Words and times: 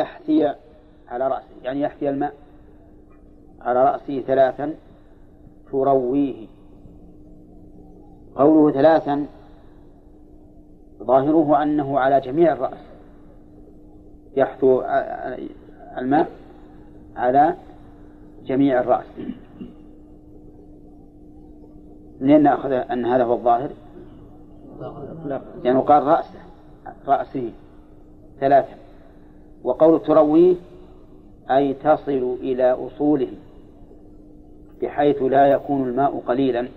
يحثي 0.00 0.54
على 1.08 1.28
رأسه 1.28 1.54
يعني 1.62 1.80
يحثي 1.80 2.10
الماء 2.10 2.34
على 3.60 3.84
رأسه 3.84 4.20
ثلاثا 4.20 4.74
ترويه. 5.70 6.46
قوله 8.36 8.72
ثلاثا 8.72 9.26
ظاهره 11.02 11.62
أنه 11.62 11.98
على 11.98 12.20
جميع 12.20 12.52
الرأس 12.52 12.78
يحثو 14.36 14.82
الماء 15.98 16.28
على 17.16 17.54
جميع 18.44 18.80
الرأس. 18.80 19.06
منين 22.20 22.42
نأخذ 22.42 22.72
أن 22.72 23.06
هذا 23.06 23.24
هو 23.24 23.34
الظاهر؟ 23.34 23.70
لأنه 25.24 25.42
يعني 25.64 25.80
قال 25.80 26.02
رأسه 26.02 26.40
رأسه 27.06 27.52
ثلاثة 28.40 28.74
وقول 29.64 30.02
ترويه 30.02 30.56
أي 31.50 31.74
تصل 31.74 32.36
إلى 32.40 32.72
أصوله 32.72 33.32
بحيث 34.82 35.22
لا 35.22 35.46
يكون 35.46 35.88
الماء 35.88 36.22
قليلا 36.26 36.68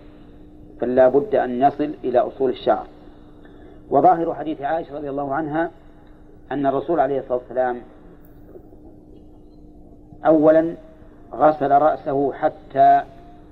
بل 0.82 0.96
لا 0.96 1.10
بد 1.10 1.36
أن 1.36 1.62
يصل 1.62 1.94
إلى 2.04 2.20
أصول 2.20 2.50
الشعر. 2.50 2.88
وظاهر 3.90 4.34
حديث 4.34 4.62
عائشة 4.62 4.96
رضي 4.96 5.10
الله 5.10 5.34
عنها 5.34 5.72
أن 6.52 6.66
الرسول 6.66 7.00
عليه 7.00 7.20
الصلاة 7.20 7.38
والسلام 7.38 7.82
أولا 10.26 10.76
غسل 11.34 11.72
رأسه 11.72 12.34
حتى 12.34 13.02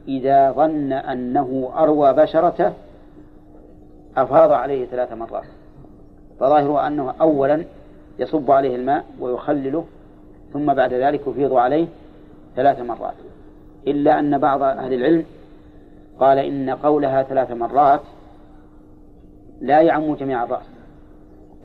إذا 0.07 0.51
ظن 0.51 0.93
أنه 0.93 1.71
أروى 1.75 2.13
بشرته 2.13 2.73
أفاض 4.17 4.51
عليه 4.51 4.85
ثلاث 4.85 5.13
مرات. 5.13 5.43
فظاهره 6.39 6.87
أنه 6.87 7.13
أولا 7.21 7.65
يصب 8.21 8.51
عليه 8.51 8.75
الماء 8.75 9.05
ويخلله 9.19 9.85
ثم 10.53 10.73
بعد 10.73 10.93
ذلك 10.93 11.27
يفيض 11.27 11.53
عليه 11.53 11.87
ثلاث 12.55 12.79
مرات. 12.79 13.13
إلا 13.87 14.19
أن 14.19 14.37
بعض 14.37 14.61
أهل 14.61 14.93
العلم 14.93 15.25
قال 16.19 16.37
إن 16.37 16.69
قولها 16.69 17.23
ثلاث 17.23 17.51
مرات 17.51 18.01
لا 19.61 19.81
يعم 19.81 20.15
جميع 20.15 20.43
الرأس. 20.43 20.65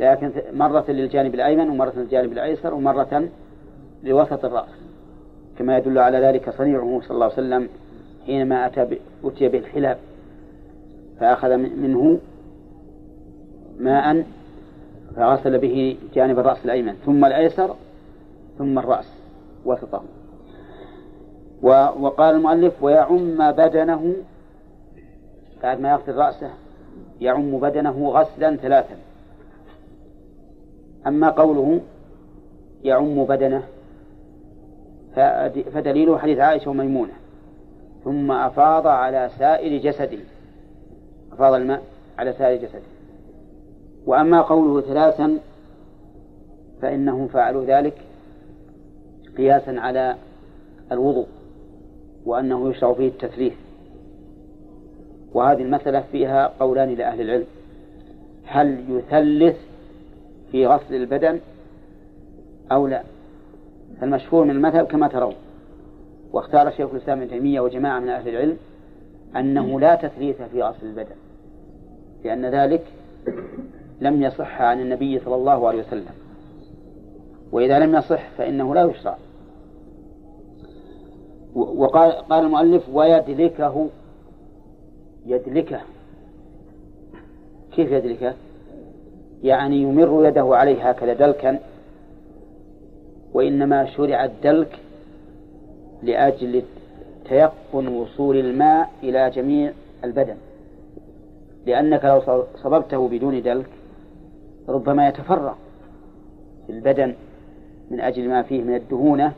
لكن 0.00 0.32
مرة 0.52 0.84
للجانب 0.88 1.34
الأيمن 1.34 1.68
ومرة 1.70 1.92
للجانب 1.96 2.32
الأيسر 2.32 2.74
ومرة 2.74 3.28
لوسط 4.02 4.44
الرأس. 4.44 4.86
كما 5.58 5.78
يدل 5.78 5.98
على 5.98 6.18
ذلك 6.18 6.50
صنيعه 6.50 7.00
صلى 7.02 7.10
الله 7.10 7.24
عليه 7.24 7.34
وسلم 7.34 7.68
حينما 8.26 8.66
أتى 8.66 8.98
أتي 9.24 9.48
بالحلاب 9.48 9.98
فأخذ 11.20 11.56
منه 11.56 12.18
ماء 13.78 14.24
فغسل 15.16 15.58
به 15.58 15.96
جانب 16.14 16.38
الرأس 16.38 16.64
الأيمن 16.64 16.94
ثم 17.06 17.24
الأيسر 17.24 17.74
ثم 18.58 18.78
الرأس 18.78 19.12
وسطه. 19.64 20.02
وقال 21.62 22.34
المؤلف 22.34 22.82
ويعم 22.82 23.52
بدنه 23.52 24.14
بعد 25.62 25.80
ما 25.80 25.90
يغسل 25.90 26.14
رأسه 26.14 26.50
يعم 27.20 27.60
بدنه 27.60 28.08
غسلا 28.08 28.56
ثلاثا. 28.56 28.96
أما 31.06 31.30
قوله 31.30 31.80
يعم 32.84 33.24
بدنه 33.24 33.62
فدليله 35.72 36.18
حديث 36.18 36.38
عائشة 36.38 36.70
وميمونة. 36.70 37.12
ثم 38.04 38.32
أفاض 38.32 38.86
على 38.86 39.30
سائر 39.38 39.82
جسده. 39.82 40.18
أفاض 41.32 41.54
الماء 41.54 41.82
على 42.18 42.32
سائر 42.32 42.62
جسده. 42.62 42.95
وأما 44.06 44.40
قوله 44.40 44.80
ثلاثا 44.80 45.38
فإنهم 46.82 47.28
فعلوا 47.28 47.64
ذلك 47.64 47.94
قياسا 49.36 49.70
على 49.70 50.16
الوضوء 50.92 51.26
وأنه 52.26 52.70
يشرع 52.70 52.92
فيه 52.92 53.08
التثليث. 53.08 53.54
وهذه 55.34 55.62
المسألة 55.62 56.04
فيها 56.12 56.52
قولان 56.60 56.94
لأهل 56.94 57.20
العلم. 57.20 57.46
هل 58.44 58.84
يثلث 58.88 59.56
في 60.52 60.66
غسل 60.66 60.94
البدن 60.94 61.40
أو 62.72 62.86
لا؟ 62.86 63.02
المشهور 64.02 64.44
من 64.44 64.50
المذهب 64.50 64.86
كما 64.86 65.08
ترون. 65.08 65.34
واختار 66.32 66.70
شيخ 66.70 66.90
الإسلام 66.90 67.20
ابن 67.20 67.30
تيمية 67.30 67.60
وجماعة 67.60 68.00
من 68.00 68.08
أهل 68.08 68.28
العلم 68.28 68.56
أنه 69.36 69.80
لا 69.80 69.94
تثليث 69.94 70.42
في 70.42 70.62
غسل 70.62 70.86
البدن 70.86 71.14
لأن 72.24 72.46
ذلك 72.46 72.84
لم 74.00 74.22
يصح 74.22 74.62
عن 74.62 74.80
النبي 74.80 75.18
صلى 75.18 75.34
الله 75.34 75.68
عليه 75.68 75.82
وسلم. 75.82 76.14
وإذا 77.52 77.78
لم 77.78 77.94
يصح 77.94 78.30
فإنه 78.30 78.74
لا 78.74 78.84
يشرع. 78.84 79.16
وقال 81.54 82.12
قال 82.12 82.44
المؤلف 82.44 82.88
ويدلكه 82.92 83.88
يدلكه. 85.26 85.80
كيف 87.72 87.90
يدلكه؟ 87.90 88.34
يعني 89.42 89.82
يمر 89.82 90.26
يده 90.28 90.56
عليه 90.56 90.88
هكذا 90.88 91.12
دلكا 91.12 91.60
وإنما 93.34 93.86
شرع 93.86 94.24
الدلك 94.24 94.78
لأجل 96.02 96.62
تيقن 97.28 97.88
وصول 97.88 98.36
الماء 98.36 98.90
إلى 99.02 99.30
جميع 99.30 99.72
البدن. 100.04 100.36
لأنك 101.66 102.04
لو 102.04 102.44
صببته 102.62 103.08
بدون 103.08 103.42
دلك 103.42 103.66
ربما 104.68 105.08
يتفرع 105.08 105.54
في 106.66 106.72
البدن 106.72 107.14
من 107.90 108.00
أجل 108.00 108.28
ما 108.28 108.42
فيه 108.42 108.62
من 108.62 108.74
الدهونة 108.74 109.32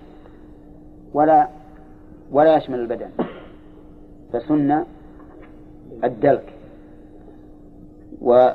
ولا 1.15 1.49
ولا 2.33 2.56
يشمل 2.56 2.81
البدن. 2.81 3.09
فسن 4.33 4.84
الدلك. 6.05 6.53
و 8.22 8.50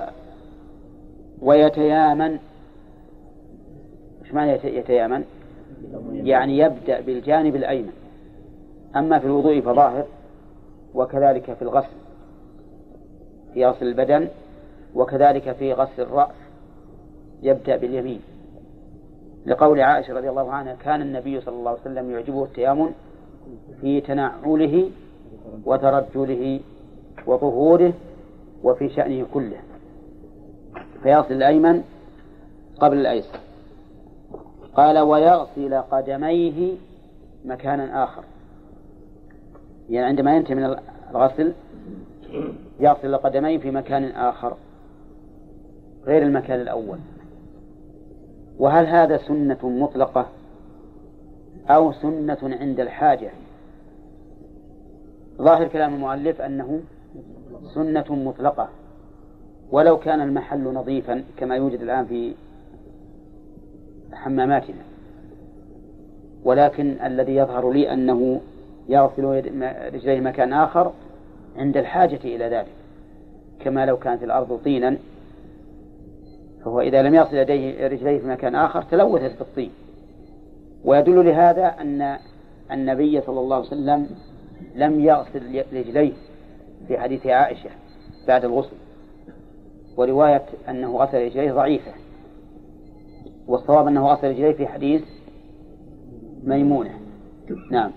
ويتيامن. 1.42 2.40
إيش 4.24 4.34
معنى 4.34 4.52
يتيامن؟ 4.52 5.24
يعني 6.14 6.58
يبدأ 6.58 7.02
بالجانب 7.02 7.56
الأيمن. 7.56 7.94
أما 8.96 9.20
في 9.20 9.26
الوضوء 9.26 9.62
فظاهر 9.62 10.06
وكذلك 10.94 11.54
في 11.54 11.62
الغسل. 11.62 11.88
في 13.54 13.66
غسل 13.66 13.88
البدن 13.88 14.28
وكذلك 14.96 15.52
في 15.52 15.74
غسل 15.74 16.02
الرأس. 16.02 16.43
يبدأ 17.44 17.78
باليمين. 17.78 18.22
لقول 19.46 19.82
عائشة 19.82 20.14
رضي 20.14 20.30
الله 20.30 20.52
عنها 20.52 20.76
كان 20.76 21.02
النبي 21.02 21.42
صلى 21.42 21.56
الله 21.56 21.70
عليه 21.72 21.82
وسلم 21.82 22.12
يعجبه 22.12 22.44
التيامن 22.44 22.92
في 23.82 24.02
تنعله 24.02 24.90
وترجله 25.66 26.60
وظهوره 27.28 27.94
وفي 28.64 28.90
شأنه 28.90 29.26
كله. 29.34 29.58
فيغسل 31.04 31.34
الأيمن 31.34 31.84
قبل 32.80 32.98
الأيسر 32.98 33.40
قال 34.76 35.00
ويغسل 35.00 35.76
قدميه 35.76 36.76
مكانا 37.46 38.04
آخر. 38.04 38.24
يعني 39.90 40.08
عندما 40.08 40.36
ينتهي 40.36 40.56
من 40.56 40.78
الغسل 41.12 41.54
يغسل 42.80 43.18
قدميه 43.18 43.58
في 43.58 43.72
مكان 43.72 44.04
آخر 44.04 44.54
غير 46.06 46.24
المكان 46.24 46.62
الأول. 46.62 46.98
وهل 48.60 48.86
هذا 48.86 49.18
سنة 49.18 49.58
مطلقة 49.64 50.28
أو 51.70 51.92
سنة 51.92 52.38
عند 52.44 52.80
الحاجة؟ 52.80 53.30
ظاهر 55.38 55.68
كلام 55.68 55.94
المؤلف 55.94 56.42
أنه 56.42 56.82
سنة 57.74 58.06
مطلقة 58.10 58.70
ولو 59.72 59.98
كان 59.98 60.22
المحل 60.22 60.64
نظيفا 60.64 61.24
كما 61.38 61.56
يوجد 61.56 61.82
الآن 61.82 62.06
في 62.06 62.34
حماماتنا. 64.14 64.84
ولكن 66.44 66.96
الذي 67.06 67.36
يظهر 67.36 67.72
لي 67.72 67.94
أنه 67.94 68.42
يغسل 68.90 69.24
رجليه 69.94 70.20
مكان 70.20 70.54
آخر 70.54 70.92
عند 71.58 71.78
الحاجة 71.78 72.20
إلى 72.24 72.50
ذلك 72.50 72.68
كما 73.60 73.86
لو 73.86 73.98
كانت 73.98 74.24
الأرض 74.24 74.60
طينا 74.64 74.98
فهو 76.66 76.82
إذا 76.82 77.02
لم 77.02 77.16
يغسل 77.16 77.38
يديه 77.38 77.88
رجليه 77.88 78.20
في 78.20 78.28
مكان 78.28 78.56
آخر 78.56 78.82
تلوثت 78.82 79.40
بالطين 79.40 79.72
ويدل 80.86 81.26
لهذا 81.26 81.76
أن 81.82 82.18
النبي 82.72 83.22
صلى 83.22 83.40
الله 83.40 83.56
عليه 83.56 83.68
وسلم 83.68 84.10
لم 84.76 85.00
يغسل 85.00 85.64
رجليه 85.74 86.14
في 86.88 86.98
حديث 86.98 87.28
عائشة 87.28 87.70
بعد 88.28 88.46
الغسل. 88.46 88.76
ورواية 89.98 90.46
أنه 90.70 90.98
غسل 90.98 91.26
رجليه 91.26 91.52
ضعيفة. 91.52 91.92
والصواب 93.48 93.88
أنه 93.88 94.08
غسل 94.08 94.30
رجليه 94.30 94.52
في 94.52 94.68
حديث 94.68 95.02
ميمونة. 96.44 97.00
نعم. 97.72 97.92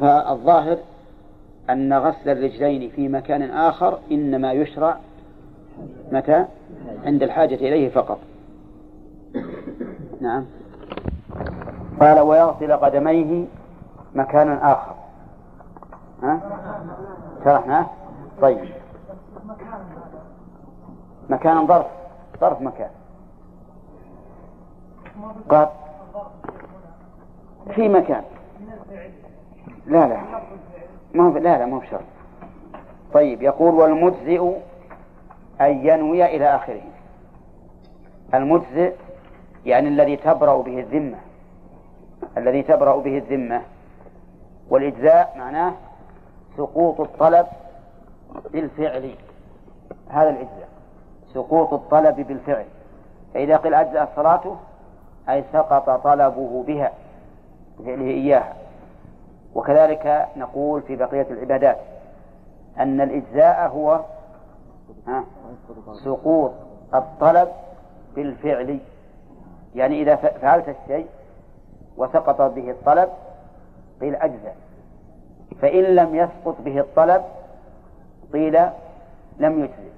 فالظاهر 0.00 0.78
أن 1.70 1.92
غسل 1.92 2.30
الرجلين 2.30 2.90
في 2.90 3.08
مكان 3.08 3.42
آخر 3.42 3.98
إنما 4.10 4.52
يشرع 4.52 5.00
متى؟ 6.12 6.46
عند 7.04 7.22
الحاجة 7.22 7.54
إليه 7.54 7.88
فقط. 7.88 8.18
نعم. 10.20 10.44
قال 12.00 12.20
ويغسل 12.20 12.72
قدميه 12.72 13.44
مكانا 14.14 14.72
آخر. 14.72 14.94
ها؟ 16.22 16.40
شرحناه 17.44 17.86
طيب. 18.42 18.68
مكان 21.30 21.66
ظرف. 21.66 21.86
ظرف 22.40 22.60
مكان. 22.60 22.90
قال 25.48 25.68
في 27.74 27.88
مكان. 27.88 28.22
لا 29.86 30.08
لا. 30.08 30.20
ما 31.14 31.38
لا 31.38 31.58
لا 31.58 31.66
ما 31.66 31.76
هو 31.76 31.82
شرط 31.90 32.04
طيب 33.14 33.42
يقول 33.42 33.74
والمجزئ 33.74 34.52
أن 35.60 35.86
ينوي 35.86 36.36
إلى 36.36 36.56
آخره. 36.56 36.82
المجزئ 38.34 38.94
يعني 39.66 39.88
الذي 39.88 40.16
تبرأ 40.16 40.62
به 40.62 40.78
الذمة. 40.78 41.18
الذي 42.36 42.62
تبرأ 42.62 42.96
به 42.96 43.18
الذمة. 43.18 43.62
والإجزاء 44.70 45.34
معناه 45.38 45.72
سقوط 46.56 47.00
الطلب 47.00 47.46
بالفعل. 48.52 49.10
هذا 50.08 50.30
الإجزاء. 50.30 50.68
سقوط 51.34 51.72
الطلب 51.72 52.16
بالفعل. 52.16 52.64
فإذا 53.34 53.56
قيل 53.56 53.74
أجزأت 53.74 54.08
صلاته 54.16 54.56
أي 55.28 55.44
سقط 55.52 55.90
طلبه 56.04 56.64
بها 56.66 56.92
بفعله 57.78 58.10
إياها. 58.10 58.54
وكذلك 59.54 60.28
نقول 60.36 60.82
في 60.82 60.96
بقية 60.96 61.26
العبادات 61.30 61.76
أن 62.78 63.00
الإجزاء 63.00 63.68
هو 63.68 64.00
سقوط 66.04 66.52
الطلب 66.94 67.48
بالفعل. 68.14 68.78
يعني 69.74 70.02
إذا 70.02 70.16
فعلت 70.16 70.68
الشيء 70.68 71.06
وسقط 71.96 72.40
به 72.40 72.70
الطلب 72.70 73.08
قيل 74.00 74.16
أجزاء 74.16 74.56
فإن 75.60 75.84
لم 75.84 76.14
يسقط 76.14 76.60
به 76.60 76.80
الطلب 76.80 77.22
قيل 78.32 78.60
لم 79.38 79.64
يجزئ. 79.64 79.90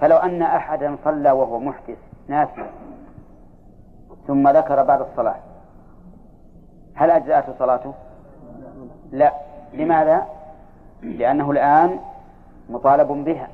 فلو 0.00 0.16
أن 0.16 0.42
أحدا 0.42 0.96
صلى 1.04 1.30
وهو 1.30 1.58
محدث 1.58 1.98
ناسا 2.28 2.66
ثم 4.26 4.48
ذكر 4.48 4.82
بعد 4.82 5.00
الصلاة 5.00 5.36
هل 6.94 7.10
أجزأته 7.10 7.52
صلاته؟ 7.58 7.94
لا. 9.12 9.32
لماذا؟ 9.72 10.26
لأنه 11.02 11.50
الآن 11.50 11.98
مطالب 12.70 13.08
بها. 13.08 13.48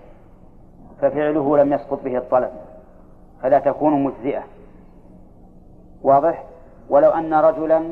ففعله 1.02 1.58
لم 1.58 1.72
يسقط 1.72 2.02
به 2.04 2.19
الطلب 2.19 2.50
فلا 3.43 3.58
تكون 3.58 4.04
مجزئة 4.04 4.43
واضح؟ 6.02 6.44
ولو 6.88 7.10
أن 7.10 7.34
رجلا 7.34 7.82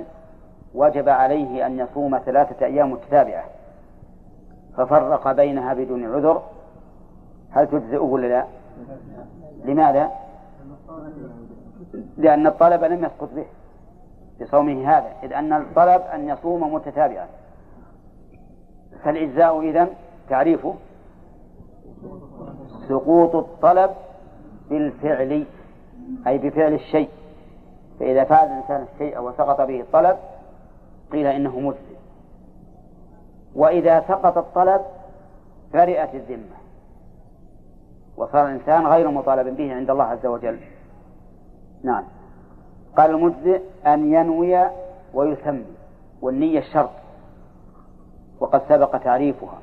وجب 0.75 1.09
عليه 1.09 1.67
أن 1.67 1.79
يصوم 1.79 2.19
ثلاثة 2.19 2.67
أيام 2.67 2.93
متتابعة 2.93 3.45
ففرق 4.77 5.33
بينها 5.33 5.75
بدون 5.75 6.15
عذر 6.15 6.43
هل 7.51 7.67
تجزئه 7.67 7.99
ولا 7.99 8.27
لا؟ 8.27 8.45
لماذا؟ 9.65 10.11
لأن 12.17 12.47
الطلب 12.47 12.85
لم 12.85 13.05
يسقط 13.05 13.29
به 13.35 13.47
بصومه 14.41 14.91
هذا 14.91 15.13
إذ 15.23 15.33
أن 15.33 15.53
الطلب 15.53 16.03
أن 16.15 16.29
يصوم 16.29 16.75
متتابعا 16.75 17.27
فالإجزاء 19.05 19.61
إذن 19.61 19.89
تعريفه 20.29 20.75
سقوط 22.89 23.35
الطلب 23.35 23.91
بالفعل 24.71 25.47
أي 26.27 26.39
بفعل 26.39 26.73
الشيء. 26.73 27.09
فإذا 28.01 28.25
فعل 28.25 28.47
الإنسان 28.47 28.87
الشيء 28.95 29.21
وسقط 29.21 29.61
به 29.61 29.81
الطلب 29.81 30.17
قيل 31.13 31.27
إنه 31.27 31.61
مجزي 31.61 31.97
وإذا 33.55 34.01
سقط 34.01 34.39
الطلب 34.39 34.81
فرئت 35.73 36.15
الذمة. 36.15 36.57
وصار 38.17 38.47
الإنسان 38.47 38.87
غير 38.87 39.11
مطالب 39.11 39.57
به 39.57 39.75
عند 39.75 39.91
الله 39.91 40.05
عز 40.05 40.27
وجل. 40.27 40.59
نعم. 41.83 42.05
قال 42.97 43.11
المجزئ 43.11 43.61
أن 43.87 44.13
ينوي 44.13 44.67
ويسمي 45.15 45.67
والنية 46.23 46.59
الشرط. 46.59 46.91
وقد 48.41 48.63
سبق 48.69 48.97
تعريفها. 48.97 49.59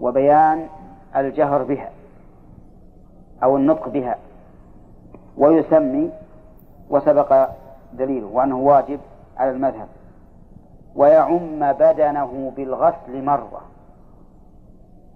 وبيان 0.00 0.66
الجهر 1.16 1.62
بها 1.62 1.90
أو 3.42 3.56
النطق 3.56 3.88
بها 3.88 4.18
ويسمي 5.38 6.10
وسبق 6.90 7.48
دليله 7.92 8.26
وأنه 8.26 8.58
واجب 8.58 9.00
على 9.36 9.50
المذهب. 9.50 9.88
ويعم 10.96 11.72
بدنه 11.72 12.52
بالغسل 12.56 13.24
مرة. 13.24 13.62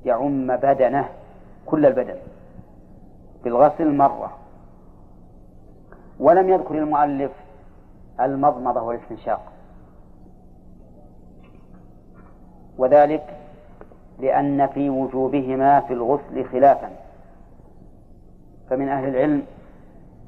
يعم 0.05 0.56
بدنه 0.56 1.08
كل 1.67 1.87
البدن 1.87 2.17
بالغسل 3.44 3.96
مرة. 3.96 4.32
ولم 6.20 6.49
يذكر 6.49 6.78
المؤلف 6.78 7.32
المضمضة 8.20 8.82
والاستنشاق. 8.82 9.52
وذلك 12.78 13.37
لأن 14.19 14.66
في 14.66 14.90
وجوبهما 14.90 15.81
في 15.81 15.93
الغسل 15.93 16.44
خلافا. 16.44 16.90
فمن 18.70 18.88
أهل 18.88 19.08
العلم 19.08 19.43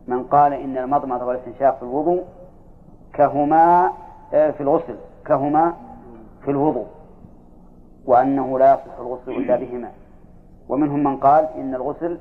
من 0.08 0.24
قال 0.24 0.52
إن 0.52 0.78
المضمضة 0.78 1.24
والاستنشاق 1.24 1.76
في 1.76 1.82
الوضوء 1.82 2.24
كهما 3.14 3.92
آه، 4.34 4.50
في 4.50 4.60
الغسل 4.60 4.96
كهما 5.26 5.74
في 6.44 6.50
الوضوء 6.50 6.86
وأنه 8.06 8.58
لا 8.58 8.74
يصح 8.74 8.98
الغسل 8.98 9.30
إلا 9.30 9.56
بهما. 9.56 9.90
ومنهم 10.68 11.04
من 11.04 11.16
قال 11.16 11.48
إن 11.56 11.74
الغسل 11.74 12.18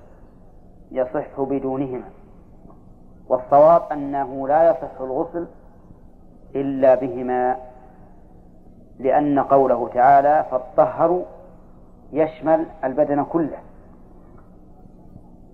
يصح 0.92 1.42
بدونهما. 1.42 2.10
والصواب 3.30 3.82
أنه 3.92 4.48
لا 4.48 4.70
يصح 4.70 5.02
الغسل 5.02 5.48
إلا 6.56 6.96
بهما 6.96 7.58
لأن 9.00 9.40
قوله 9.40 9.90
تعالى 9.94 10.46
فالطهر 10.52 11.24
يشمل 12.14 12.66
البدن 12.84 13.24
كله. 13.24 13.58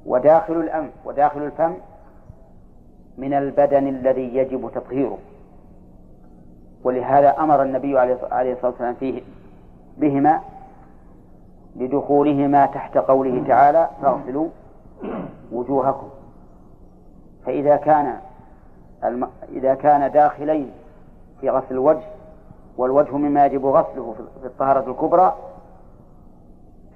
وداخل 0.05 0.53
الأنف 0.53 0.91
وداخل 1.05 1.41
الفم 1.43 1.73
من 3.17 3.33
البدن 3.33 3.87
الذي 3.87 4.35
يجب 4.35 4.71
تطهيره. 4.75 5.17
ولهذا 6.83 7.39
أمر 7.39 7.63
النبي 7.63 7.99
عليه 7.99 8.53
الصلاة 8.53 8.69
والسلام 8.69 8.93
فيه 8.93 9.21
بهما 9.97 10.39
لدخولهما 11.75 12.65
تحت 12.65 12.97
قوله 12.97 13.43
تعالى 13.47 13.89
فاغسلوا 14.01 14.47
وجوهكم 15.51 16.09
فإذا 17.45 17.75
كان 17.75 18.17
الم... 19.03 19.27
إذا 19.49 19.73
كان 19.75 20.11
داخلين 20.11 20.71
في 21.41 21.49
غسل 21.49 21.71
الوجه 21.71 22.03
والوجه 22.77 23.17
مما 23.17 23.45
يجب 23.45 23.65
غسله 23.65 24.15
في 24.41 24.47
الطهارة 24.47 24.91
الكبرى 24.91 25.35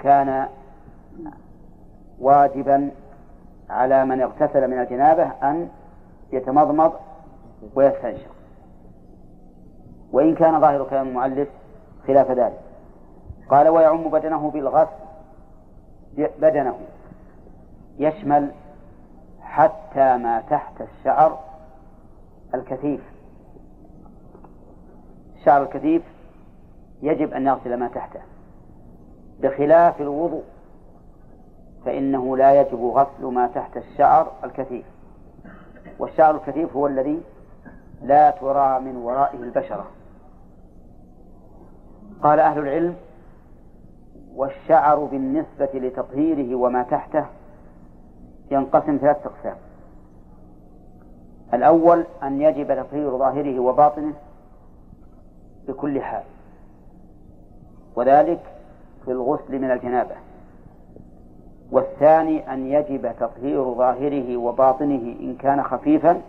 كان 0.05 0.47
واجبا 2.19 2.91
على 3.69 4.05
من 4.05 4.21
اغتسل 4.21 4.67
من 4.67 4.79
الجنابة 4.79 5.23
أن 5.23 5.69
يتمضمض 6.31 6.93
ويستنشق. 7.75 8.31
وإن 10.11 10.35
كان 10.35 10.61
ظاهر 10.61 10.83
كلام 10.83 11.07
المؤلف 11.07 11.49
خلاف 12.07 12.31
ذلك. 12.31 12.59
قال 13.49 13.67
ويعم 13.67 14.09
بدنه 14.09 14.51
بالغسل 14.51 14.91
بدنه 16.17 16.75
يشمل 17.97 18.51
حتى 19.41 20.17
ما 20.17 20.41
تحت 20.49 20.81
الشعر 20.81 21.39
الكثيف. 22.53 23.01
الشعر 25.35 25.63
الكثيف 25.63 26.03
يجب 27.01 27.33
أن 27.33 27.47
يغسل 27.47 27.79
ما 27.79 27.87
تحته. 27.87 28.34
بخلاف 29.41 30.01
الوضوء 30.01 30.43
فإنه 31.85 32.37
لا 32.37 32.61
يجب 32.61 32.83
غسل 32.83 33.25
ما 33.25 33.47
تحت 33.47 33.77
الشعر 33.77 34.31
الكثيف. 34.43 34.85
والشعر 35.99 36.35
الكثيف 36.35 36.75
هو 36.75 36.87
الذي 36.87 37.21
لا 38.01 38.31
ترى 38.31 38.79
من 38.79 38.95
ورائه 38.95 39.37
البشرة. 39.37 39.85
قال 42.23 42.39
أهل 42.39 42.59
العلم 42.59 42.95
والشعر 44.35 44.99
بالنسبة 44.99 45.69
لتطهيره 45.73 46.55
وما 46.55 46.83
تحته 46.83 47.25
ينقسم 48.51 48.97
ثلاثة 48.97 49.29
أقسام. 49.29 49.55
الأول 51.53 52.03
أن 52.23 52.41
يجب 52.41 52.83
تطهير 52.83 53.17
ظاهره 53.17 53.59
وباطنه 53.59 54.13
بكل 55.67 56.01
حال. 56.01 56.23
وذلك 57.95 58.54
في 59.05 59.11
الغسل 59.11 59.59
من 59.59 59.71
الجنابة. 59.71 60.15
والثاني 61.71 62.53
أن 62.53 62.67
يجب 62.67 63.11
تطهير 63.19 63.73
ظاهره 63.73 64.37
وباطنه 64.37 65.15
إن 65.19 65.35
كان 65.39 65.63
خفيفا 65.63 66.21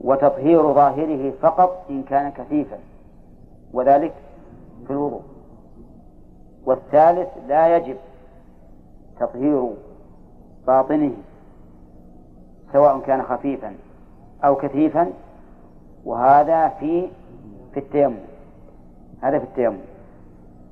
وتطهير 0.00 0.72
ظاهره 0.72 1.32
فقط 1.42 1.84
إن 1.90 2.02
كان 2.02 2.30
كثيفا 2.30 2.78
وذلك 3.72 4.12
في 4.86 4.92
الوضوء. 4.92 5.22
والثالث 6.66 7.28
لا 7.48 7.76
يجب 7.76 7.96
تطهير 9.20 9.70
باطنه 10.66 11.12
سواء 12.72 13.00
كان 13.00 13.22
خفيفا 13.22 13.74
أو 14.44 14.56
كثيفا 14.56 15.12
وهذا 16.04 16.68
في 16.68 17.08
في 17.74 17.80
التيمم. 17.80 18.16
هذا 19.22 19.38
في 19.38 19.44
التيمم. 19.44 19.78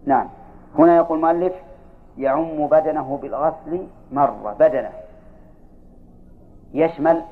نعم. 0.07 0.29
هنا 0.79 0.97
يقول 0.97 1.19
المؤلف 1.19 1.53
يعم 2.19 2.67
بدنه 2.67 3.19
بالغسل 3.23 3.87
مرة 4.13 4.57
بدنه. 4.59 4.91
يشمل 6.75 7.23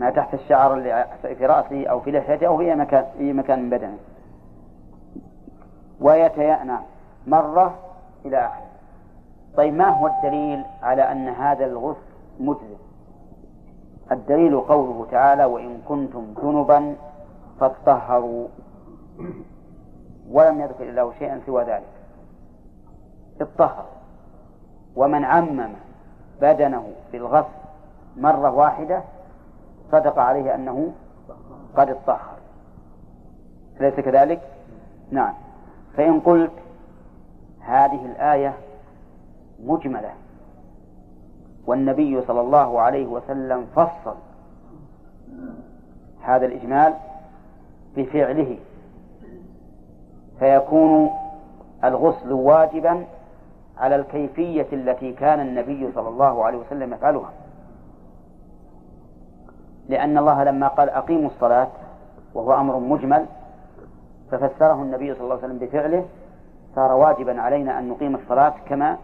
ما 0.00 0.10
تحت 0.10 0.34
الشعر 0.34 0.74
اللي 0.74 1.06
في 1.22 1.46
رأسه 1.46 1.86
أو 1.86 2.00
في 2.00 2.10
لحيته 2.10 2.46
أو 2.46 2.58
في 2.58 2.70
أي 2.70 2.76
مكان 2.76 3.04
أي 3.20 3.32
مكان 3.32 3.62
من 3.62 3.70
بدنه. 3.70 3.98
ويتيأنى 6.00 6.76
مرة 7.26 7.74
إلى 8.24 8.38
آخره 8.38 8.64
طيب 9.56 9.74
ما 9.74 9.88
هو 9.88 10.06
الدليل 10.06 10.64
على 10.82 11.02
أن 11.12 11.28
هذا 11.28 11.66
الغسل 11.66 11.98
مجزئ؟ 12.40 12.76
الدليل 14.12 14.60
قوله 14.60 15.06
تعالى 15.10 15.44
وإن 15.44 15.78
كنتم 15.88 16.34
جنبا 16.42 16.94
فاطهروا. 17.60 18.48
ولم 20.30 20.60
يذكر 20.60 20.88
الله 20.88 21.12
شيئا 21.18 21.40
سوى 21.46 21.64
ذلك. 21.64 21.93
اطهر 23.40 23.84
ومن 24.96 25.24
عمم 25.24 25.68
بدنه 26.40 26.92
بالغسل 27.12 27.48
مرة 28.16 28.50
واحدة 28.50 29.02
صدق 29.92 30.18
عليه 30.18 30.54
أنه 30.54 30.92
قد 31.76 31.90
اطهر 31.90 32.34
أليس 33.80 33.94
كذلك؟ 33.94 34.40
نعم. 35.10 35.34
فإن 35.96 36.20
قلت 36.20 36.52
هذه 37.60 38.06
الآية 38.06 38.54
مجملة 39.64 40.10
والنبي 41.66 42.22
صلى 42.22 42.40
الله 42.40 42.80
عليه 42.80 43.06
وسلم 43.06 43.66
فصل 43.76 44.14
هذا 46.22 46.46
الإجمال 46.46 46.94
بفعله 47.96 48.58
فيكون 50.38 51.10
الغسل 51.84 52.32
واجبا 52.32 53.04
على 53.78 53.96
الكيفية 53.96 54.66
التي 54.72 55.12
كان 55.12 55.40
النبي 55.40 55.92
صلى 55.94 56.08
الله 56.08 56.44
عليه 56.44 56.58
وسلم 56.58 56.94
يفعلها. 56.94 57.30
لأن 59.88 60.18
الله 60.18 60.44
لما 60.44 60.68
قال 60.68 60.90
أقيموا 60.90 61.30
الصلاة 61.30 61.68
وهو 62.34 62.54
أمر 62.54 62.78
مجمل 62.78 63.26
ففسره 64.30 64.82
النبي 64.82 65.14
صلى 65.14 65.22
الله 65.22 65.34
عليه 65.34 65.44
وسلم 65.44 65.58
بفعله 65.58 66.04
صار 66.74 66.92
واجبا 66.92 67.40
علينا 67.40 67.78
أن 67.78 67.88
نقيم 67.88 68.14
الصلاة 68.14 68.54
كما 68.68 68.98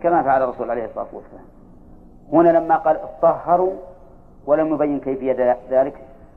كما 0.00 0.22
فعل 0.22 0.42
الرسول 0.42 0.70
عليه 0.70 0.84
الصلاة 0.84 1.06
والسلام. 1.12 1.44
هنا 2.32 2.58
لما 2.58 2.76
قال 2.76 2.96
اطهروا 2.96 3.72
ولم 4.46 4.74
يبين 4.74 5.00
كيفية 5.00 5.56
ذلك 5.70 5.94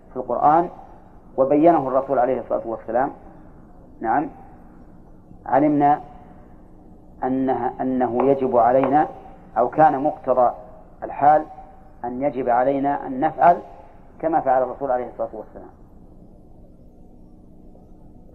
في 0.10 0.18
القرآن 0.18 0.70
وبينه 1.38 1.88
الرسول 1.88 2.20
عليه 2.20 2.40
الصلاة 2.40 2.62
والسلام. 2.66 3.12
نعم. 4.02 4.30
علمنا 5.46 6.02
أنها 7.24 7.74
أنه 7.82 8.24
يجب 8.24 8.58
علينا 8.58 9.08
أو 9.58 9.70
كان 9.70 10.04
مقتضى 10.04 10.52
الحال 11.04 11.46
أن 12.06 12.22
يجب 12.22 12.50
علينا 12.50 13.08
أن 13.08 13.20
نفعل 13.20 13.58
كما 14.20 14.40
فعل 14.40 14.64
الرسول 14.64 14.92
عليه 14.92 15.08
الصلاة 15.08 15.30
والسلام 15.34 15.70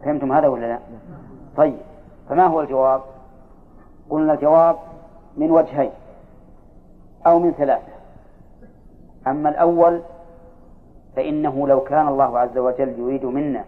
فهمتم 0.04 0.32
هذا 0.32 0.48
ولا 0.48 0.66
لا؟ 0.66 0.78
طيب 1.56 1.76
فما 2.28 2.46
هو 2.46 2.60
الجواب؟ 2.60 3.00
قلنا 4.10 4.32
الجواب 4.32 4.76
من 5.36 5.50
وجهين 5.50 5.90
أو 7.26 7.38
من 7.38 7.52
ثلاثة 7.52 7.92
أما 9.26 9.48
الأول 9.48 10.00
فإنه 11.16 11.68
لو 11.68 11.80
كان 11.80 12.08
الله 12.08 12.38
عز 12.38 12.58
وجل 12.58 12.98
يريد 12.98 13.24
منا 13.24 13.64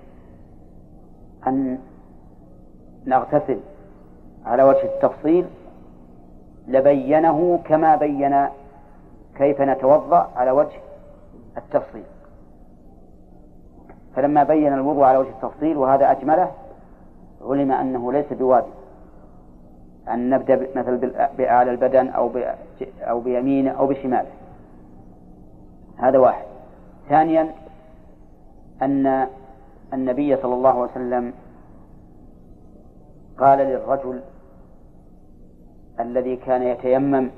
أن 1.46 1.78
نغتسل 3.06 3.60
على 4.48 4.62
وجه 4.62 4.84
التفصيل 4.84 5.46
لبينه 6.68 7.60
كما 7.64 7.96
بين 7.96 8.46
كيف 9.36 9.60
نتوضأ 9.60 10.30
على 10.36 10.50
وجه 10.50 10.80
التفصيل. 11.56 12.04
فلما 14.16 14.42
بين 14.44 14.72
الوضوء 14.72 15.04
على 15.04 15.18
وجه 15.18 15.28
التفصيل 15.28 15.76
وهذا 15.76 16.10
أجمله 16.10 16.50
علم 17.42 17.72
أنه 17.72 18.12
ليس 18.12 18.32
بواجب. 18.32 18.66
أن 20.08 20.30
نبدأ 20.30 20.68
مثلا 20.76 21.28
بأعلى 21.38 21.70
البدن 21.70 22.08
أو 22.08 22.30
أو 23.00 23.20
بيمينه 23.20 23.70
أو 23.70 23.86
بشماله 23.86 24.30
هذا 25.96 26.18
واحد. 26.18 26.44
ثانيا 27.08 27.50
أن 28.82 29.26
النبي 29.92 30.36
صلى 30.36 30.54
الله 30.54 30.70
عليه 30.70 30.90
وسلم 30.90 31.32
قال 33.38 33.58
للرجل 33.58 34.20
الذي 36.00 36.36
كان 36.36 36.62
يتيمم 36.62 37.30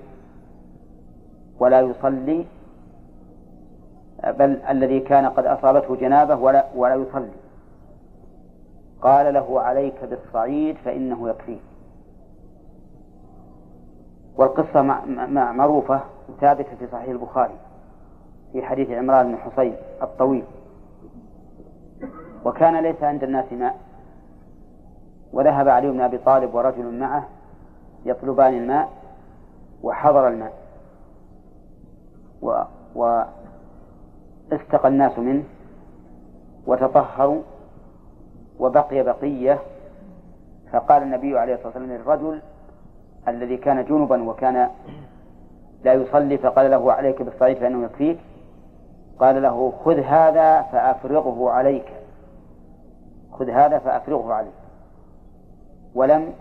ولا 1.59 1.81
يصلي 1.81 2.47
بل 4.25 4.63
الذي 4.71 5.01
كان 5.01 5.27
قد 5.27 5.47
أصابته 5.47 5.97
جنابة 5.97 6.37
ولا, 6.37 6.65
ولا 6.77 6.95
يصلي. 6.95 7.31
قال 9.03 9.35
له 9.35 9.61
عليك 9.61 10.05
بالصعيد 10.05 10.77
فإنه 10.77 11.29
يكفيك. 11.29 11.61
والقصة 14.37 14.83
معروفة 15.29 16.01
ثابتة 16.41 16.77
في 16.79 16.87
صحيح 16.93 17.09
البخاري 17.09 17.55
في 18.53 18.63
حديث 18.63 18.91
عمران 18.91 19.33
بن 19.33 19.37
حصين 19.37 19.75
الطويل. 20.03 20.45
وكان 22.45 22.83
ليس 22.83 23.03
عند 23.03 23.23
الناس 23.23 23.53
ماء 23.53 23.77
وذهب 25.33 25.69
علي 25.69 25.91
بن 25.91 26.01
أبي 26.01 26.19
طالب 26.19 26.55
ورجل 26.55 26.99
معه 26.99 27.29
يطلبان 28.05 28.55
الماء 28.55 28.89
وحضر 29.83 30.29
الماء. 30.29 30.53
و, 32.43 32.63
و 32.95 33.23
استقى 34.53 34.89
الناس 34.89 35.19
منه 35.19 35.45
وتطهروا 36.67 37.43
وبقي 38.59 39.03
بقية. 39.03 39.59
فقال 40.73 41.03
النبي 41.03 41.39
عليه 41.39 41.55
الصلاة 41.55 41.67
والسلام 41.67 41.91
للرجل 41.91 42.41
الذي 43.29 43.57
كان 43.57 43.85
جنبا 43.85 44.31
وكان 44.31 44.71
لا 45.85 45.93
يصلي 45.93 46.39
فقال 46.39 46.71
له 46.71 46.93
عليك 46.93 47.23
بالصعيد 47.23 47.59
فإنه 47.59 47.85
يكفيك. 47.85 48.19
قال 49.19 49.43
له 49.43 49.73
خذ 49.85 49.99
هذا 49.99 50.63
فأفرغه 50.63 51.51
عليك. 51.51 51.93
خذ 53.33 53.51
هذا 53.51 53.79
فأفرغه 53.79 54.35
عليك. 54.35 54.53
ولم 55.95 56.33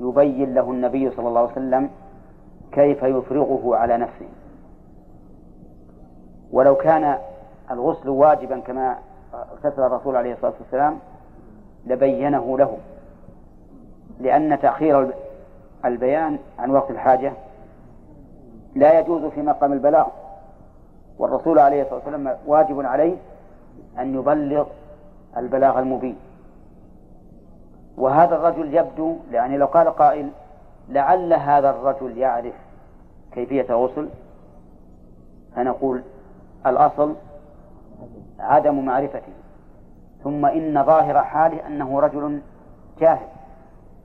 يبين 0.00 0.54
له 0.54 0.70
النبي 0.70 1.10
صلى 1.10 1.28
الله 1.28 1.40
عليه 1.40 1.52
وسلم 1.52 1.90
كيف 2.72 3.02
يفرغه 3.02 3.76
على 3.76 3.96
نفسه. 3.96 4.28
ولو 6.52 6.74
كان 6.74 7.18
الغسل 7.70 8.08
واجبا 8.08 8.60
كما 8.60 8.98
اغتسل 9.34 9.82
الرسول 9.82 10.16
عليه 10.16 10.32
الصلاة 10.32 10.54
والسلام 10.60 10.98
لبينه 11.86 12.58
له. 12.58 12.76
لأن 14.20 14.58
تأخير 14.60 15.10
البيان 15.84 16.38
عن 16.58 16.70
وقت 16.70 16.90
الحاجة 16.90 17.32
لا 18.74 18.98
يجوز 19.00 19.24
في 19.24 19.42
مقام 19.42 19.72
البلاغ. 19.72 20.06
والرسول 21.18 21.58
عليه 21.58 21.82
الصلاة 21.82 21.96
والسلام 21.96 22.36
واجب 22.46 22.80
عليه 22.80 23.16
أن 23.98 24.14
يبلغ 24.14 24.66
البلاغ 25.36 25.78
المبين. 25.78 26.16
وهذا 27.96 28.36
الرجل 28.36 28.74
يبدو 28.74 29.16
يعني 29.32 29.56
لو 29.56 29.66
قال 29.66 29.88
قائل 29.88 30.30
لعل 30.88 31.32
هذا 31.32 31.70
الرجل 31.70 32.18
يعرف 32.18 32.54
كيفية 33.32 33.66
الغسل 33.70 34.08
فنقول 35.56 36.02
الأصل 36.66 37.14
عدم 38.38 38.84
معرفته. 38.84 39.32
ثم 40.24 40.46
إن 40.46 40.84
ظاهر 40.84 41.22
حاله 41.22 41.66
أنه 41.66 42.00
رجل 42.00 42.40
جاهل 43.00 43.26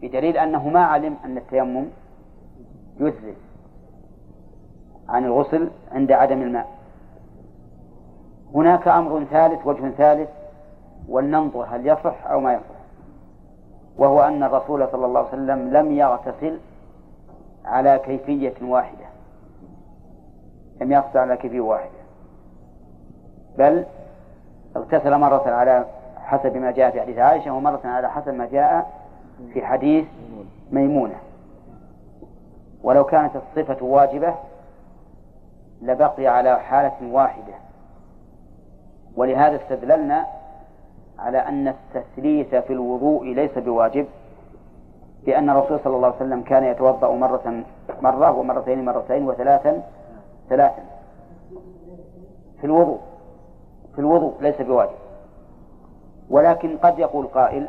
بدليل 0.01 0.37
أنه 0.37 0.69
ما 0.69 0.85
علم 0.85 1.17
أن 1.25 1.37
التيمم 1.37 1.85
يجزي 2.99 3.33
عن 5.09 5.25
الغسل 5.25 5.69
عند 5.91 6.11
عدم 6.11 6.41
الماء. 6.41 6.67
هناك 8.55 8.87
أمر 8.87 9.23
ثالث 9.23 9.67
وجه 9.67 9.89
ثالث 9.89 10.29
ولننظر 11.09 11.63
هل 11.63 11.87
يصح 11.87 12.27
أو 12.27 12.39
ما 12.39 12.53
يصح. 12.53 12.80
وهو 13.97 14.21
أن 14.21 14.43
الرسول 14.43 14.87
صلى 14.91 15.05
الله 15.05 15.19
عليه 15.19 15.29
وسلم 15.29 15.73
لم 15.73 15.91
يغتسل 15.91 16.59
على 17.65 17.99
كيفية 18.05 18.53
واحدة. 18.61 19.05
لم 20.81 20.91
يغتسل 20.91 21.19
على 21.19 21.37
كيفية 21.37 21.61
واحدة. 21.61 22.01
بل 23.57 23.85
اغتسل 24.75 25.17
مرة 25.17 25.49
على 25.49 25.85
حسب 26.17 26.57
ما 26.57 26.71
جاء 26.71 26.91
في 26.91 27.01
حديث 27.01 27.17
عائشة 27.17 27.51
ومرة 27.51 27.81
على 27.85 28.11
حسب 28.11 28.33
ما 28.33 28.45
جاء 28.45 28.91
في 29.53 29.65
حديث 29.65 30.05
ميمونة. 30.71 31.15
ولو 32.83 33.03
كانت 33.03 33.31
الصفة 33.35 33.85
واجبة 33.85 34.35
لبقي 35.81 36.27
على 36.27 36.59
حالة 36.59 37.13
واحدة. 37.13 37.53
ولهذا 39.15 39.55
استدللنا 39.55 40.25
على 41.21 41.37
أن 41.37 41.67
التثليث 41.67 42.55
في 42.55 42.73
الوضوء 42.73 43.25
ليس 43.25 43.57
بواجب 43.57 44.05
لأن 45.27 45.49
الرسول 45.49 45.79
صلى 45.83 45.95
الله 45.95 46.07
عليه 46.07 46.15
وسلم 46.15 46.41
كان 46.41 46.63
يتوضأ 46.63 47.11
مرة 47.15 47.63
مرة 48.01 48.31
ومرتين 48.31 48.85
مرتين 48.85 49.27
وثلاثا 49.27 49.83
ثلاثا. 50.49 50.83
في 52.61 52.67
الوضوء 52.67 52.99
في 53.95 53.99
الوضوء 53.99 54.33
ليس 54.41 54.61
بواجب. 54.61 54.95
ولكن 56.29 56.77
قد 56.77 56.99
يقول 56.99 57.27
قائل 57.27 57.67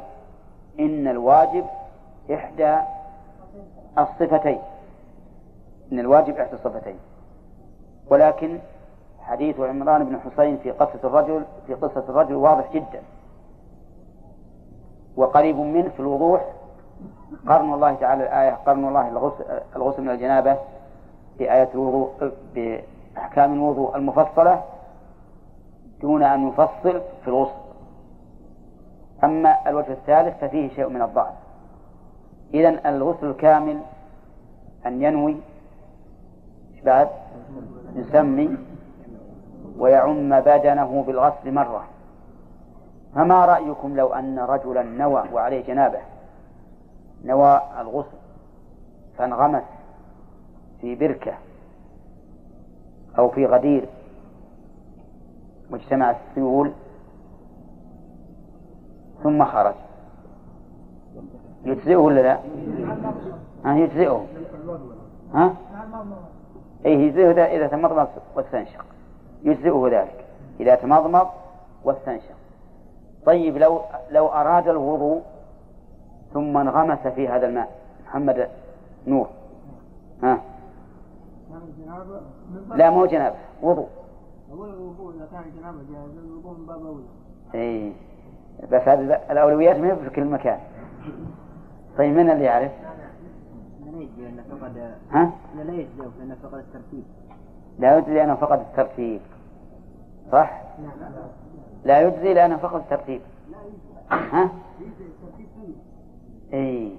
إن 0.81 1.09
الواجب 1.09 1.65
إحدى 2.35 2.79
الصفتين. 3.99 4.59
إن 5.93 5.99
الواجب 5.99 6.37
إحدى 6.37 6.53
الصفتين. 6.53 6.97
ولكن 8.11 8.59
حديث 9.21 9.61
عمران 9.61 10.05
بن 10.05 10.21
حسين 10.21 10.57
في 10.57 10.71
قصة 10.71 11.01
الرجل 11.05 11.43
في 11.67 11.75
قصة 11.75 12.05
الرجل 12.09 12.35
واضح 12.35 12.73
جدا. 12.73 13.03
وقريب 15.17 15.57
منه 15.57 15.89
في 15.89 16.01
الوضوح 16.01 16.45
قرن 17.49 17.75
الله 17.75 17.95
تعالى 17.95 18.23
الآية 18.23 18.51
قرن 18.51 18.89
الله 18.89 19.09
الغسل, 19.77 20.03
من 20.03 20.11
الجنابة 20.11 20.57
بآية 21.39 21.69
الوضوء 21.75 22.33
بأحكام 22.55 23.53
الوضوء 23.55 23.97
المفصلة 23.97 24.63
دون 26.01 26.23
أن 26.23 26.49
يفصل 26.49 27.01
في 27.25 27.29
الغسل. 27.29 27.63
أما 29.25 29.69
الوجه 29.69 29.93
الثالث 29.93 30.45
ففيه 30.45 30.69
شيء 30.69 30.89
من 30.89 31.03
الضعف. 31.03 31.35
إذا 32.55 32.89
الغسل 32.89 33.27
الكامل 33.27 33.81
أن 34.87 35.03
ينوي 35.03 35.37
بعد 36.85 37.09
يسمي 37.95 38.57
ويعم 39.79 40.41
بدنه 40.41 41.05
بالغسل 41.07 41.53
مرة. 41.55 41.85
فما 43.15 43.45
رأيكم 43.45 43.97
لو 43.97 44.13
أن 44.13 44.39
رجلا 44.39 44.83
نوى 44.83 45.25
وعليه 45.33 45.67
جنابه؟ 45.67 46.01
نوى 47.25 47.61
الغسل 47.81 48.17
فانغمس 49.19 49.63
في 50.81 50.95
بركة 50.95 51.35
أو 53.19 53.29
في 53.29 53.47
غدير. 53.47 53.89
مجتمع 55.71 56.11
السيول. 56.11 56.73
ثم 59.23 59.45
خرج. 59.45 59.75
يجزئه 61.65 61.97
ولا 61.97 62.21
لا؟ 62.21 62.39
ها 63.65 63.75
يجزئه. 63.75 64.27
ها؟ 65.35 65.55
أي 66.87 66.93
يجزئه 66.93 67.45
إذا 67.45 67.67
تمضمض 67.67 68.09
واستنشق 68.37 68.85
يجزئه 69.43 69.89
ذلك. 69.93 70.25
إذا 70.61 70.75
تمضمض 70.75 71.27
واستنشق 71.85 72.42
طيب 73.27 73.57
لو 73.57 73.81
لو 74.11 74.27
أراد 74.29 74.69
الوضوء 74.69 75.23
ثم 76.33 76.57
انغمس 76.57 76.99
في 76.99 77.29
هذا 77.29 77.47
الماء 77.47 77.69
محمد 78.07 78.49
نور. 79.07 79.29
ها؟ 80.23 80.41
لا 82.75 82.91
مو 82.91 83.07
جنابة 83.07 83.37
وضوء. 83.63 83.89
الوضوء 84.53 85.15
إذا 85.17 85.29
كان 85.33 85.43
جنابة 85.61 85.79
جاهز 85.93 86.19
الوضوء 86.25 86.59
من 86.59 86.67
باب 86.67 86.87
أولى. 86.87 87.05
إي 87.55 87.93
بس 88.73 88.89
هذه 88.89 89.21
الأولويات 89.31 89.77
ما 89.77 89.95
في 89.95 90.11
كل 90.11 90.25
مكان. 90.25 90.59
طيب 91.99 92.17
من 92.17 92.31
اللي 92.31 92.45
يعرف؟ 92.45 92.73
لأنه 94.19 94.43
فقد 94.51 94.95
ها؟ 95.11 95.31
لا 95.57 95.73
يجزي 95.73 96.03
لأنه 96.19 96.37
فقد 96.43 96.59
الترتيب. 96.59 97.05
لا 97.79 97.99
يجزي 97.99 98.15
لأنه 98.15 98.35
فقد 98.35 98.61
الترتيب. 98.61 99.21
صح؟ 100.33 100.63
لا 101.85 102.01
يجزي 102.01 102.35
لأنه 102.35 102.57
فقد 102.57 102.81
الترتيب 102.81 103.21
ها؟ 104.11 104.51
إي. 106.53 106.97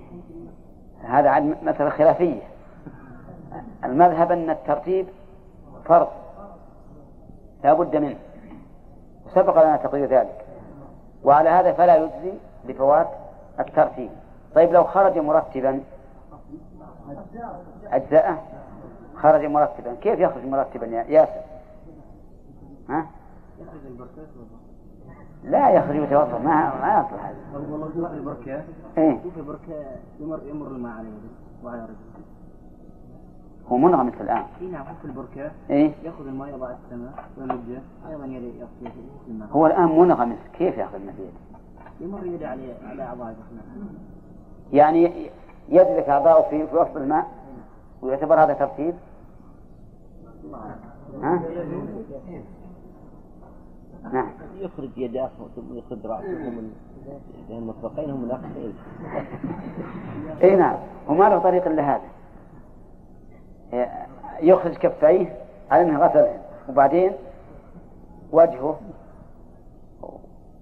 هذا 1.03 1.29
عاد 1.29 1.43
مسألة 1.43 1.89
خلافية. 1.89 2.41
المذهب 3.83 4.31
أن 4.31 4.49
الترتيب 4.49 5.07
فرض. 5.85 6.07
لا 7.63 7.73
بد 7.73 7.95
منه. 7.95 8.17
وسبق 9.25 9.63
لنا 9.63 9.77
تقرير 9.77 10.05
ذلك. 10.05 10.45
وعلى 11.23 11.49
هذا 11.49 11.73
فلا 11.73 11.95
يجزي 11.95 12.33
لفوات 12.65 13.07
الترتيب. 13.59 14.09
طيب 14.55 14.73
لو 14.73 14.83
خرج 14.83 15.17
مرتبا. 15.17 15.83
أجزاءه؟ 17.91 18.43
خرج 19.15 19.45
مرتبا. 19.45 19.95
كيف 20.01 20.19
يخرج 20.19 20.45
مرتبا 20.45 20.85
يا 20.85 21.03
ياسر؟ 21.03 21.41
ها؟ 22.89 23.05
لا 25.43 25.69
يخرج 25.69 25.95
يتوضا 25.95 26.39
ما 26.39 26.79
ما 26.81 27.05
يصلح 27.07 27.25
هذا. 27.25 27.67
والله 27.69 28.09
في 28.09 28.17
البركة. 28.17 28.63
إيه؟ 28.97 29.19
في 29.33 29.39
البركة 29.39 29.85
يمر 30.19 30.39
يمر 30.49 30.67
الماء 30.67 30.97
عليه 30.97 31.09
وعلى 31.63 31.81
رجله. 31.81 32.25
هو 33.67 33.77
منغمس 33.77 34.13
الآن. 34.21 34.43
اي 34.61 34.67
نعم 34.67 34.85
في 35.01 35.05
البركة. 35.05 35.51
إيه؟ 35.69 35.91
يأخذ 36.03 36.27
الماء 36.27 36.49
يضع 36.49 36.69
السماء 36.69 37.13
ويمجه 37.37 37.81
أيضا 38.09 38.25
يغسل 38.25 38.95
الماء. 39.27 39.49
هو 39.51 39.67
الآن 39.67 39.99
منغمس 39.99 40.37
كيف 40.57 40.77
يأخذ 40.77 40.95
الماء 40.95 41.15
بيده؟ 41.15 41.53
يمر 42.01 42.25
يده 42.25 42.49
على 42.49 42.73
على 42.89 43.03
أعضائه 43.03 43.35
يعني 44.73 45.29
يدرك 45.69 46.09
أعضاؤه 46.09 46.49
في 46.49 46.67
في 46.67 46.75
وسط 46.75 46.97
الماء 46.97 47.27
ويعتبر 48.01 48.43
هذا 48.43 48.53
ترتيب؟ 48.53 48.93
ها؟ 51.23 51.41
نعم. 54.11 54.29
يخرج 54.57 54.89
يداه 54.97 55.29
ثم 55.55 55.77
يخرج 55.77 56.05
رأسه 56.05 56.27
من 56.27 56.71
المطبقين 57.49 58.09
هم 58.09 58.23
الأخير 58.23 58.73
إي 60.43 60.55
نعم. 60.55 60.75
وما 61.07 61.29
له 61.29 61.39
طريق 61.39 61.67
إلا 61.67 61.83
هذا. 61.83 62.01
يخرج 64.41 64.73
كفيه 64.73 65.35
على 65.71 65.81
أنه 65.81 65.99
غسل 65.99 66.27
وبعدين 66.69 67.11
وجهه 68.31 68.79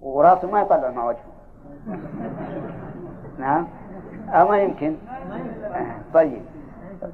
ورأسه 0.02 0.52
ما 0.52 0.62
يطلع 0.62 0.92
مع 0.92 1.06
وجهه. 1.06 1.32
نعم. 3.40 3.68
أو 4.30 4.48
ما 4.48 4.58
يمكن. 4.58 4.96
طيب. 6.14 6.42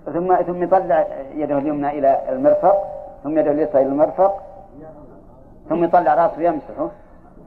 ثم 0.05 0.35
ثم 0.35 0.63
يطلع 0.63 1.07
يده 1.35 1.57
اليمنى 1.57 1.99
إلى 1.99 2.21
المرفق 2.29 2.75
ثم 3.23 3.37
يده 3.37 3.51
اليسرى 3.51 3.81
إلى 3.81 3.89
المرفق 3.89 4.41
ثم 5.69 5.83
يطلع 5.83 6.13
راسه 6.13 6.41
يمسحه 6.41 6.89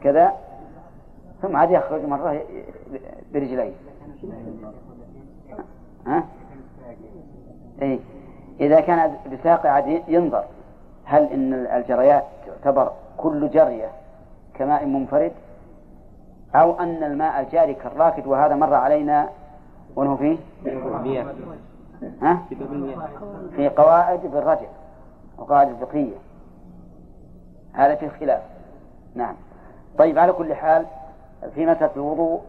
كذا 0.02 0.32
ثم 1.42 1.56
عاد 1.56 1.70
يخرج 1.70 2.04
مرة 2.04 2.42
برجليه. 3.32 3.72
ها؟ 6.06 6.24
إيه؟ 7.82 7.98
إذا 8.60 8.80
كان 8.80 9.16
بساق 9.32 9.66
عاد 9.66 10.02
ينظر. 10.08 10.44
هل 11.04 11.22
إن 11.22 11.54
الجريات 11.54 12.24
تعتبر 12.46 12.92
كل 13.16 13.50
جرية 13.50 13.88
كماء 14.54 14.86
منفرد؟ 14.86 15.32
أو 16.54 16.80
أن 16.80 17.04
الماء 17.04 17.40
الجاري 17.40 17.74
كالراكد 17.74 18.26
وهذا 18.26 18.54
مر 18.54 18.74
علينا 18.74 19.28
ونهو 19.96 20.16
فيه؟ 20.16 20.36
ها؟ 22.22 22.38
في 23.56 23.68
قواعد 23.68 24.20
بالرجع 24.26 24.68
وقواعد 25.38 25.68
الفقهية. 25.68 26.16
هذا 27.72 27.94
في 27.94 28.08
خلاف 28.08 28.42
نعم. 29.14 29.34
طيب 29.98 30.18
على 30.18 30.32
كل 30.32 30.54
حال 30.54 30.86
في 31.54 31.66
مسألة 31.66 31.90
الوضوء 31.96 32.40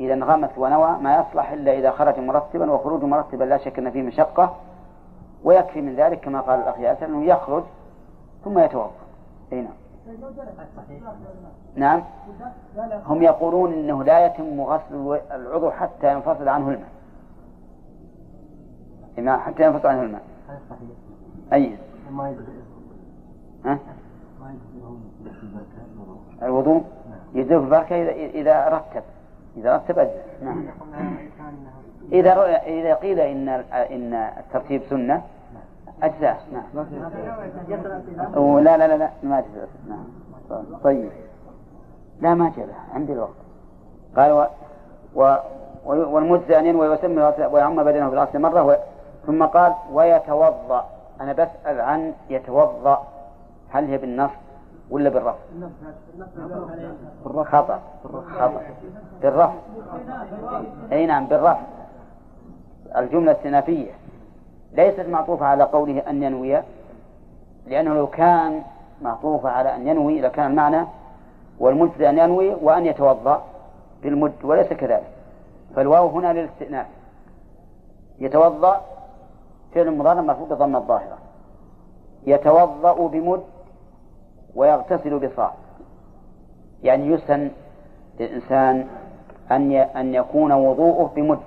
إذا 0.00 0.14
انغمس 0.14 0.50
ونوى 0.56 0.98
ما 1.00 1.16
يصلح 1.16 1.50
إلا 1.52 1.72
إذا 1.72 1.90
خرج 1.90 2.18
مرتبا 2.18 2.70
وخروج 2.70 3.04
مرتبا 3.04 3.44
لا 3.44 3.58
شك 3.58 3.78
أن 3.78 3.90
فيه 3.90 4.02
مشقة 4.02 4.56
ويكفي 5.44 5.80
من 5.80 5.96
ذلك 5.96 6.20
كما 6.20 6.40
قال 6.40 6.60
الأخ 6.60 6.78
ياسر 6.78 7.06
أنه 7.06 7.24
يخرج 7.24 7.64
ثم 8.44 8.58
يتوضأ. 8.58 8.90
أي 9.52 9.60
نعم. 9.60 9.72
نعم. 11.74 12.02
هم 13.06 13.22
يقولون 13.22 13.72
إنه 13.72 14.04
لا 14.04 14.26
يتم 14.26 14.60
غسل 14.60 15.20
العضو 15.30 15.70
حتى 15.70 16.12
ينفصل 16.12 16.48
عنه 16.48 16.78
الماء. 19.18 19.38
حتى 19.38 19.62
ينفصل 19.64 19.88
عنه 19.88 20.02
الماء. 20.02 20.22
أي. 21.52 21.76
ها؟ 23.64 23.78
الوضوء 26.42 26.82
يجزئه 27.34 27.56
البركة 27.56 27.96
إذا 28.02 28.10
إذا 28.10 28.68
رتب 28.68 29.02
إذا 29.56 29.76
رتب 29.76 29.98
أجزاء 29.98 30.24
نعم. 30.42 30.64
إذا 32.12 32.56
إذا 32.56 32.94
قيل 32.94 33.20
إن 33.20 33.48
إن 33.72 34.14
الترتيب 34.14 34.82
سنة 34.90 35.22
أجزاء. 36.02 36.42
نعم. 36.52 36.64
لا 38.64 38.76
لا 38.76 38.86
لا 38.86 38.96
لا 38.96 39.10
ما 39.22 39.38
أجزاء. 39.38 39.68
نعم. 39.88 40.04
طيب. 40.84 41.10
لا 42.20 42.34
ما 42.34 42.52
جاء 42.56 42.68
عندي 42.94 43.12
الوقت. 43.12 43.30
قال 44.16 44.32
و... 44.32 44.46
و... 45.14 46.18
أن 46.58 46.66
ينوي 46.66 46.88
ويسمي 46.88 47.32
ويعم 47.52 47.84
بدنه 47.84 48.08
بالغسل 48.08 48.38
مرة. 48.38 48.78
ثم 49.26 49.44
قال 49.44 49.74
ويتوضأ. 49.92 50.84
أنا 51.20 51.32
بسأل 51.32 51.80
عن 51.80 52.12
يتوضأ. 52.30 53.06
هل 53.70 53.84
هي 53.84 53.98
بالنص 53.98 54.30
ولا 54.90 55.10
بالرفع؟ 55.10 55.38
خطأ. 57.24 57.80
خطأ. 58.38 58.60
بالرفع 59.22 59.52
أي 60.92 61.06
نعم 61.06 61.26
بالرفع 61.26 61.60
الجملة 62.96 63.32
السنافية 63.32 63.90
ليست 64.72 65.00
معطوفة 65.00 65.46
على 65.46 65.64
قوله 65.64 65.98
أن 65.98 66.22
ينوي 66.22 66.62
لأنه 67.66 67.94
لو 67.94 68.06
كان 68.06 68.62
معطوفة 69.02 69.48
على 69.48 69.76
أن 69.76 69.88
ينوي 69.88 70.20
لكان 70.20 70.50
المعنى 70.50 70.86
والمجزي 71.58 72.08
أن 72.10 72.18
ينوي 72.18 72.54
وأن 72.54 72.86
يتوضأ 72.86 73.42
بالمد 74.02 74.32
وليس 74.42 74.66
كذلك. 74.66 75.10
فالواو 75.76 76.08
هنا 76.08 76.32
للاستئناف. 76.32 76.86
يتوضأ 78.18 78.80
فعل 79.74 79.98
مضارع 79.98 80.20
مرفوع 80.20 80.46
بضم 80.46 80.76
الظاهرة. 80.76 81.18
يتوضأ 82.26 83.08
بمد 83.08 83.42
ويغتسل 84.54 85.28
بصاع. 85.28 85.54
يعني 86.82 87.06
يسن 87.06 87.50
للإنسان 88.20 88.86
أن 89.50 89.72
أن 89.72 90.14
يكون 90.14 90.52
وضوءه 90.52 91.12
بمد. 91.16 91.40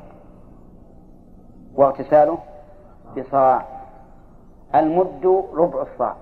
واغتساله 1.76 2.38
بصاع. 3.18 3.66
المد 4.76 5.46
ربع 5.54 5.82
الصاع. 5.82 6.16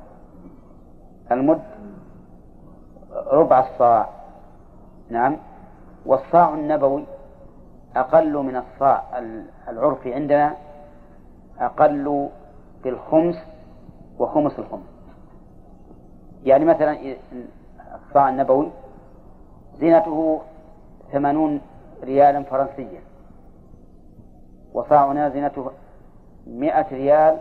المد 1.31 1.61
ربع 3.31 3.59
الصاع. 3.59 4.09
نعم. 5.09 5.37
والصاع 6.05 6.53
النبوي 6.53 7.03
أقل 7.95 8.37
من 8.37 8.55
الصاع 8.55 9.03
العرفي 9.67 10.13
عندنا 10.13 10.55
أقل 11.59 12.29
بالخمس 12.83 13.35
وخمس 14.19 14.59
الخمس. 14.59 15.00
يعني 16.45 16.65
مثلا 16.65 16.97
الصاع 17.95 18.29
النبوي 18.29 18.71
زينته 19.79 20.41
ثمانون 21.11 21.61
ريالا 22.03 22.43
فرنسيا. 22.43 23.01
وصاعنا 24.73 25.29
زينته 25.29 25.71
مئة 26.47 26.87
ريال 26.91 27.37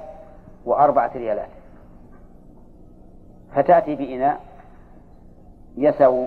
وأربعة 0.64 1.10
ريالات. 1.14 1.48
فتأتي 3.54 3.94
بإناء 3.94 4.40
يسع 5.76 6.24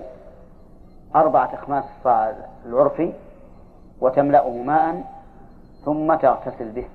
أربعة 1.15 1.53
أخماس 1.53 1.83
الصاع 1.97 2.35
العرفي 2.65 3.13
وتملأه 4.01 4.49
ماء 4.49 5.03
ثم 5.85 6.15
تغتسل 6.15 6.71
به. 6.71 6.85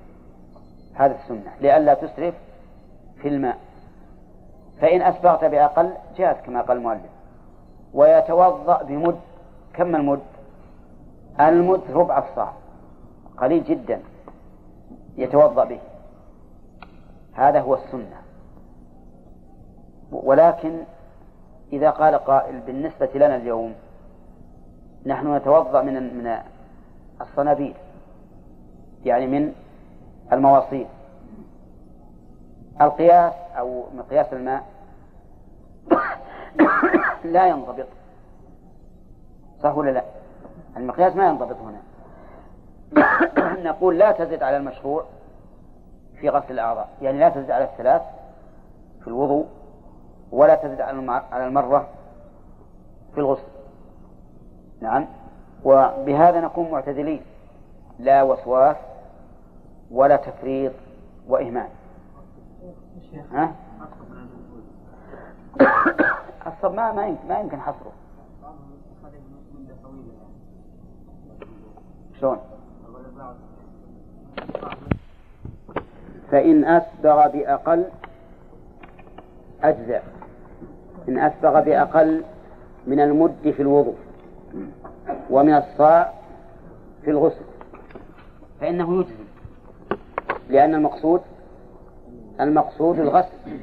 هذا 0.93 1.15
السنة 1.15 1.51
لئلا 1.61 1.93
تسرف 1.93 2.35
في 3.21 3.27
الماء. 3.27 3.57
فإن 4.81 5.01
أسبغت 5.01 5.45
بأقل 5.45 5.93
جاز 6.17 6.35
كما 6.45 6.61
قال 6.61 6.77
المؤلف. 6.77 7.09
ويتوضأ 7.93 8.83
بمد 8.83 9.19
كم 9.73 9.95
المد؟ 9.95 10.19
المد 11.39 11.81
ربع 11.91 12.17
الصاع 12.17 12.53
قليل 13.37 13.63
جدا 13.63 14.01
يتوضأ 15.17 15.65
به. 15.65 15.79
هذا 17.33 17.59
هو 17.59 17.73
السنة. 17.73 18.21
ولكن 20.11 20.77
إذا 21.73 21.89
قال 21.89 22.15
قائل 22.15 22.59
بالنسبة 22.59 23.09
لنا 23.15 23.35
اليوم 23.35 23.73
نحن 25.05 25.35
نتوضأ 25.35 25.81
من 25.81 25.93
من 25.93 26.37
الصنابير 27.21 27.75
يعني 29.05 29.27
من 29.27 29.53
المواصيل. 30.31 30.87
القياس 32.81 33.33
أو 33.57 33.83
مقياس 33.97 34.33
الماء 34.33 34.63
لا 37.33 37.47
ينضبط. 37.47 37.87
صح 39.63 39.77
ولا 39.77 39.91
لا؟ 39.91 40.03
المقياس 40.77 41.15
ما 41.15 41.27
ينضبط 41.27 41.55
هنا. 41.55 41.81
نقول 43.69 43.97
لا 43.97 44.11
تزد 44.11 44.43
على 44.43 44.57
المشروع 44.57 45.05
في 46.19 46.29
غسل 46.29 46.51
الأعضاء. 46.51 46.89
يعني 47.01 47.19
لا 47.19 47.29
تزد 47.29 47.51
على 47.51 47.63
الثلاث 47.63 48.01
في 49.01 49.07
الوضوء 49.07 49.45
ولا 50.31 50.55
تزد 50.55 50.81
على 51.31 51.47
المرة 51.47 51.87
في 53.13 53.17
الغسل. 53.17 53.47
نعم. 54.81 55.05
وبهذا 55.63 56.41
نكون 56.41 56.71
معتدلين. 56.71 57.21
لا 57.99 58.23
وسواس 58.23 58.75
ولا 59.91 60.15
تفريط 60.15 60.73
وإهمال. 61.27 61.67
ها؟ 63.31 63.51
الصب 66.47 66.73
ما 66.73 66.91
ما 66.91 67.07
يمكن, 67.07 67.27
ما 67.27 67.39
يمكن 67.39 67.59
حصره. 67.59 67.91
شلون؟ 72.19 72.37
فإن 76.31 76.65
أسبغ 76.65 77.27
بأقل 77.27 77.85
أجزاء 79.63 80.03
إن 81.09 81.19
أسبغ 81.19 81.59
بأقل 81.59 82.23
من 82.87 82.99
المد 82.99 83.51
في 83.55 83.61
الوضوء 83.61 83.95
ومن 85.29 85.53
الصاع 85.53 86.13
في 87.01 87.11
الغسل. 87.11 87.45
فإنه 88.61 88.99
يجزي 88.99 89.13
لأن 90.49 90.75
المقصود 90.75 91.21
المقصود 92.39 92.99
الغسل. 92.99 93.59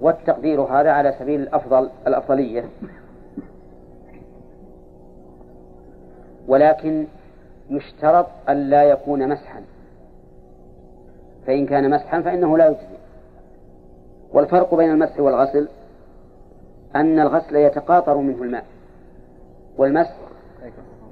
والتقدير 0.00 0.60
هذا 0.60 0.90
على 0.90 1.14
سبيل 1.18 1.40
الأفضل 1.40 1.90
الأفضلية. 2.06 2.64
ولكن 6.48 7.06
يشترط 7.70 8.26
أن 8.48 8.56
لا 8.70 8.82
يكون 8.82 9.28
مسحا. 9.28 9.62
فإن 11.46 11.66
كان 11.66 11.90
مسحا 11.90 12.20
فإنه 12.20 12.58
لا 12.58 12.66
يجزي. 12.66 13.00
والفرق 14.32 14.74
بين 14.74 14.90
المسح 14.90 15.20
والغسل 15.20 15.68
أن 16.96 17.20
الغسل 17.20 17.56
يتقاطر 17.56 18.16
منه 18.16 18.42
الماء 18.42 18.64
والمسح 19.78 20.16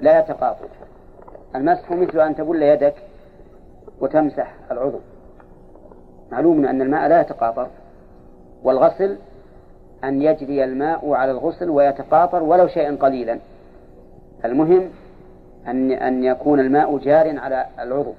لا 0.00 0.18
يتقاطر. 0.18 0.68
المسح 1.56 1.92
مثل 1.92 2.20
أن 2.20 2.36
تبل 2.36 2.62
يدك 2.62 2.94
وتمسح 4.00 4.54
العضو. 4.70 4.98
معلوم 6.32 6.66
أن 6.66 6.82
الماء 6.82 7.08
لا 7.08 7.20
يتقاطر. 7.20 7.68
والغسل 8.62 9.16
أن 10.04 10.22
يجري 10.22 10.64
الماء 10.64 11.12
على 11.12 11.30
الغسل 11.30 11.70
ويتقاطر 11.70 12.42
ولو 12.42 12.66
شيئا 12.66 12.96
قليلا. 13.00 13.38
المهم 14.44 14.90
أن 15.66 15.92
أن 15.92 16.24
يكون 16.24 16.60
الماء 16.60 16.98
جار 16.98 17.38
على 17.38 17.66
العضو. 17.80 18.12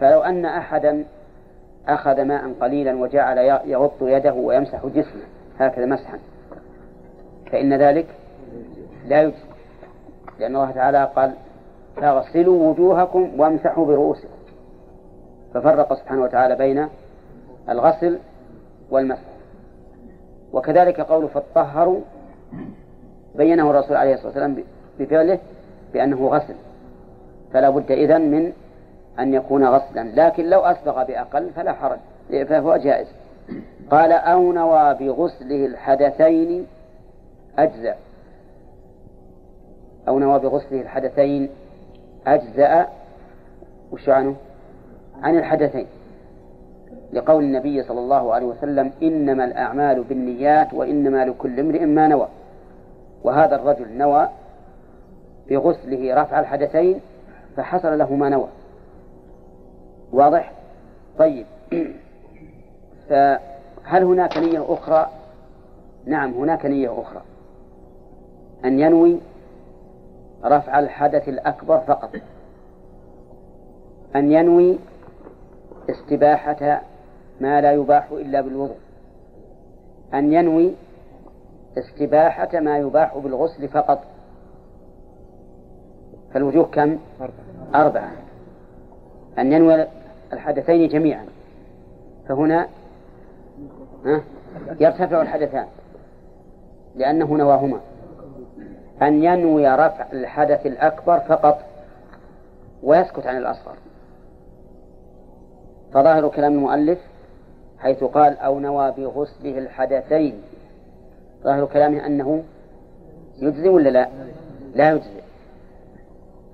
فلو 0.00 0.20
أن 0.20 0.44
أحدا 0.44 1.04
أخذ 1.88 2.22
ماء 2.22 2.52
قليلا 2.60 2.94
وجعل 2.94 3.38
يغط 3.66 4.02
يده 4.02 4.32
ويمسح 4.32 4.86
جسمه 4.86 5.22
هكذا 5.58 5.86
مسحا. 5.86 6.18
فإن 7.52 7.74
ذلك 7.74 8.06
لا 9.06 9.22
يجزي. 9.22 9.44
لأن 10.38 10.56
الله 10.56 10.70
تعالى 10.70 11.10
قال 11.16 11.32
فاغسلوا 11.96 12.70
وجوهكم 12.70 13.40
وامسحوا 13.40 13.86
برؤوسكم. 13.86 14.28
ففرق 15.54 15.94
سبحانه 15.94 16.22
وتعالى 16.22 16.56
بين 16.56 16.88
الغسل 17.68 18.18
والمسح 18.92 19.22
وكذلك 20.52 21.00
قوله 21.00 21.26
فطهروا 21.26 22.00
بينه 23.34 23.70
الرسول 23.70 23.96
عليه 23.96 24.14
الصلاة 24.14 24.28
والسلام 24.28 24.64
بفعله 24.98 25.38
بأنه 25.92 26.28
غسل. 26.28 26.54
فلا 27.52 27.70
بد 27.70 27.90
إذن 27.90 28.20
من 28.20 28.52
أن 29.18 29.34
يكون 29.34 29.64
غسلا. 29.64 30.26
لكن 30.26 30.50
لو 30.50 30.60
أسبغ 30.60 31.04
بأقل 31.04 31.50
فلا 31.50 31.72
حرج 31.72 31.98
فهو 32.48 32.76
جائز. 32.76 33.06
قال 33.90 34.12
أو 34.12 34.52
نوى 34.52 34.94
بغسله 34.94 35.66
الحدثين 35.66 36.66
أجزأ. 37.58 37.96
أو 40.08 40.18
نوى 40.18 40.38
بغسله 40.38 40.80
الحدثين 40.80 41.48
أجزأ. 42.26 42.86
وش 43.92 44.08
عنه؟ 44.08 44.36
عن 45.22 45.38
الحدثين. 45.38 45.86
لقول 47.12 47.44
النبي 47.44 47.82
صلى 47.82 48.00
الله 48.00 48.34
عليه 48.34 48.46
وسلم 48.46 48.92
إنما 49.02 49.44
الأعمال 49.44 50.02
بالنيات 50.02 50.74
وإنما 50.74 51.24
لكل 51.24 51.60
امرئ 51.60 51.84
ما 51.84 52.08
نوى. 52.08 52.28
وهذا 53.24 53.56
الرجل 53.56 53.98
نوى 53.98 54.28
بغسله 55.50 56.22
رفع 56.22 56.40
الحدثين 56.40 57.00
فحصل 57.56 57.98
له 57.98 58.14
ما 58.14 58.28
نوى. 58.28 58.48
واضح؟ 60.12 60.52
طيب. 61.18 61.46
فهل 63.08 64.02
هناك 64.02 64.38
نية 64.38 64.72
أخرى؟ 64.74 65.10
نعم 66.06 66.32
هناك 66.32 66.66
نية 66.66 67.00
أخرى. 67.00 67.22
أن 68.64 68.80
ينوي 68.80 69.18
رفع 70.44 70.78
الحدث 70.78 71.28
الأكبر 71.28 71.78
فقط. 71.78 72.10
أن 74.16 74.32
ينوي 74.32 74.78
استباحة 75.90 76.82
ما 77.42 77.60
لا 77.60 77.72
يباح 77.72 78.10
إلا 78.10 78.40
بالوضوء. 78.40 78.76
أن 80.14 80.32
ينوي 80.32 80.74
استباحة 81.78 82.60
ما 82.60 82.78
يباح 82.78 83.18
بالغسل 83.18 83.68
فقط. 83.68 84.04
فالوجوه 86.34 86.64
كم؟ 86.64 86.98
أربعة. 87.74 88.12
أن 89.38 89.52
ينوي 89.52 89.86
الحدثين 90.32 90.88
جميعا. 90.88 91.26
فهنا 92.28 92.68
يرتفع 94.80 95.22
الحدثان. 95.22 95.66
لأنه 96.96 97.36
نواهما. 97.36 97.80
أن 99.02 99.24
ينوي 99.24 99.68
رفع 99.68 100.06
الحدث 100.12 100.66
الأكبر 100.66 101.20
فقط 101.20 101.58
ويسكت 102.82 103.26
عن 103.26 103.36
الأصغر. 103.36 103.76
فظاهر 105.92 106.28
كلام 106.28 106.52
المؤلف 106.52 106.98
حيث 107.82 108.04
قال 108.04 108.38
أو 108.38 108.60
نوى 108.60 108.90
بغسله 108.90 109.58
الحدثين. 109.58 110.42
ظاهر 111.44 111.64
كلامه 111.64 112.06
أنه 112.06 112.42
يجزي 113.38 113.68
ولا 113.68 113.88
لا؟ 113.88 114.08
لا 114.74 114.90
يجزي. 114.90 115.22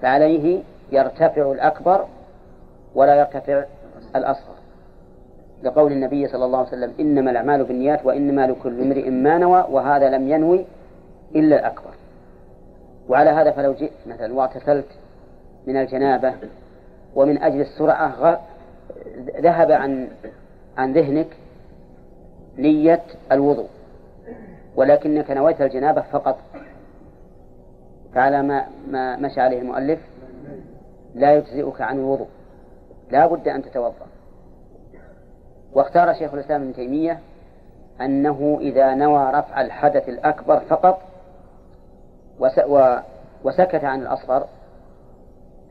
فعليه 0.03 0.63
يرتفع 0.93 1.53
الأكبر 1.53 2.07
ولا 2.95 3.15
يرتفع 3.15 3.65
الأصغر. 4.17 4.55
لقول 5.63 5.93
النبي 5.93 6.29
صلى 6.29 6.45
الله 6.45 6.59
عليه 6.59 6.69
وسلم 6.69 6.93
إنما 7.01 7.31
الأعمال 7.31 7.65
بالنيات 7.65 8.07
وإنما 8.07 8.47
لكل 8.47 8.81
امرئ 8.81 9.11
ما 9.11 9.39
نوى 9.39 9.67
وهذا 9.71 10.11
لم 10.11 10.29
ينوي 10.29 10.65
إلا 11.35 11.59
الأكبر. 11.59 11.91
وعلى 13.09 13.31
هذا 13.31 13.51
فلو 13.51 13.73
جئت 13.73 13.93
مثلا 14.07 14.35
واغتسلت 14.35 14.87
من 15.67 15.77
الجنابة 15.77 16.35
ومن 17.15 17.43
أجل 17.43 17.61
السرعة 17.61 18.41
ذهب 19.41 19.73
عن 19.73 20.09
عن 20.79 20.93
ذهنك 20.93 21.27
نية 22.59 23.03
الوضوء 23.33 23.69
ولكنك 24.77 25.31
نويت 25.31 25.61
الجنابة 25.61 26.01
فقط. 26.01 26.39
فعلى 28.15 28.43
ما 28.43 28.67
ما 28.91 29.17
مشى 29.17 29.41
عليه 29.41 29.61
المؤلف 29.61 30.01
لا 31.15 31.35
يجزئك 31.35 31.81
عن 31.81 31.99
الوضوء 31.99 32.29
لا 33.11 33.27
بد 33.27 33.49
أن 33.49 33.63
تتوضأ. 33.63 34.07
واختار 35.73 36.15
شيخ 36.15 36.35
الإسلام 36.35 36.63
ابن 36.63 36.75
تيمية 36.75 37.19
أنه 38.01 38.59
إذا 38.61 38.95
نوى 38.95 39.31
رفع 39.31 39.61
الحدث 39.61 40.09
الأكبر 40.09 40.61
فقط 40.61 41.03
وسكت 43.45 43.85
عن 43.85 44.03
الأصغر 44.03 44.47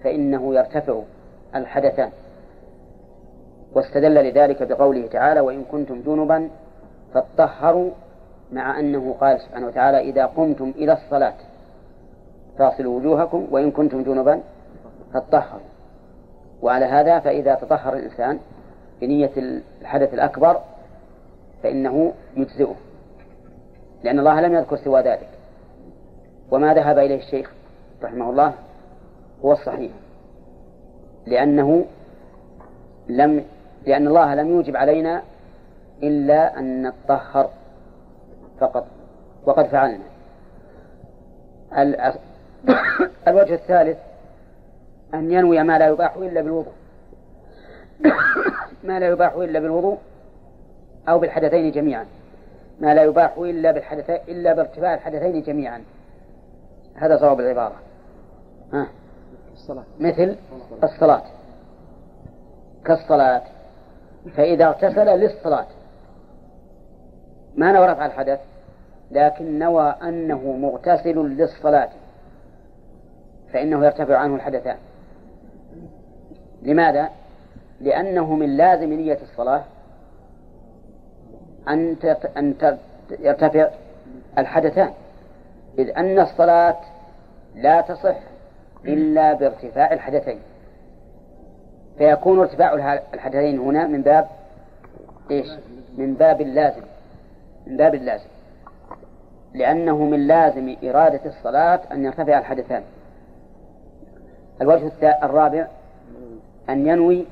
فإنه 0.04 0.56
يرتفع 0.56 1.02
الحدثان. 1.56 2.12
واستدل 3.78 4.14
لذلك 4.14 4.64
بقوله 4.64 5.08
تعالى 5.08 5.40
وإن 5.40 5.64
كنتم 5.64 6.02
جنبا 6.02 6.50
فاطهروا 7.14 7.92
مع 8.52 8.80
أنه 8.80 9.16
قال 9.22 9.42
سبحانه 9.42 9.68
وتعالى 9.68 10.00
إذا 10.00 10.26
قمتم 10.26 10.74
إلى 10.76 10.94
الصلاة 10.94 11.34
فاصلوا 12.58 13.00
وجوهكم 13.00 13.48
وإن 13.52 13.72
كنتم 13.72 14.04
جنبا 14.04 14.42
فاطهروا. 15.14 15.68
وعلى 16.62 16.86
هذا 16.86 17.20
فإذا 17.20 17.56
تطهر 17.56 17.94
الإنسان 17.94 18.40
بنية 19.02 19.32
الحدث 19.82 20.14
الأكبر 20.14 20.62
فإنه 21.64 22.14
يجزئه 22.36 22.76
لأن 24.04 24.20
الله 24.20 24.42
لم 24.42 24.54
يذكر 24.54 24.78
سوى 24.78 25.02
ذلك. 25.02 25.30
وما 26.52 26.74
ذهب 26.74 26.98
إليه 26.98 27.18
الشيخ 27.18 27.52
رحمه 28.04 28.30
الله 28.30 28.54
هو 29.46 29.52
الصحيح 29.52 29.92
لأنه 31.26 31.86
لم 33.10 33.44
لأن 33.88 34.08
الله 34.08 34.36
لم 34.36 34.48
يوجب 34.48 34.78
علينا 34.78 35.24
إلا 36.04 36.60
أن 36.60 36.82
نطهر 36.82 37.50
فقط 38.60 38.88
وقد 39.46 39.68
فعلنا. 39.68 40.04
الوجه 43.28 43.54
الثالث 43.54 43.98
أن 45.14 45.32
ينوي 45.32 45.64
ما 45.64 45.80
لا 45.80 45.88
يباح 45.88 46.16
إلا 46.16 46.42
بالوضوء. 46.42 46.74
ما 48.88 49.00
لا 49.00 49.08
يباح 49.08 49.34
إلا 49.34 49.60
بالوضوء 49.60 49.98
أو 51.10 51.20
بالحدثين 51.20 51.72
جميعا. 51.72 52.06
ما 52.80 52.94
لا 52.94 53.04
يباح 53.04 53.38
إلا 53.38 53.72
بالحدثين 53.72 54.20
إلا 54.28 54.54
بارتفاع 54.54 54.94
الحدثين 54.94 55.42
جميعا. 55.42 55.84
هذا 56.96 57.18
صواب 57.18 57.40
العبارة. 57.40 57.76
ها. 58.74 58.88
الصلاة. 59.54 59.84
مثل 60.00 60.36
الصلاة. 60.84 61.24
كالصلاة. 62.86 63.57
فإذا 64.36 64.66
اغتسل 64.66 65.06
للصلاة. 65.06 65.68
ما 67.56 67.72
نوى 67.72 67.88
رفع 67.88 68.06
الحدث؟ 68.06 68.40
لكن 69.12 69.60
نوى 69.60 69.96
أنه 70.04 70.52
مغتسل 70.52 71.18
للصلاة. 71.18 71.90
فإنه 73.54 73.86
يرتفع 73.86 74.18
عنه 74.18 74.36
الحدثان. 74.36 74.78
لماذا؟ 76.62 77.10
لأنه 77.82 78.36
من 78.36 78.58
لازم 78.58 78.94
نية 78.94 79.20
الصلاة 79.22 79.64
أن 81.68 81.96
أن 82.38 82.76
يرتفع 83.20 83.70
الحدثان. 84.38 84.94
إذ 85.80 85.90
أن 85.98 86.20
الصلاة 86.20 86.78
لا 87.56 87.82
تصح 87.82 88.18
إلا 88.86 89.34
بارتفاع 89.34 89.94
الحدثين. 89.94 90.40
فيكون 91.98 92.40
ارتفاع 92.40 92.74
الحدثين 93.14 93.60
هنا 93.60 93.88
من 93.88 94.02
باب 94.02 94.28
إيش؟ 95.32 95.48
من 95.98 96.14
باب 96.14 96.42
اللازم. 96.42 96.84
من 97.68 97.78
باب 97.78 97.96
اللازم. 97.96 98.28
لأنه 99.54 99.98
من 99.98 100.28
لازم 100.28 100.76
إرادة 100.84 101.22
الصلاة 101.26 101.80
أن 101.92 102.06
يرتفع 102.06 102.40
الحدثان. 102.40 102.84
الوجه 104.62 104.92
الرابع 105.24 105.68
أن 106.70 106.88
ينوي 106.88 107.26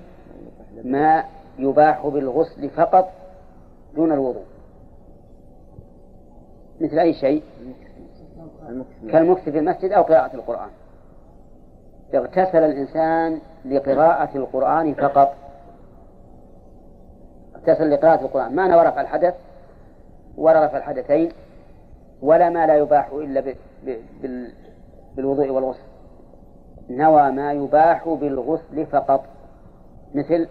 ما 0.83 1.23
يباح 1.59 2.07
بالغسل 2.07 2.69
فقط 2.69 3.11
دون 3.95 4.11
الوضوء. 4.11 4.45
مثل 6.81 6.99
أي 6.99 7.13
شيء؟ 7.13 7.43
كالمكث 9.11 9.49
في 9.49 9.59
المسجد 9.59 9.91
أو 9.91 10.01
قراءة 10.01 10.35
القرآن. 10.35 10.69
اغتسل 12.13 12.63
الإنسان 12.63 13.39
لقراءة 13.65 14.37
القرآن 14.37 14.93
فقط. 14.93 15.35
اغتسل 17.55 17.91
لقراءة 17.91 18.21
القرآن. 18.21 18.55
ما 18.55 18.67
نوى 18.67 18.85
رفع 18.85 19.01
الحدث؟ 19.01 19.35
ولا 20.37 20.65
رفع 20.65 20.77
الحدثين. 20.77 21.31
ولا 22.21 22.49
ما 22.49 22.67
لا 22.67 22.75
يباح 22.75 23.09
إلا 23.11 23.55
بالوضوء 25.15 25.49
والغسل. 25.49 25.83
نوى 26.89 27.31
ما 27.31 27.53
يباح 27.53 28.09
بالغسل 28.09 28.85
فقط. 28.85 29.25
مثل؟ 30.15 30.47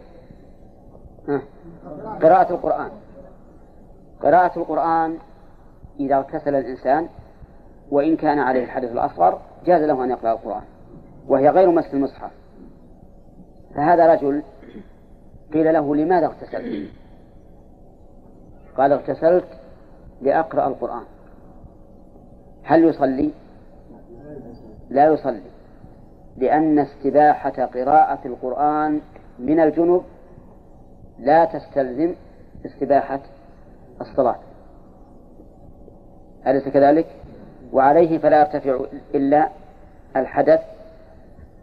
قراءة 2.23 2.53
القرآن. 2.53 2.91
قراءة 4.23 4.59
القرآن 4.59 5.19
إذا 6.01 6.17
اغتسل 6.17 6.55
الإنسان 6.55 7.09
وإن 7.91 8.17
كان 8.17 8.39
عليه 8.39 8.65
الحدث 8.65 8.93
الأصغر 8.93 9.41
جاز 9.67 9.83
له 9.83 10.05
أن 10.05 10.11
يقرأ 10.11 10.33
القرآن. 10.33 10.63
وهي 11.29 11.49
غير 11.49 11.71
مس 11.71 11.95
المصحف. 11.95 12.31
فهذا 13.75 14.15
رجل 14.15 14.43
قيل 15.53 15.73
له 15.73 15.97
لماذا 15.97 16.27
اغتسلت؟ 16.27 16.89
قال 18.77 18.93
اغتسلت 18.93 19.45
لأقرأ 20.23 20.67
القرآن. 20.67 21.05
هل 22.63 22.85
يصلي؟ 22.85 23.31
لا 24.91 25.07
يصلي. 25.07 25.43
لأن 26.37 26.79
استباحة 26.79 27.65
قراءة 27.65 28.19
القرآن 28.25 29.01
من 29.39 29.61
الجنب 29.61 30.03
لا 31.19 31.45
تستلزم 31.45 32.15
استباحة 32.67 33.21
الصلاة. 34.01 34.37
أليس 36.47 36.69
كذلك؟ 36.69 37.07
وعليه 37.73 38.19
فلا 38.19 38.41
يرتفع 38.41 38.81
إلا 39.15 39.49
الحدث 40.17 40.74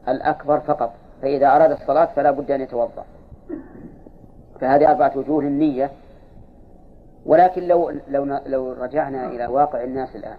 الأكبر 0.08 0.60
فقط 0.60 0.94
فإذا 1.22 1.56
أراد 1.56 1.72
الصلاة 1.72 2.06
فلا 2.06 2.32
بد 2.32 2.52
أن 2.52 2.62
يتوضأ. 2.62 3.06
فهذه 4.62 4.92
أربعة 4.92 5.18
وجوه 5.18 5.40
النية 5.40 5.92
ولكن 7.26 7.68
لو 7.68 7.92
لو 8.08 8.40
لو 8.46 8.74
رجعنا 8.74 9.28
إلى 9.28 9.48
واقع 9.48 9.84
الناس 9.84 10.16
الآن 10.16 10.38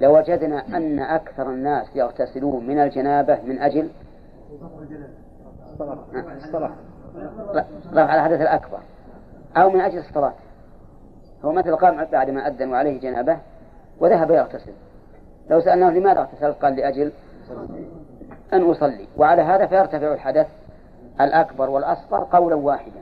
لوجدنا 0.00 0.76
أن 0.76 0.98
أكثر 0.98 1.50
الناس 1.50 1.96
يغتسلون 1.96 2.66
من 2.66 2.78
الجنابة 2.78 3.38
من 3.44 3.58
أجل 3.58 3.90
رفع 7.92 8.14
الحدث 8.14 8.40
الأكبر. 8.40 8.78
أو 9.56 9.70
من 9.70 9.80
أجل 9.80 9.98
الصلاة. 9.98 10.32
هو 11.44 11.52
مثل 11.52 11.76
قام 11.76 12.04
بعد 12.04 12.30
ما 12.30 12.48
أذن 12.48 12.70
وعليه 12.70 13.00
جنابة 13.00 13.38
وذهب 14.00 14.30
يغتسل. 14.30 14.72
لو 15.50 15.60
سألناه 15.60 15.90
لماذا 15.90 16.20
اغتسلت 16.20 16.56
قال 16.62 16.76
لأجل 16.76 17.12
أن 18.52 18.70
أصلي. 18.70 19.06
وعلى 19.16 19.42
هذا 19.42 19.66
فيرتفع 19.66 20.12
الحدث 20.14 20.46
الأكبر 21.20 21.70
والأصغر 21.70 22.28
قولا 22.32 22.54
واحدا. 22.54 23.00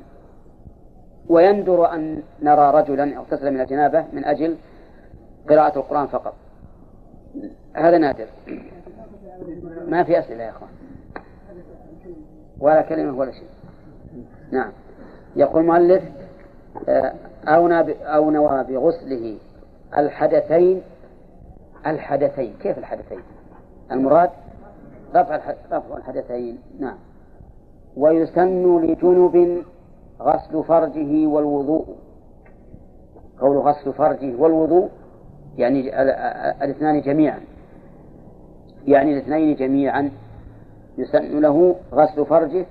ويندر 1.29 1.95
أن 1.95 2.23
نرى 2.43 2.71
رجلا 2.71 3.17
اغتسل 3.17 3.51
من 3.51 3.61
الجنابة 3.61 4.05
من 4.13 4.25
أجل 4.25 4.57
قراءة 5.51 5.79
القرآن 5.79 6.07
فقط. 6.07 6.35
هذا 7.77 7.99
نادر. 7.99 8.27
ما 9.89 10.03
في 10.03 10.19
أسئلة 10.19 10.43
يا 10.45 10.51
أخوان. 10.51 10.71
ولا 12.61 12.83
كلمة 12.83 13.19
ولا 13.19 13.33
شيء. 13.33 13.49
نعم. 14.53 14.73
يقول 15.37 15.63
المؤلف 15.63 16.03
آه، 16.89 17.15
أو 17.49 17.69
أو 18.03 18.31
نوى 18.31 18.65
بغسله 18.65 19.39
الحدثين 19.99 20.83
الحدثين 21.87 22.55
كيف 22.63 22.79
الحدثين؟ 22.79 23.21
المراد 23.93 24.31
رفع 25.15 25.55
رفع 25.73 25.97
الحدثين 25.97 26.59
نعم. 26.79 26.97
ويسن 27.97 28.81
لجنب 28.81 29.63
غسل 30.21 30.65
فرجه 30.65 31.27
والوضوء. 31.27 31.87
قول 33.41 33.59
غسل 33.59 33.93
فرجه 33.93 34.37
والوضوء 34.37 34.89
يعني 35.57 36.03
الاثنان 36.65 37.01
جميعا. 37.01 37.41
يعني 38.87 39.13
الاثنين 39.13 39.55
جميعا. 39.55 40.11
يسن 40.99 41.41
له 41.41 41.77
غسل 41.93 42.27
فرجه 42.27 42.67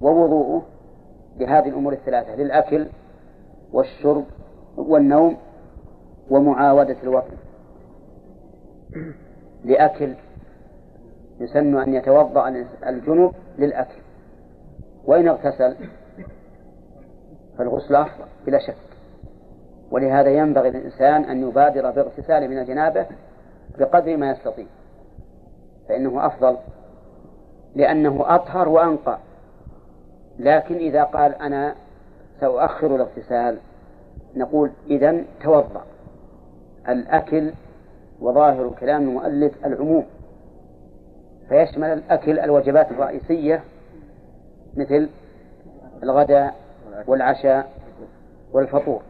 ووضوءه 0.00 0.62
لهذه 1.36 1.68
الأمور 1.68 1.92
الثلاثة 1.92 2.34
للأكل 2.34 2.86
والشرب 3.72 4.24
والنوم 4.76 5.36
ومعاودة 6.30 6.96
الوطن 7.02 7.36
لأكل 9.64 10.14
يسن 11.40 11.76
أن 11.76 11.94
يتوضأ 11.94 12.66
الجنوب 12.86 13.34
للأكل. 13.58 14.00
وإن 15.04 15.28
اغتسل 15.28 15.76
فالغسل 17.58 17.94
أفضل 17.94 18.24
بلا 18.46 18.58
شك. 18.58 18.76
ولهذا 19.90 20.30
ينبغي 20.30 20.70
للإنسان 20.70 21.24
أن 21.24 21.48
يبادر 21.48 21.90
باغتساله 21.90 22.46
من 22.46 22.58
الجنابة 22.58 23.06
بقدر 23.78 24.16
ما 24.16 24.30
يستطيع. 24.30 24.66
فإنه 25.88 26.26
أفضل 26.26 26.56
لأنه 27.74 28.34
أطهر 28.34 28.68
وأنقى. 28.68 29.18
لكن 30.38 30.74
إذا 30.74 31.04
قال 31.04 31.34
أنا 31.34 31.74
سأؤخر 32.40 32.96
الاغتسال 32.96 33.58
نقول 34.36 34.70
إذا 34.90 35.24
توضأ. 35.42 35.82
الأكل 36.88 37.52
وظاهر 38.20 38.70
كلام 38.80 39.02
المؤلف 39.02 39.66
العموم. 39.66 40.04
فيشمل 41.48 41.92
الأكل 41.92 42.38
الوجبات 42.38 42.90
الرئيسية 42.90 43.64
مثل 44.76 45.08
الغداء 46.02 46.54
والعشاء 47.06 47.70
والفطور. 48.52 49.02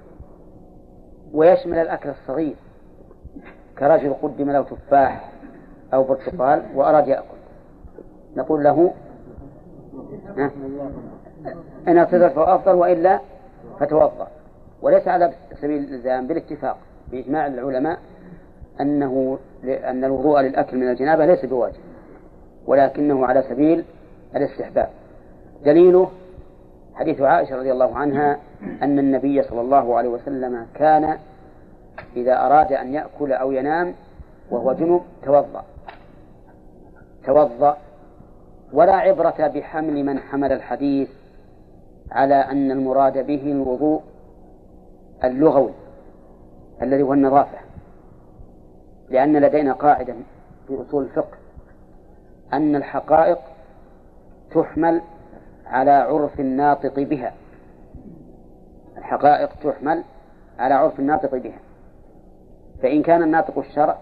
ويشمل 1.32 1.78
الأكل 1.78 2.10
الصغير 2.10 2.56
كرجل 3.78 4.14
قدم 4.22 4.50
له 4.50 4.62
تفاح 4.62 5.30
أو 5.94 6.02
برتقال 6.02 6.62
وأراد 6.74 7.08
يأكل. 7.08 7.38
نقول 8.36 8.64
له 8.64 8.94
إن 11.88 11.98
اعتذر 11.98 12.28
فهو 12.28 12.44
أفضل 12.44 12.74
وإلا 12.74 13.20
فتوضأ. 13.80 14.28
وليس 14.82 15.08
على 15.08 15.32
سبيل 15.60 15.84
الإلزام 15.84 16.26
بالاتفاق 16.26 16.76
بإجماع 17.10 17.46
العلماء 17.46 17.98
أنه 18.80 19.38
أن 19.64 20.04
الوضوء 20.04 20.40
للأكل 20.40 20.76
من 20.76 20.90
الجنابة 20.90 21.26
ليس 21.26 21.44
بواجب. 21.44 21.87
ولكنه 22.68 23.26
على 23.26 23.42
سبيل 23.42 23.84
الاستحباب. 24.36 24.88
دليله 25.64 26.10
حديث 26.94 27.20
عائشة 27.20 27.56
رضي 27.56 27.72
الله 27.72 27.96
عنها 27.96 28.38
أن 28.82 28.98
النبي 28.98 29.42
صلى 29.42 29.60
الله 29.60 29.96
عليه 29.96 30.08
وسلم 30.08 30.66
كان 30.74 31.18
إذا 32.16 32.46
أراد 32.46 32.72
أن 32.72 32.94
يأكل 32.94 33.32
أو 33.32 33.52
ينام 33.52 33.94
وهو 34.50 34.72
جنب 34.72 35.02
توضأ. 35.24 35.64
توضأ. 37.26 37.76
ولا 38.72 38.92
عبرة 38.92 39.46
بحمل 39.54 40.04
من 40.04 40.18
حمل 40.18 40.52
الحديث 40.52 41.08
على 42.12 42.34
أن 42.34 42.70
المراد 42.70 43.26
به 43.26 43.52
الوضوء 43.52 44.02
اللغوي 45.24 45.72
الذي 46.82 47.02
هو 47.02 47.12
النظافة. 47.12 47.58
لأن 49.10 49.36
لدينا 49.36 49.72
قاعدة 49.72 50.14
في 50.68 50.82
أصول 50.88 51.04
الفقه 51.04 51.38
أن 52.52 52.76
الحقائق 52.76 53.38
تحمل 54.54 55.02
على 55.66 55.90
عرف 55.90 56.40
الناطق 56.40 57.00
بها. 57.00 57.32
الحقائق 58.98 59.50
تحمل 59.62 60.04
على 60.58 60.74
عرف 60.74 61.00
الناطق 61.00 61.34
بها. 61.34 61.58
فإن 62.82 63.02
كان 63.02 63.22
الناطق 63.22 63.58
الشرع 63.58 63.98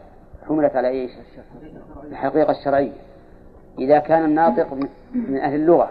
حملت 0.49 0.77
على 0.77 0.89
إيش؟ 0.89 1.11
الحقيقة 2.05 2.51
الشرعية. 2.51 2.93
إذا 3.79 3.99
كان 3.99 4.25
الناطق 4.25 4.73
من 5.15 5.39
أهل 5.39 5.55
اللغة 5.55 5.91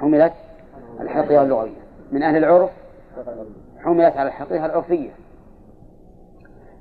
حملت 0.00 0.32
الحقيقة 1.00 1.42
اللغوية. 1.42 1.82
من 2.12 2.22
أهل 2.22 2.36
العرف 2.36 2.70
حملت 3.78 4.16
على 4.16 4.28
الحقيقة 4.28 4.66
العرفية. 4.66 5.10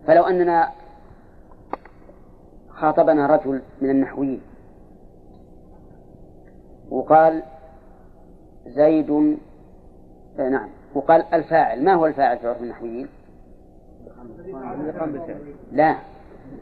فلو 0.08 0.24
أننا 0.24 0.70
خاطبنا 2.82 3.28
رجل 3.28 3.62
من 3.82 3.90
النحويين. 3.90 4.42
وقال 6.90 7.44
زيد 8.68 9.38
آه، 10.40 10.50
نعم. 10.50 10.70
وقال 10.94 11.26
الفاعل. 11.34 11.84
ما 11.84 11.94
هو 11.94 12.06
الفاعل 12.06 12.38
في 12.38 12.48
عرف 12.48 12.62
النحويين؟ 12.62 13.08
لا 15.72 15.96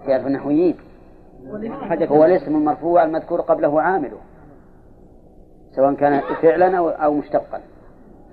في 0.06 0.14
عرف 0.14 0.28
النحويين. 0.28 0.76
هو 2.04 2.26
الاسم 2.26 2.56
المرفوع 2.56 3.04
المذكور 3.04 3.42
قبله 3.42 3.82
عامله 3.82 4.18
سواء 5.76 5.94
كان 5.94 6.22
فعلا 6.42 6.78
أو 6.78 7.14
مشتقا. 7.14 7.62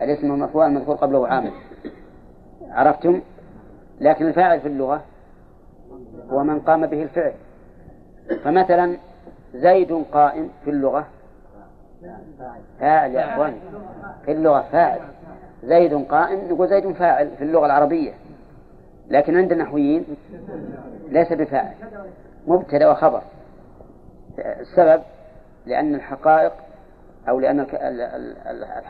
الاسم 0.02 0.32
المرفوع 0.32 0.66
المذكور 0.66 0.96
قبله 0.96 1.28
عامل. 1.28 1.52
عرفتم؟ 2.70 3.20
لكن 4.00 4.26
الفاعل 4.26 4.60
في 4.60 4.68
اللغة 4.68 5.02
هو 6.30 6.44
من 6.44 6.60
قام 6.60 6.86
به 6.86 7.02
الفعل. 7.02 7.34
فمثلا 8.44 8.96
زيد 9.54 10.04
قائم 10.12 10.50
في 10.64 10.70
اللغة. 10.70 11.06
فاعل 12.80 13.10
يا 13.10 13.34
أخوان 13.34 13.54
في 14.24 14.32
اللغة 14.32 14.60
فاعل. 14.72 15.00
زيد 15.64 15.94
قائم 15.94 16.52
نقول 16.52 16.68
زيد 16.68 16.92
فاعل 16.92 17.30
في 17.36 17.44
اللغة 17.44 17.66
العربية. 17.66 18.12
لكن 19.08 19.36
عند 19.36 19.52
النحويين 19.52 20.04
ليس 21.08 21.32
بفاعل. 21.32 21.74
مبتدأ 22.46 22.90
وخبر. 22.90 23.22
السبب 24.38 25.02
لأن 25.66 25.94
الحقائق 25.94 26.52
أو 27.28 27.40
لأن 27.40 27.60
الك... 27.60 27.74
ال... 27.74 28.00
ال... 28.00 28.36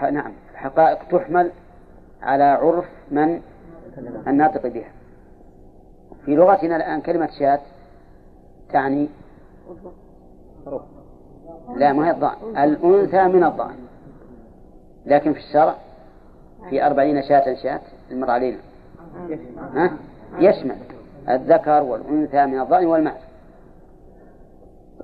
ال... 0.03 0.15
نعم 0.15 0.33
الحقائق 0.53 0.99
تحمل 1.09 1.51
على 2.23 2.45
عرف 2.45 2.85
من 3.11 3.41
الناطق 4.27 4.67
بها. 4.67 4.91
في 6.25 6.35
لغتنا 6.35 6.77
الآن 6.77 7.01
كلمة 7.01 7.29
شاة 7.39 7.61
تعني 8.73 9.09
لا 11.77 11.93
ما 11.93 12.07
هي 12.07 12.11
الضأن 12.11 12.57
الأنثى 12.57 13.25
من 13.25 13.45
الضأن 13.45 13.77
لكن 15.07 15.33
في 15.33 15.39
الشرع 15.39 15.75
في 16.71 16.87
أربعين 16.87 17.23
شاة 17.23 17.55
شاة 17.55 17.81
المر 18.11 18.31
علينا 18.31 18.59
ها؟ 19.75 19.93
يشمل 20.39 20.77
الذكر 21.29 21.83
والأنثى 21.83 22.47
من 22.47 22.61
الضأن 22.61 22.87
والمعز 22.87 23.27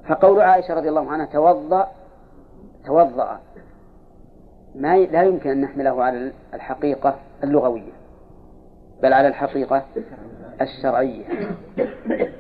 فقول 0.08 0.40
عائشة 0.40 0.74
رضي 0.74 0.88
الله 0.88 1.10
عنها 1.10 1.26
توضأ 1.26 1.88
توضأ. 2.86 3.40
ما 4.74 4.96
لا 4.96 5.22
يمكن 5.22 5.50
أن 5.50 5.60
نحمله 5.60 6.04
على 6.04 6.32
الحقيقة 6.54 7.16
اللغوية 7.44 7.92
بل 9.02 9.12
على 9.12 9.28
الحقيقة 9.28 9.84
الشرعية. 10.60 11.24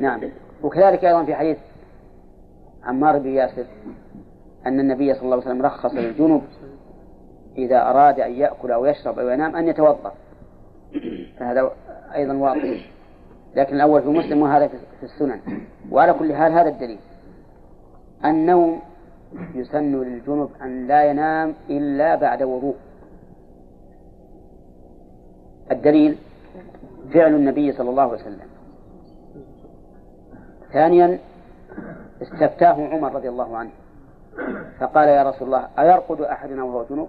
نعم. 0.00 0.20
وكذلك 0.62 1.04
أيضا 1.04 1.24
في 1.24 1.34
حديث 1.34 1.58
عمار 2.84 3.18
بن 3.18 3.28
ياسر 3.28 3.64
أن 4.66 4.80
النبي 4.80 5.14
صلى 5.14 5.22
الله 5.22 5.36
عليه 5.36 5.46
وسلم 5.46 5.62
رخص 5.62 5.94
للجنب 5.94 6.42
إذا 7.58 7.90
أراد 7.90 8.20
أن 8.20 8.32
يأكل 8.32 8.70
أو 8.72 8.86
يشرب 8.86 9.18
أو 9.18 9.28
ينام 9.28 9.56
أن 9.56 9.68
يتوضأ. 9.68 10.12
فهذا 11.38 11.70
أيضا 12.14 12.34
واضح 12.34 12.90
لكن 13.56 13.74
الأول 13.74 14.02
في 14.02 14.08
مسلم 14.08 14.42
وهذا 14.42 14.68
في 14.68 15.02
السنن. 15.02 15.40
وعلى 15.90 16.12
كل 16.12 16.34
حال 16.34 16.52
هذا 16.52 16.68
الدليل. 16.68 16.98
النوم 18.24 18.80
يسن 19.54 20.02
للجنب 20.02 20.50
أن 20.62 20.86
لا 20.86 21.04
ينام 21.04 21.54
إلا 21.70 22.14
بعد 22.14 22.42
وضوء. 22.42 22.76
الدليل 25.70 26.16
فعل 27.14 27.34
النبي 27.34 27.72
صلى 27.72 27.90
الله 27.90 28.02
عليه 28.02 28.22
وسلم. 28.22 28.48
ثانيا 30.72 31.18
استفتاه 32.22 32.88
عمر 32.88 33.14
رضي 33.14 33.28
الله 33.28 33.56
عنه. 33.56 33.70
فقال 34.80 35.08
يا 35.08 35.22
رسول 35.22 35.42
الله 35.42 35.68
أيرقد 35.78 36.20
أحدنا 36.20 36.64
وهو 36.64 36.84
جنوب؟ 36.90 37.08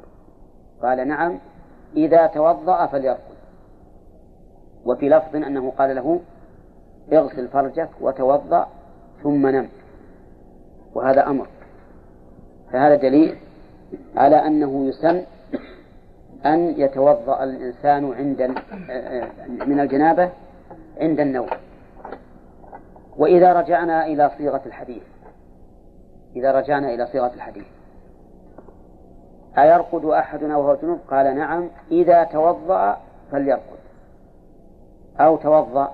قال 0.81 1.07
نعم 1.07 1.39
إذا 1.95 2.27
توضأ 2.27 2.85
فليرقد. 2.85 3.33
وفي 4.85 5.09
لفظ 5.09 5.35
أنه 5.35 5.71
قال 5.77 5.95
له 5.95 6.19
اغسل 7.13 7.47
فرجك 7.47 7.89
وتوضأ 8.01 8.67
ثم 9.23 9.47
نم. 9.47 9.67
وهذا 10.95 11.27
أمر. 11.27 11.47
فهذا 12.71 12.95
دليل 12.95 13.37
على 14.15 14.35
أنه 14.35 14.85
يسن 14.87 15.23
أن 16.45 16.59
يتوضأ 16.77 17.43
الإنسان 17.43 18.13
عند 18.13 18.41
من 19.67 19.79
الجنابة 19.79 20.29
عند 21.01 21.19
النوم. 21.19 21.47
وإذا 23.17 23.53
رجعنا 23.53 24.05
إلى 24.05 24.31
صيغة 24.37 24.61
الحديث. 24.65 25.03
إذا 26.35 26.51
رجعنا 26.51 26.93
إلى 26.93 27.05
صيغة 27.05 27.33
الحديث. 27.33 27.65
أيرقد 29.57 30.05
أحدنا 30.05 30.57
وهو 30.57 30.75
جنوب؟ 30.75 30.99
قال 31.07 31.35
نعم. 31.35 31.69
إذا 31.91 32.23
توضأ 32.23 32.97
فليرقد. 33.31 33.79
أو 35.19 35.37
توضأ. 35.37 35.93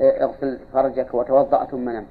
اغسل 0.00 0.58
فرجك 0.72 1.14
وتوضأ 1.14 1.64
ثم 1.64 1.90
نم. 1.90 2.06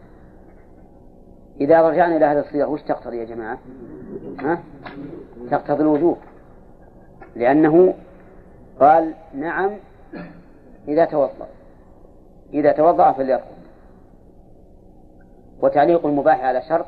إذا 1.62 1.82
رجعنا 1.82 2.18
إلى 2.18 2.26
هذه 2.26 2.40
الصيغة 2.40 2.68
وش 2.68 2.82
تقتضي 2.82 3.18
يا 3.18 3.26
جماعة؟ 3.26 3.58
ها؟ 4.40 4.60
تقتضي 5.52 5.82
الوجوب. 5.82 6.18
لأنه 7.36 7.94
قال 8.80 9.14
نعم 9.34 9.72
إذا 10.88 11.06
توضأ. 11.06 11.48
إذا 12.54 12.72
توضأ 12.72 13.12
فليرقد. 13.12 13.59
وتعليق 15.62 16.06
المباح 16.06 16.44
على 16.44 16.62
شرط 16.62 16.86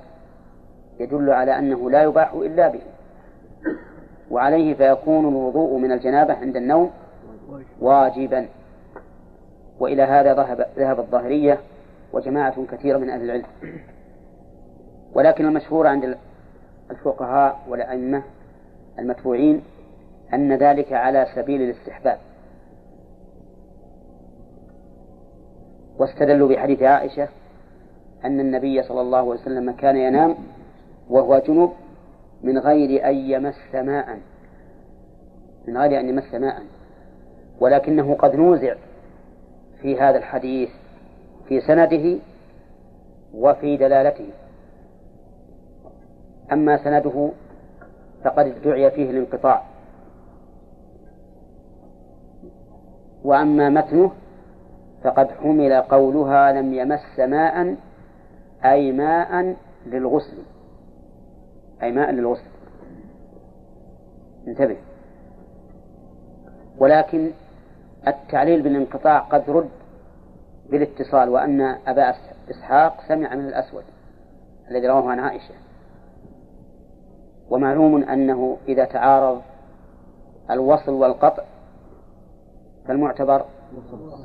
يدل 0.99 1.29
على 1.29 1.59
أنه 1.59 1.89
لا 1.89 2.03
يباح 2.03 2.33
إلا 2.33 2.67
به. 2.67 2.81
وعليه 4.31 4.73
فيكون 4.73 5.27
الوضوء 5.27 5.77
من 5.77 5.91
الجنابة 5.91 6.33
عند 6.33 6.55
النوم 6.55 6.91
واجبا. 7.81 8.47
وإلى 9.79 10.03
هذا 10.03 10.33
ذهب 10.33 10.67
ذهب 10.77 10.99
الظاهرية 10.99 11.59
وجماعة 12.13 12.65
كثيرة 12.65 12.97
من 12.97 13.09
أهل 13.09 13.21
العلم. 13.23 13.45
ولكن 15.13 15.45
المشهور 15.45 15.87
عند 15.87 16.17
الفقهاء 16.91 17.59
والأئمة 17.69 18.23
المتبوعين 18.99 19.61
أن 20.33 20.53
ذلك 20.53 20.93
على 20.93 21.27
سبيل 21.35 21.61
الاستحباب. 21.61 22.17
واستدلوا 25.99 26.49
بحديث 26.49 26.83
عائشة 26.83 27.27
أن 28.25 28.39
النبي 28.39 28.83
صلى 28.83 29.01
الله 29.01 29.17
عليه 29.17 29.29
وسلم 29.29 29.71
كان 29.71 29.97
ينام 29.97 30.35
وهو 31.09 31.39
جنب 31.39 31.71
من 32.43 32.57
غير 32.57 33.09
أن 33.09 33.15
يمس 33.15 33.75
ماء. 33.75 34.19
من 35.67 35.77
غير 35.77 35.99
أن 35.99 36.09
يمس 36.09 36.33
ماء. 36.33 36.61
ولكنه 37.59 38.15
قد 38.15 38.35
نوزع 38.35 38.75
في 39.81 39.99
هذا 39.99 40.17
الحديث 40.17 40.69
في 41.47 41.61
سنده 41.61 42.17
وفي 43.33 43.77
دلالته. 43.77 44.29
أما 46.51 46.83
سنده 46.83 47.29
فقد 48.23 48.45
ادعي 48.45 48.91
فيه 48.91 49.09
الانقطاع. 49.09 49.63
وأما 53.23 53.69
متنه 53.69 54.11
فقد 55.03 55.31
حمل 55.31 55.73
قولها 55.73 56.51
لم 56.51 56.73
يمس 56.73 57.19
ماء 57.19 57.75
أي 58.65 58.91
ماء 58.91 59.55
للغسل. 59.85 60.37
أي 61.83 61.91
ماء 61.91 62.11
للغسل. 62.11 62.51
انتبه. 64.47 64.77
ولكن 66.77 67.31
التعليل 68.07 68.61
بالانقطاع 68.61 69.19
قد 69.19 69.49
رد 69.49 69.69
بالاتصال 70.69 71.29
وأن 71.29 71.61
أبا 71.61 72.13
إسحاق 72.49 73.01
سمع 73.07 73.35
من 73.35 73.45
الأسود 73.47 73.83
الذي 74.71 74.87
رواه 74.87 75.09
عن 75.09 75.19
عائشة. 75.19 75.53
ومعلوم 77.49 78.03
أنه 78.03 78.57
إذا 78.67 78.85
تعارض 78.85 79.41
الوصل 80.51 80.91
والقطع 80.91 81.43
فالمعتبر 82.87 83.45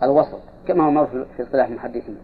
الوسط 0.03 0.41
كما 0.69 1.01
هو 1.01 1.07
في 1.07 1.43
اصطلاح 1.43 1.69
المحدثين. 1.69 2.19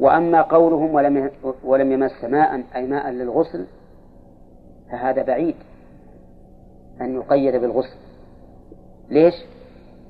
وأما 0.00 0.42
قولهم 0.42 0.94
ولم 0.94 1.30
ولم 1.64 1.92
يمس 1.92 2.24
ماء 2.24 2.62
أي 2.74 2.86
ماء 2.86 3.10
للغسل 3.10 3.66
فهذا 4.90 5.22
بعيد 5.22 5.54
أن 7.00 7.14
يقيد 7.14 7.56
بالغسل. 7.56 7.96
ليش؟ 9.10 9.34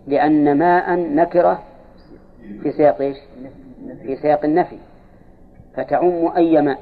لأن 0.07 0.59
ماء 0.59 0.95
نكرة 0.95 1.62
في 2.62 2.72
سياق 2.72 3.01
إيش؟ 3.01 3.16
في 4.03 4.16
سياق 4.16 4.45
النفي. 4.45 4.78
فتعم 5.74 6.32
أي 6.36 6.62
ماء. 6.62 6.80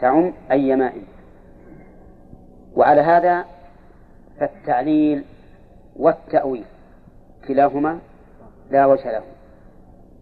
تعم 0.00 0.32
أي 0.50 0.76
ماء. 0.76 0.94
وعلى 2.76 3.00
هذا 3.00 3.44
فالتعليل 4.40 5.24
والتأويل. 5.96 6.64
كلاهما 7.48 7.98
لا 8.70 8.86
وجه 8.86 9.12
له. 9.12 9.22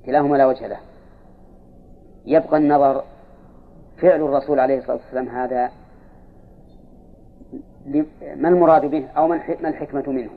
كلاهما 0.07 0.37
لا 0.37 0.47
وجه 0.47 0.67
له. 0.67 0.79
يبقى 2.27 2.57
النظر 2.57 3.05
فعل 3.99 4.21
الرسول 4.23 4.61
عليه 4.61 4.79
الصلاة 4.79 4.97
والسلام 4.97 5.29
هذا 5.29 5.71
ما 8.37 8.49
المراد 8.49 8.85
به 8.85 9.09
أو 9.09 9.29
ما 9.29 9.37
الحكمة 9.65 10.05
منه؟ 10.07 10.31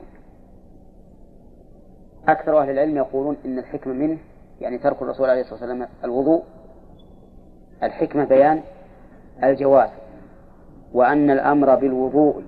أكثر 2.28 2.60
أهل 2.60 2.70
العلم 2.70 2.96
يقولون 2.96 3.36
إن 3.44 3.58
الحكمة 3.58 3.92
منه 3.92 4.18
يعني 4.60 4.78
ترك 4.78 5.02
الرسول 5.02 5.30
عليه 5.30 5.40
الصلاة 5.40 5.60
والسلام 5.60 5.88
الوضوء 6.04 6.42
الحكمة 7.82 8.24
بيان 8.24 8.60
الجواز 9.44 9.90
وأن 10.92 11.30
الأمر 11.30 11.74
بالوضوء 11.74 12.42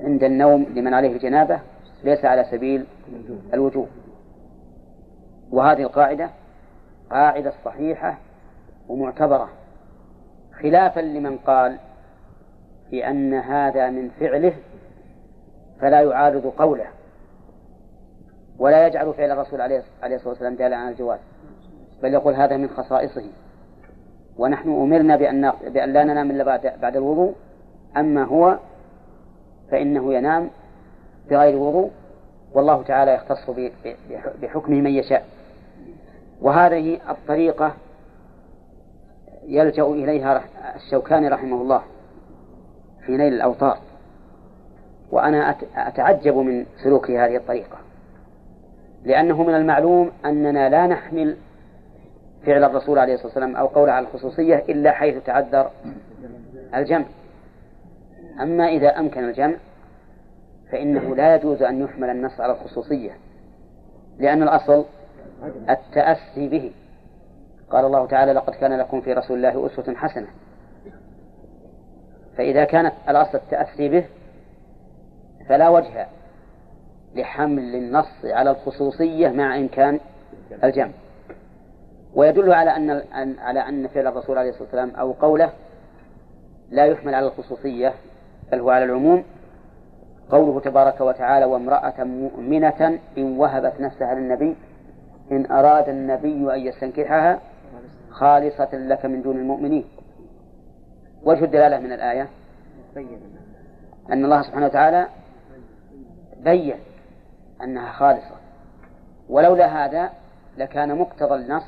عند 0.00 0.24
النوم 0.24 0.62
لمن 0.62 0.94
عليه 0.94 1.12
الجنابة 1.12 1.60
ليس 2.04 2.24
على 2.24 2.44
سبيل 2.50 2.84
الوجوب. 3.54 3.88
وهذه 5.50 5.82
القاعدة 5.82 6.30
قاعدة 7.10 7.52
صحيحة 7.64 8.18
ومعتبرة 8.88 9.48
خلافا 10.62 11.00
لمن 11.00 11.38
قال 11.38 11.78
بأن 12.90 13.34
هذا 13.34 13.90
من 13.90 14.10
فعله 14.20 14.52
فلا 15.80 16.00
يعارض 16.00 16.46
قوله 16.46 16.86
ولا 18.58 18.86
يجعل 18.86 19.14
فعل 19.14 19.30
الرسول 19.30 19.60
عليه 19.60 19.82
الصلاة 20.02 20.28
والسلام 20.28 20.54
دالا 20.54 20.76
على 20.76 20.90
الجواز 20.90 21.18
بل 22.02 22.14
يقول 22.14 22.34
هذا 22.34 22.56
من 22.56 22.68
خصائصه. 22.68 23.24
ونحن 24.38 24.68
أمرنا 24.68 25.16
بأن 25.16 25.52
بأن 25.66 25.92
لا 25.92 26.04
ننام 26.04 26.30
إلا 26.30 26.44
بعد 26.44 26.72
بعد 26.82 26.96
الوضوء 26.96 27.34
أما 27.96 28.24
هو 28.24 28.58
فإنه 29.70 30.14
ينام 30.14 30.50
بغير 31.30 31.56
وضوء 31.56 31.90
والله 32.52 32.82
تعالى 32.82 33.14
يختص 33.14 33.50
بحكمه 34.42 34.80
من 34.80 34.90
يشاء. 34.90 35.26
وهذه 36.40 37.00
الطريقة 37.10 37.74
يلجأ 39.46 39.82
إليها 39.82 40.44
الشوكاني 40.76 41.28
رحمه 41.28 41.62
الله 41.62 41.82
في 43.06 43.16
نيل 43.16 43.32
الأوطار. 43.32 43.78
وأنا 45.10 45.56
أتعجب 45.76 46.36
من 46.36 46.66
سلوك 46.84 47.10
هذه 47.10 47.36
الطريقة 47.36 47.78
لأنه 49.04 49.42
من 49.42 49.54
المعلوم 49.54 50.10
أننا 50.24 50.68
لا 50.68 50.86
نحمل 50.86 51.36
فعل 52.46 52.64
الرسول 52.64 52.98
عليه 52.98 53.14
الصلاة 53.14 53.28
والسلام 53.28 53.56
أو 53.56 53.66
قوله 53.66 53.92
على 53.92 54.06
الخصوصية 54.06 54.56
إلا 54.68 54.92
حيث 54.92 55.24
تعذر 55.24 55.70
الجمع. 56.74 57.04
أما 58.40 58.68
إذا 58.68 58.88
أمكن 58.88 59.24
الجمع 59.24 59.56
فإنه 60.72 61.16
لا 61.16 61.34
يجوز 61.34 61.62
أن 61.62 61.80
يحمل 61.80 62.10
النص 62.10 62.40
على 62.40 62.52
الخصوصية 62.52 63.10
لأن 64.18 64.42
الأصل 64.42 64.84
التأسي 65.70 66.48
به. 66.48 66.72
قال 67.70 67.84
الله 67.84 68.06
تعالى 68.06 68.32
لقد 68.32 68.54
كان 68.54 68.78
لكم 68.78 69.00
في 69.00 69.12
رسول 69.12 69.36
الله 69.36 69.66
أسوة 69.66 69.94
حسنة. 69.94 70.26
فإذا 72.36 72.64
كانت 72.64 72.92
الأصل 73.08 73.38
التأسي 73.38 73.88
به 73.88 74.04
فلا 75.48 75.68
وجه 75.68 76.06
لحمل 77.14 77.74
النص 77.74 78.24
على 78.24 78.50
الخصوصية 78.50 79.28
مع 79.28 79.56
إمكان 79.56 80.00
الجمع. 80.64 80.90
ويدل 82.14 82.52
على 82.52 82.70
أن 82.70 83.02
على 83.38 83.60
أن 83.60 83.88
فعل 83.88 84.06
الرسول 84.06 84.38
عليه 84.38 84.50
الصلاة 84.50 84.64
والسلام 84.64 84.90
أو 84.90 85.12
قوله 85.12 85.52
لا 86.70 86.86
يحمل 86.86 87.14
على 87.14 87.26
الخصوصية 87.26 87.94
بل 88.52 88.60
هو 88.60 88.70
على 88.70 88.84
العموم 88.84 89.24
قوله 90.30 90.60
تبارك 90.60 91.00
وتعالى 91.00 91.44
وامرأة 91.44 92.04
مؤمنة 92.04 92.98
إن 93.18 93.38
وهبت 93.38 93.80
نفسها 93.80 94.14
للنبي 94.14 94.56
إن 95.32 95.52
أراد 95.52 95.88
النبي 95.88 96.54
أن 96.54 96.60
يستنكحها 96.60 97.40
خالصة 98.10 98.68
لك 98.72 99.04
من 99.06 99.22
دون 99.22 99.36
المؤمنين. 99.36 99.84
وجه 101.22 101.44
الدلالة 101.44 101.78
من 101.80 101.92
الآية؟ 101.92 102.28
أن 104.12 104.24
الله 104.24 104.42
سبحانه 104.42 104.66
وتعالى 104.66 105.06
بين 106.40 106.74
أنها 107.62 107.92
خالصة. 107.92 108.36
ولولا 109.28 109.84
هذا 109.84 110.10
لكان 110.58 110.98
مقتضى 110.98 111.34
النص 111.34 111.64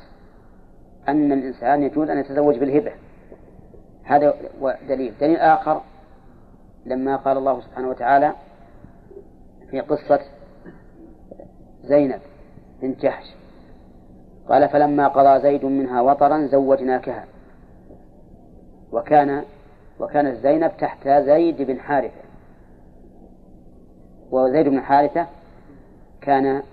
أن 1.07 1.31
الإنسان 1.31 1.83
يجوز 1.83 2.09
أن 2.09 2.17
يتزوج 2.17 2.57
بالهبة. 2.57 2.91
هذا 4.03 4.33
دليل. 4.87 5.13
دليل 5.21 5.37
آخر 5.37 5.81
لما 6.85 7.15
قال 7.15 7.37
الله 7.37 7.61
سبحانه 7.61 7.89
وتعالى 7.89 8.33
في 9.71 9.79
قصة 9.79 10.19
زينب 11.83 12.21
بنت 12.81 13.01
جحش. 13.01 13.40
قال 14.51 14.69
فلما 14.69 15.07
قضى 15.07 15.41
زيد 15.41 15.65
منها 15.65 16.01
وطرا 16.01 16.47
زوجناكها 16.47 17.25
وكان 18.91 19.43
وكانت 19.99 20.37
زينب 20.37 20.71
تحت 20.77 21.07
زيد 21.07 21.61
بن 21.61 21.79
حارثة. 21.79 22.21
وزيد 24.31 24.67
بن 24.67 24.81
حارثة 24.81 25.27
كان 26.21 26.63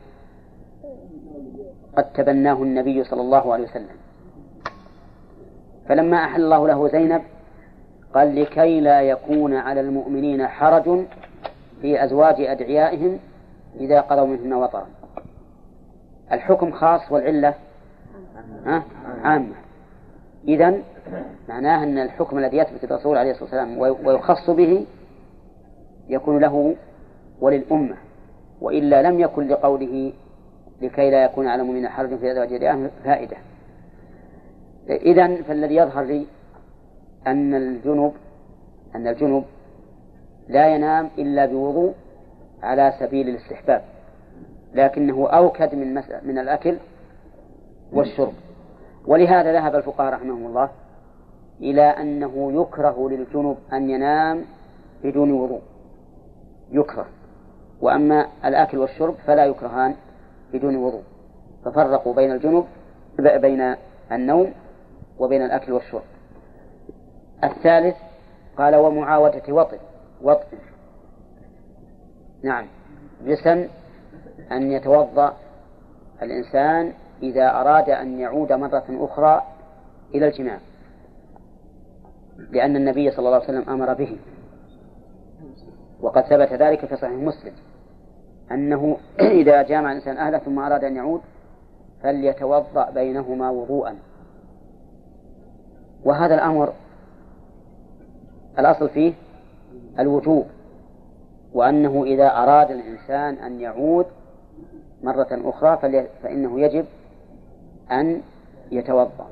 قد 1.97 2.13
تبناه 2.13 2.63
النبي 2.63 3.05
صلى 3.05 3.21
الله 3.21 3.53
عليه 3.53 3.65
وسلم. 3.65 3.97
فلما 5.89 6.17
أحل 6.17 6.45
الله 6.45 6.67
له 6.67 6.89
زينب 6.89 7.23
قال 8.15 8.43
لكي 8.43 8.81
لا 8.81 9.03
يكون 9.03 9.55
على 9.55 9.81
المؤمنين 9.81 10.47
حرج 10.47 11.07
في 11.81 12.05
أزواج 12.05 12.41
أدعيائهم 12.41 13.19
إذا 13.81 14.01
قضوا 14.01 14.27
منهن 14.27 14.53
وطرا. 14.53 14.87
الحكم 16.33 16.73
خاص 16.73 17.13
والعلة 17.13 17.55
عامة. 19.25 19.55
إذا 20.49 20.79
معناه 21.49 21.85
أن 21.85 21.99
الحكم 21.99 22.39
الذي 22.39 22.57
يثبت 22.57 22.85
الرسول 22.85 23.19
عليه 23.19 23.31
الصلاة 23.31 23.45
والسلام 23.45 23.79
ويخص 24.07 24.51
به 24.51 24.87
يكون 26.09 26.39
له 26.39 26.77
وللأمة 27.41 27.97
وإلا 28.61 29.03
لم 29.03 29.21
يكن 29.21 29.49
لقوله 29.49 30.13
لكي 30.83 31.11
لا 31.11 31.25
يكون 31.25 31.49
على 31.49 31.63
المؤمنين 31.63 31.89
حرج 31.89 32.17
في 32.17 32.33
أزواج 32.33 32.53
أدعيائهم 32.53 32.91
فائدة. 33.05 33.37
إذا 34.91 35.43
فالذي 35.43 35.77
يظهر 35.77 36.05
لي 36.05 36.27
أن 37.27 37.55
الجنب 37.55 38.13
أن 38.95 39.09
الجنب 39.09 39.45
لا 40.49 40.75
ينام 40.75 41.11
إلا 41.19 41.47
بوضوء 41.47 41.95
على 42.63 42.95
سبيل 43.01 43.29
الاستحباب 43.29 43.83
لكنه 44.75 45.29
أوكد 45.29 45.75
من 45.75 45.95
من 46.23 46.39
الأكل 46.39 46.77
والشرب. 47.93 48.33
ولهذا 49.07 49.53
ذهب 49.53 49.75
الفقهاء 49.75 50.13
رحمهم 50.13 50.47
الله 50.47 50.71
إلى 51.61 51.83
أنه 51.83 52.63
يكره 52.63 53.09
للجنب 53.09 53.57
أن 53.73 53.91
ينام 53.91 54.45
بدون 55.05 55.33
وضوء. 55.33 55.63
يكره. 56.71 57.07
وأما 57.81 58.27
الأكل 58.45 58.79
والشرب 58.79 59.15
فلا 59.15 59.45
يكرهان 59.47 59.95
بدون 60.53 60.77
وضوء. 60.77 61.03
ففرقوا 61.65 62.15
بين 62.15 62.33
الجنب 62.33 62.65
بين 63.19 63.75
النوم 64.13 64.53
وبين 65.19 65.43
الأكل 65.45 65.73
والشرب. 65.73 66.03
الثالث 67.45 67.97
قال 68.59 68.77
ومعاودة 68.77 69.55
وطئ 69.55 69.79
وطئ 70.23 70.57
نعم. 72.43 72.67
بسن 73.27 73.69
أن 74.53 74.73
يتوضأ 74.73 75.37
الإنسان 76.23 76.93
إذا 77.23 77.51
أراد 77.51 77.91
أن 77.91 78.21
يعود 78.21 78.53
مرة 78.53 78.85
أخرى 78.91 79.43
إلى 80.15 80.29
الجماع 80.29 80.59
لأن 82.51 82.77
النبي 82.77 83.11
صلى 83.11 83.19
الله 83.19 83.35
عليه 83.35 83.45
وسلم 83.45 83.69
أمر 83.69 83.95
به. 83.95 84.17
وقد 86.01 86.23
ثبت 86.23 86.53
ذلك 86.53 86.85
في 86.85 86.97
صحيح 86.97 87.13
مسلم 87.13 87.53
أنه 88.53 88.97
إذا 89.21 89.63
جامع 89.63 89.93
الإنسان 89.93 90.17
أهله 90.17 90.39
ثم 90.39 90.59
أراد 90.59 90.85
أن 90.85 90.97
يعود 90.97 91.21
فليتوضأ 92.03 92.91
بينهما 92.91 93.51
وضوءا. 93.51 93.97
وهذا 96.05 96.35
الأمر 96.35 96.73
الأصل 98.59 98.89
فيه 98.89 99.13
الوجوب 99.99 100.47
وأنه 101.53 102.05
إذا 102.05 102.27
أراد 102.27 102.71
الإنسان 102.71 103.35
أن 103.35 103.61
يعود 103.61 104.07
مرة 105.03 105.29
أخرى 105.33 106.03
فإنه 106.23 106.61
يجب 106.61 106.85
أن 107.93 108.23
يتوضأ. 108.73 109.29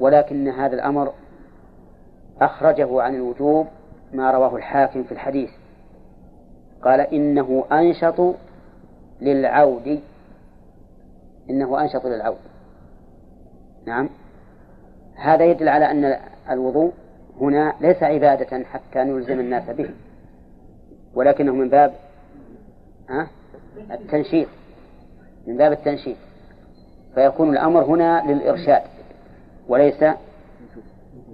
ولكن 0.00 0.48
هذا 0.48 0.74
الأمر 0.74 1.12
أخرجه 2.40 3.02
عن 3.02 3.14
الوجوب 3.14 3.66
ما 4.12 4.30
رواه 4.30 4.56
الحاكم 4.56 5.02
في 5.02 5.12
الحديث. 5.12 5.50
قال 6.82 7.00
إنه 7.00 7.64
أنشط 7.72 8.34
للعود. 9.20 10.00
إنه 11.50 11.82
أنشط 11.82 12.06
للعود. 12.06 12.38
نعم. 13.86 14.08
هذا 15.14 15.44
يدل 15.44 15.68
على 15.68 15.90
أن 15.90 16.18
الوضوء 16.50 16.92
هنا 17.40 17.74
ليس 17.80 18.02
عبادة 18.02 18.64
حتى 18.64 18.98
نلزم 18.98 19.40
الناس 19.40 19.70
به. 19.70 19.90
ولكنه 21.14 21.52
من 21.52 21.68
باب 21.68 21.94
التنشيط. 23.90 24.48
من 25.46 25.56
باب 25.56 25.72
التنشيط. 25.72 26.16
فيكون 27.14 27.50
الأمر 27.52 27.84
هنا 27.84 28.22
للإرشاد 28.26 28.82
وليس 29.68 30.04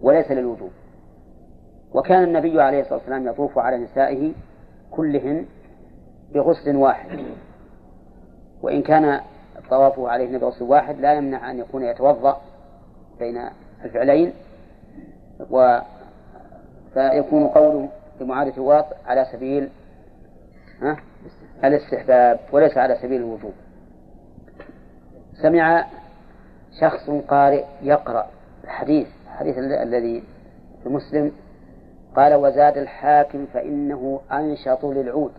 وليس 0.03 0.31
للوجوب. 0.31 0.71
وكان 1.95 2.25
النبي 2.25 2.63
عليه 2.63 2.81
الصلاة 2.81 2.99
والسلام 2.99 3.27
يطوف 3.29 3.59
على 3.59 3.79
نسائه 3.79 4.33
كلهن 4.91 5.47
بغسل 6.35 6.77
واحد. 6.77 7.19
وإن 8.63 8.83
كان 8.83 9.21
طوافه 9.71 10.09
عليه 10.09 10.39
بغسل 10.39 10.65
واحد 10.65 11.01
لا 11.01 11.15
يمنع 11.15 11.51
أن 11.51 11.59
يكون 11.59 11.83
يتوضأ 11.83 12.41
بين 13.19 13.41
الفعلين. 13.85 14.33
و 15.51 15.79
فيكون 16.95 17.47
قوله 17.47 17.89
لمعادة 18.21 18.55
الواط 18.57 18.87
على 19.07 19.27
سبيل 19.33 19.69
الاستحباب 21.65 22.41
وليس 22.53 22.79
على 22.79 22.95
سبيل 23.03 23.21
الوجوب. 23.21 23.53
سمع 25.43 25.85
شخص 26.81 27.11
قارئ 27.11 27.65
يقرأ 27.83 28.27
الحديث 28.65 29.07
الحديث 29.27 29.59
الذي 29.59 30.23
في 30.83 30.89
مسلم 30.89 31.33
قال 32.17 32.35
وزاد 32.35 32.79
الحاكم 32.79 33.47
فإنه 33.55 34.21
أنشط 34.33 34.85
للعود. 34.85 35.33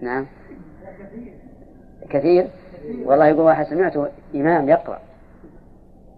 نعم. 0.00 0.26
كثير؟ 2.10 2.48
والله 3.04 3.26
يقول 3.26 3.40
واحد 3.40 3.66
سمعته 3.66 4.08
إمام 4.34 4.68
يقرأ 4.68 4.98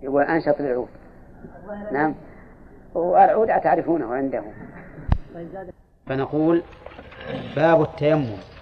يقول 0.02 0.22
أنشط 0.22 0.60
للعود. 0.60 0.88
نعم. 1.92 2.14
والعود 2.94 3.48
تعرفونه 3.48 4.14
عندهم 4.14 4.52
فنقول 6.06 6.62
باب 7.56 7.82
التيمم. 7.82 8.53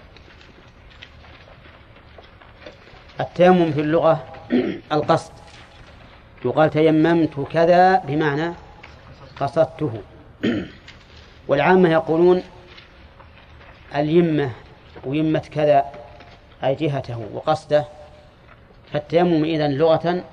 التيمم 3.23 3.73
في 3.73 3.81
اللغة 3.81 4.25
القصد. 4.93 5.33
يقال 6.45 6.71
تيممت 6.71 7.41
كذا 7.53 7.97
بمعنى 7.97 8.53
قصدته. 9.41 9.93
والعامة 11.49 11.89
يقولون 11.89 12.43
اليمة 13.95 14.51
ويمة 15.05 15.39
كذا 15.39 15.85
أي 16.65 16.75
جهته 16.75 17.27
وقصده. 17.35 17.85
فالتيمم 18.93 19.45
إذن 19.45 19.71
لغة 19.71 20.25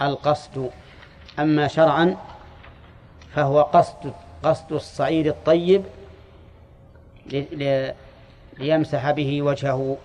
القصد. 0.00 0.70
أما 1.38 1.68
شرعا 1.68 2.16
فهو 3.34 3.62
قصد 3.62 4.12
قصد 4.42 4.72
الصعيد 4.72 5.26
الطيب 5.26 5.82
ليمسح 8.58 9.10
به 9.10 9.42
وجهه 9.42 9.96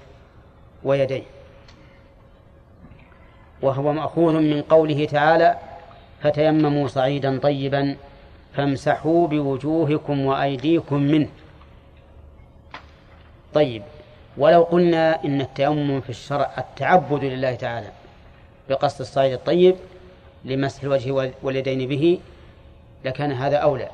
ويديه. 0.83 1.38
وهو 3.61 3.93
مأخوذ 3.93 4.33
من 4.33 4.61
قوله 4.61 5.05
تعالى 5.05 5.57
فتيمموا 6.21 6.87
صعيدا 6.87 7.39
طيبا 7.39 7.95
فامسحوا 8.53 9.27
بوجوهكم 9.27 10.25
وأيديكم 10.25 11.01
منه. 11.01 11.29
طيب 13.53 13.83
ولو 14.37 14.63
قلنا 14.63 15.23
إن 15.25 15.41
التيمم 15.41 16.01
في 16.01 16.09
الشرع 16.09 16.51
التعبد 16.57 17.23
لله 17.23 17.55
تعالى 17.55 17.89
بقصد 18.69 19.01
الصعيد 19.01 19.33
الطيب 19.33 19.75
لمسح 20.45 20.83
الوجه 20.83 21.31
واليدين 21.43 21.89
به 21.89 22.19
لكان 23.05 23.31
هذا 23.31 23.57
أولى. 23.57 23.87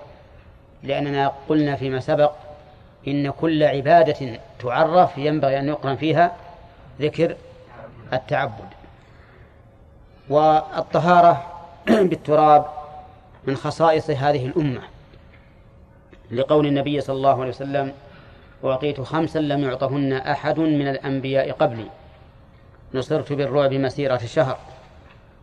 لأننا 0.83 1.31
قلنا 1.49 1.75
فيما 1.75 1.99
سبق 1.99 2.31
إن 3.07 3.29
كل 3.29 3.63
عبادة 3.63 4.39
تعرف 4.59 5.17
ينبغي 5.17 5.59
أن 5.59 5.67
يقرن 5.67 5.95
فيها 5.95 6.35
ذكر 7.01 7.35
التعبد. 8.13 8.74
والطهارة 10.29 11.47
بالتراب 12.09 12.65
من 13.47 13.55
خصائص 13.55 14.09
هذه 14.09 14.45
الأمة. 14.45 14.81
لقول 16.31 16.67
النبي 16.67 17.01
صلى 17.01 17.15
الله 17.15 17.39
عليه 17.41 17.49
وسلم 17.49 17.93
أعطيت 18.63 19.01
خمسا 19.01 19.39
لم 19.39 19.63
يعطهن 19.63 20.13
أحد 20.13 20.59
من 20.59 20.87
الأنبياء 20.87 21.51
قبلي. 21.51 21.85
نصرت 22.93 23.33
بالرعب 23.33 23.73
مسيرة 23.73 24.17
شهر. 24.17 24.57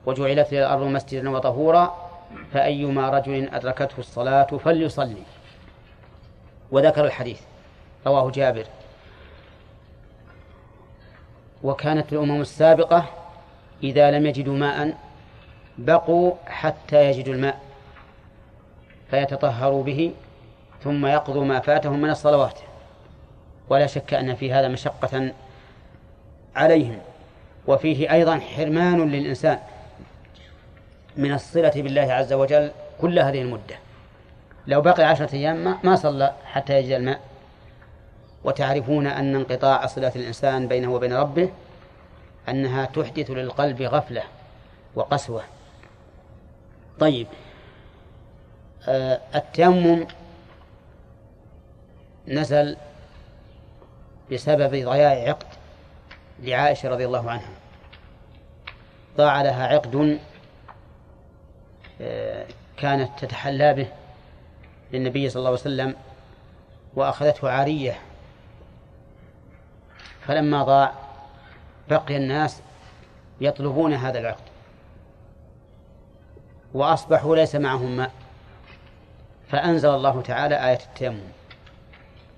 وجعلت 0.06 0.52
لي 0.52 0.58
الأرض 0.66 0.86
مسجدا 0.86 1.30
وطهورا 1.30 2.08
فأيما 2.52 3.10
رجل 3.10 3.48
أدركته 3.52 3.98
الصلاة 3.98 4.46
فليصلي. 4.46 5.22
وذكر 6.70 7.04
الحديث 7.04 7.40
رواه 8.06 8.30
جابر. 8.30 8.66
وكانت 11.62 12.12
الأمم 12.12 12.40
السابقة 12.40 13.21
إذا 13.82 14.10
لم 14.10 14.26
يجدوا 14.26 14.56
ماء 14.56 14.96
بقوا 15.78 16.32
حتى 16.46 17.04
يجدوا 17.04 17.34
الماء 17.34 17.60
فيتطهروا 19.10 19.82
به 19.82 20.12
ثم 20.84 21.06
يقضوا 21.06 21.44
ما 21.44 21.60
فاتهم 21.60 22.02
من 22.02 22.10
الصلوات. 22.10 22.58
ولا 23.68 23.86
شك 23.86 24.14
أن 24.14 24.34
في 24.34 24.52
هذا 24.52 24.68
مشقة 24.68 25.32
عليهم. 26.56 26.98
وفيه 27.66 28.12
أيضا 28.12 28.38
حرمان 28.38 29.08
للإنسان 29.08 29.58
من 31.16 31.32
الصلة 31.32 31.72
بالله 31.76 32.12
عز 32.12 32.32
وجل 32.32 32.70
كل 33.00 33.18
هذه 33.18 33.42
المدة. 33.42 33.76
لو 34.66 34.80
بقي 34.80 35.04
عشرة 35.04 35.34
أيام 35.34 35.78
ما 35.84 35.96
صلى 35.96 36.32
حتى 36.44 36.78
يجد 36.78 36.92
الماء. 36.92 37.20
وتعرفون 38.44 39.06
أن 39.06 39.36
انقطاع 39.36 39.86
صلة 39.86 40.12
الإنسان 40.16 40.68
بينه 40.68 40.94
وبين 40.94 41.12
ربه 41.12 41.50
أنها 42.48 42.84
تحدث 42.84 43.30
للقلب 43.30 43.82
غفلة 43.82 44.22
وقسوة. 44.94 45.42
طيب 46.98 47.26
آه 48.88 49.20
التيمم 49.34 50.06
نزل 52.28 52.76
بسبب 54.32 54.70
ضياع 54.70 55.28
عقد 55.28 55.46
لعائشة 56.42 56.88
رضي 56.88 57.06
الله 57.06 57.30
عنها. 57.30 57.50
ضاع 59.16 59.42
لها 59.42 59.66
عقد 59.66 60.18
آه، 62.00 62.46
كانت 62.76 63.24
تتحلى 63.24 63.74
به 63.74 63.88
للنبي 64.92 65.28
صلى 65.28 65.38
الله 65.38 65.50
عليه 65.50 65.60
وسلم 65.60 65.96
وأخذته 66.94 67.50
عارية. 67.50 67.98
فلما 70.26 70.62
ضاع 70.62 71.01
بقي 71.92 72.16
الناس 72.16 72.60
يطلبون 73.40 73.94
هذا 73.94 74.18
العقد. 74.18 74.42
وأصبحوا 76.74 77.36
ليس 77.36 77.54
معهم 77.54 77.96
ماء. 77.96 78.10
فأنزل 79.48 79.88
الله 79.88 80.22
تعالى 80.22 80.68
آية 80.68 80.78
التيمم. 80.88 81.20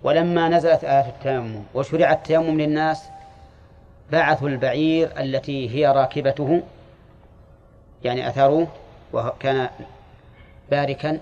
ولما 0.03 0.49
نزلت 0.49 0.85
آية 0.85 1.09
التيمم 1.09 1.63
وشرع 1.75 2.13
التيمم 2.13 2.61
للناس 2.61 3.05
بعثوا 4.13 4.49
البعير 4.49 5.21
التي 5.21 5.71
هي 5.71 5.93
راكبته 5.93 6.63
يعني 8.05 8.29
أثروه 8.29 8.69
وكان 9.13 9.69
باركا. 10.71 11.21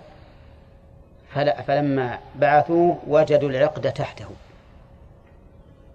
فلما 1.66 2.18
بعثوا 2.34 2.94
وجدوا 3.06 3.50
العقد 3.50 3.92
تحته. 3.92 4.28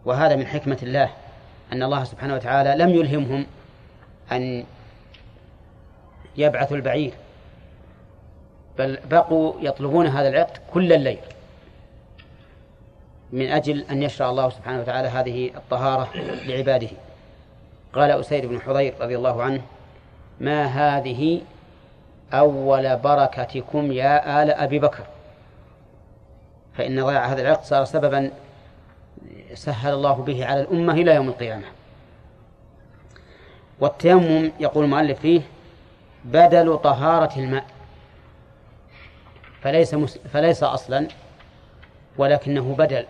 وهذا 0.06 0.36
من 0.36 0.48
حكمة 0.48 0.78
الله. 0.84 1.10
أن 1.74 1.84
الله 1.84 2.04
سبحانه 2.04 2.36
وتعالى 2.36 2.84
لم 2.84 2.90
يلهمهم 2.90 3.46
أن 4.32 4.66
يبعثوا 6.38 6.78
البعير. 6.78 7.14
بل 8.78 9.00
بقوا 9.10 9.54
يطلبون 9.62 10.08
هذا 10.08 10.28
العقد 10.28 10.58
كل 10.74 10.94
الليل 10.94 11.20
من 13.32 13.52
أجل 13.52 13.86
أن 13.92 14.04
يشرع 14.04 14.30
الله 14.30 14.50
سبحانه 14.50 14.80
وتعالى 14.82 15.08
هذه 15.08 15.52
الطهارة 15.56 16.10
لعباده. 16.46 16.90
قال 17.94 18.12
أسيد 18.12 18.46
بن 18.46 18.62
حضير 18.62 18.94
رضي 19.00 19.16
الله 19.18 19.44
عنه 19.44 19.62
ما 20.40 20.66
هذه 20.66 21.42
أول 22.34 22.98
بركتكم 22.98 23.92
يا 23.92 24.44
آل 24.44 24.52
أبي 24.52 24.80
بكر؟ 24.80 25.04
فإن 26.78 27.06
ضياع 27.06 27.26
هذا 27.26 27.42
العقد 27.42 27.64
صار 27.64 27.86
سببا 27.86 28.32
سهل 29.58 29.94
الله 29.94 30.14
به 30.14 30.46
على 30.46 30.62
الأمة 30.62 30.94
إلى 30.94 31.16
يوم 31.16 31.28
القيامة. 31.28 31.66
والتيمم 33.80 34.52
يقول 34.60 34.84
المؤلف 34.86 35.20
فيه 35.20 35.42
بدل 36.26 36.78
طهارة 36.78 37.40
الماء. 37.40 37.66
فليس 39.62 39.94
مس... 39.94 40.18
فليس 40.18 40.64
أصلا 40.64 41.08
ولكنه 42.18 42.76
بدل. 42.78 43.06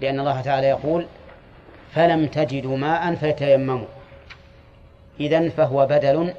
لأن 0.00 0.20
الله 0.20 0.40
تعالى 0.40 0.66
يقول 0.66 1.06
فلم 1.92 2.26
تجدوا 2.26 2.76
ماء 2.76 3.14
فتيمموا 3.14 3.86
إذن 5.20 5.48
فهو 5.48 5.86
بدل 5.86 6.34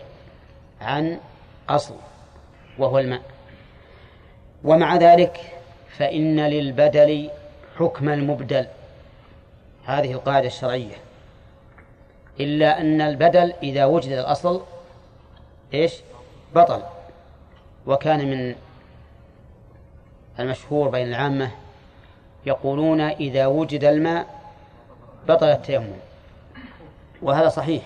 عن 0.81 1.19
أصل 1.69 1.95
وهو 2.77 2.99
الماء. 2.99 3.21
ومع 4.63 4.95
ذلك 4.95 5.39
فإن 5.97 6.39
للبدل 6.39 7.29
حكم 7.77 8.09
المبدل. 8.09 8.65
هذه 9.89 10.11
القاعدة 10.11 10.47
الشرعية. 10.47 10.95
إلا 12.39 12.81
أن 12.81 13.01
البدل 13.01 13.53
إذا 13.63 13.85
وجد 13.85 14.11
الأصل 14.11 14.61
إيش؟ 15.73 15.93
بطل. 16.55 16.81
وكان 17.87 18.29
من 18.31 18.55
المشهور 20.39 20.89
بين 20.89 21.07
العامة 21.07 21.51
يقولون 22.45 23.01
إذا 23.01 23.45
وجد 23.45 23.83
الماء 23.83 24.27
بطل 25.27 25.47
التيمم. 25.47 25.99
وهذا 27.21 27.49
صحيح. 27.49 27.83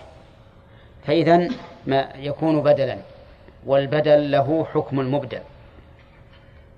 فإذا 1.08 1.50
ما 1.88 2.10
يكون 2.16 2.62
بدلا 2.62 2.98
والبدل 3.66 4.32
له 4.32 4.68
حكم 4.74 5.00
المبدل. 5.00 5.42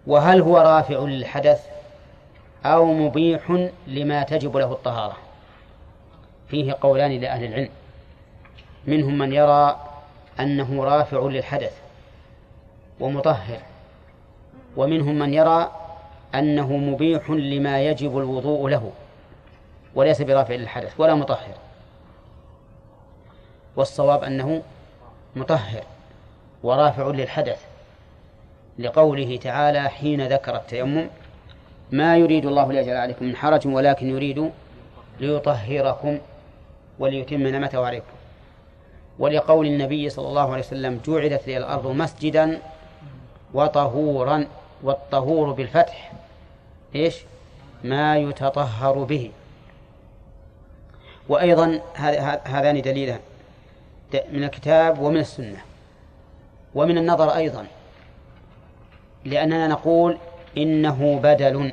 وهل 0.07 0.41
هو 0.41 0.57
رافع 0.57 0.99
للحدث؟ 0.99 1.74
أو 2.65 2.93
مبيح 2.93 3.67
لما 3.87 4.23
تجب 4.23 4.57
له 4.57 4.71
الطهارة. 4.71 5.17
فيه 6.47 6.77
قولان 6.81 7.11
لأهل 7.11 7.43
العلم. 7.43 7.69
منهم 8.87 9.17
من 9.17 9.33
يرى 9.33 9.79
أنه 10.39 10.83
رافع 10.83 11.19
للحدث 11.19 11.77
ومطهر. 12.99 13.59
ومنهم 14.77 15.19
من 15.19 15.33
يرى 15.33 15.71
أنه 16.35 16.77
مبيح 16.77 17.29
لما 17.29 17.81
يجب 17.81 18.17
الوضوء 18.17 18.69
له 18.69 18.91
وليس 19.95 20.21
برافع 20.21 20.53
للحدث 20.53 20.99
ولا 20.99 21.15
مطهر. 21.15 21.55
والصواب 23.75 24.23
أنه 24.23 24.61
مطهر 25.35 25.83
ورافع 26.63 27.07
للحدث 27.07 27.65
لقوله 28.79 29.37
تعالى 29.37 29.89
حين 29.89 30.27
ذكر 30.27 30.55
التيمم 30.55 31.07
ما 31.91 32.17
يريد 32.17 32.45
الله 32.45 32.71
ليجعل 32.71 32.95
عليكم 32.97 33.25
من 33.25 33.35
حرج 33.35 33.67
ولكن 33.67 34.09
يريد 34.09 34.51
ليطهركم 35.19 36.17
وليتم 36.99 37.47
نعمته 37.47 37.85
عليكم. 37.85 38.13
ولقول 39.19 39.67
النبي 39.67 40.09
صلى 40.09 40.27
الله 40.27 40.51
عليه 40.51 40.63
وسلم 40.63 40.99
جعلت 41.07 41.47
لي 41.47 41.57
الأرض 41.57 41.87
مسجدا 41.87 42.59
وطهورا 43.53 44.47
والطهور 44.83 45.51
بالفتح 45.51 46.11
إيش؟ 46.95 47.15
ما 47.83 48.17
يتطهر 48.17 49.03
به. 49.03 49.31
وأيضا 51.29 51.81
هذان 52.45 52.81
دليلان 52.81 53.19
من 54.13 54.43
الكتاب 54.43 54.99
ومن 54.99 55.17
السنة 55.17 55.57
ومن 56.75 56.97
النظر 56.97 57.35
أيضا 57.35 57.65
لأننا 59.25 59.67
نقول 59.67 60.17
إنه 60.57 61.19
بدل. 61.23 61.71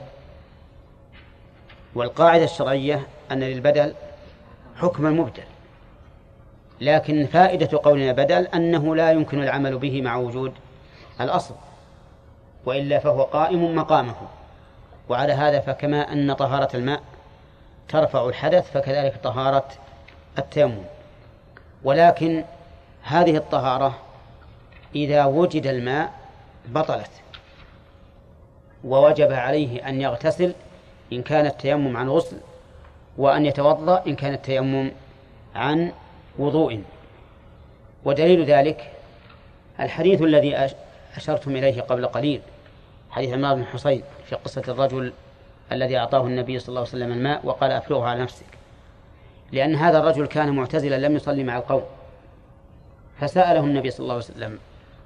والقاعدة 1.94 2.44
الشرعية 2.44 3.06
أن 3.32 3.40
للبدل 3.40 3.94
حكم 4.76 5.06
المبدل. 5.06 5.42
لكن 6.80 7.26
فائدة 7.26 7.78
قولنا 7.82 8.12
بدل 8.12 8.46
أنه 8.46 8.96
لا 8.96 9.10
يمكن 9.12 9.42
العمل 9.42 9.78
به 9.78 10.02
مع 10.02 10.16
وجود 10.16 10.52
الأصل 11.20 11.54
وإلا 12.66 12.98
فهو 12.98 13.22
قائم 13.22 13.74
مقامه. 13.76 14.14
وعلى 15.08 15.32
هذا 15.32 15.60
فكما 15.60 16.12
أن 16.12 16.32
طهارة 16.32 16.76
الماء 16.76 17.02
ترفع 17.88 18.28
الحدث 18.28 18.70
فكذلك 18.72 19.16
طهارة 19.22 19.68
التيمم. 20.38 20.84
ولكن 21.84 22.44
هذه 23.02 23.36
الطهارة 23.36 23.98
إذا 24.94 25.24
وجد 25.24 25.66
الماء 25.66 26.12
بطلت. 26.68 27.21
ووجب 28.84 29.32
عليه 29.32 29.88
أن 29.88 30.00
يغتسل 30.00 30.54
إن 31.12 31.22
كان 31.22 31.46
التيمم 31.46 31.96
عن 31.96 32.08
غسل 32.08 32.36
وأن 33.18 33.46
يتوضأ 33.46 34.02
إن 34.06 34.16
كان 34.16 34.34
التيمم 34.34 34.90
عن 35.54 35.92
وضوء. 36.38 36.82
ودليل 38.04 38.44
ذلك 38.44 38.90
الحديث 39.80 40.22
الذي 40.22 40.68
أشرتم 41.16 41.56
إليه 41.56 41.80
قبل 41.80 42.06
قليل 42.06 42.40
حديث 43.10 43.32
عمار 43.32 43.54
بن 43.54 43.64
حصين 43.64 44.02
في 44.24 44.36
قصة 44.36 44.62
الرجل 44.68 45.12
الذي 45.72 45.98
أعطاه 45.98 46.26
النبي 46.26 46.58
صلى 46.58 46.68
الله 46.68 46.80
عليه 46.80 46.90
وسلم 46.90 47.12
الماء 47.12 47.40
وقال 47.44 47.70
أفرغه 47.70 48.04
على 48.04 48.22
نفسك. 48.22 48.46
لأن 49.52 49.74
هذا 49.74 49.98
الرجل 49.98 50.26
كان 50.26 50.56
معتزلا 50.56 51.06
لم 51.06 51.16
يصلي 51.16 51.44
مع 51.44 51.58
القوم. 51.58 51.84
فسأله 53.20 53.60
النبي 53.60 53.90
صلى 53.90 54.04
الله 54.04 54.14
عليه 54.14 54.24
وسلم 54.24 54.58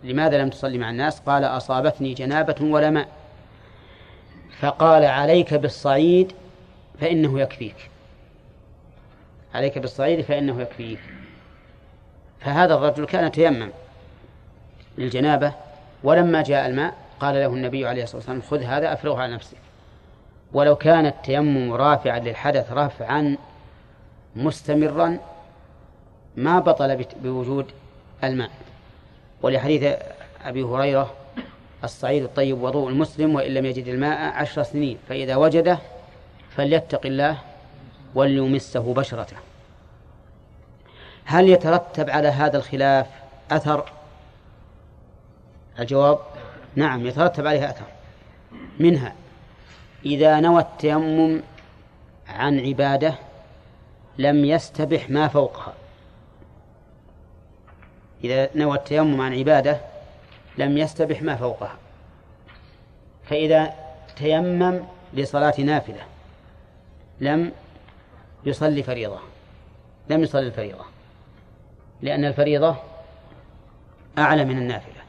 لماذا 0.05 0.39
لم 0.39 0.51
تصلي 0.51 0.79
مع 0.79 0.91
الناس؟ 0.91 1.21
قال 1.21 1.45
أصابتني 1.45 2.15
جنابة 2.15 2.57
ولا 2.61 2.91
ماء. 2.91 3.09
فقال 4.61 5.05
عليك 5.05 5.55
بالصعيد 5.55 6.33
فإنه 7.01 7.41
يكفيك. 7.41 7.91
عليك 9.55 9.79
بالصعيد 9.79 10.21
فإنه 10.21 10.61
يكفيك. 10.63 11.01
فهذا 12.41 12.75
الرجل 12.75 13.07
كان 13.07 13.33
تيمم 13.33 13.71
للجنابة 14.99 15.53
ولما 16.03 16.43
جاء 16.43 16.67
الماء 16.67 16.95
قال 17.21 17.35
له 17.35 17.47
النبي 17.47 17.87
عليه 17.87 18.03
الصلاة 18.03 18.17
والسلام 18.17 18.43
خذ 18.43 18.63
هذا 18.63 18.93
أفرغه 18.93 19.23
على 19.23 19.35
نفسك. 19.35 19.57
ولو 20.53 20.77
كان 20.77 21.07
التيمم 21.07 21.73
رافعا 21.73 22.19
للحدث 22.19 22.73
رفعا 22.73 23.37
مستمرا 24.37 25.19
ما 26.37 26.59
بطل 26.59 27.05
بوجود 27.23 27.67
الماء. 28.25 28.51
ولحديث 29.43 29.97
أبي 30.45 30.63
هريرة 30.63 31.15
الصعيد 31.87 32.23
الطيب 32.23 32.63
وضوء 32.63 32.89
المسلم 32.89 33.35
وإن 33.35 33.55
لم 33.55 33.67
يجد 33.67 33.87
الماء 33.87 34.33
عشر 34.33 34.63
سنين 34.63 34.99
فإذا 35.09 35.37
وجده 35.37 35.79
فليتق 36.57 37.07
الله 37.07 37.39
وليمسه 38.15 38.95
بشرته. 38.95 39.37
هل 41.25 41.49
يترتب 41.49 42.11
على 42.11 42.29
هذا 42.29 42.57
الخلاف 42.57 43.07
أثر؟ 43.51 43.93
الجواب 45.79 46.19
نعم 46.77 47.07
يترتب 47.07 47.47
عليها 47.47 47.71
أثر. 47.71 47.87
منها 48.79 49.15
إذا 50.05 50.41
نوى 50.41 50.61
التيمم 50.61 51.43
عن 52.29 52.61
عبادة 52.61 53.15
لم 54.19 54.45
يستبح 54.45 55.11
ما 55.11 55.29
فوقها. 55.29 55.75
إذا 58.25 58.49
نوى 58.55 58.77
التيمم 58.77 59.21
عن 59.21 59.39
عبادة 59.39 59.81
لم 60.59 60.79
يستبح 60.79 61.23
ما 61.23 61.37
فوقها. 61.37 61.77
فإذا 63.25 63.75
تيمم 64.17 64.81
لصلاة 65.15 65.55
نافلة 65.59 66.03
لم 67.21 67.53
يصلي 68.45 68.83
فريضة 68.83 69.19
لم 70.11 70.23
يصلي 70.23 70.47
الفريضة 70.47 70.85
لأن 72.03 72.25
الفريضة 72.25 72.77
أعلى 74.19 74.45
من 74.45 74.59
النافلة. 74.59 75.03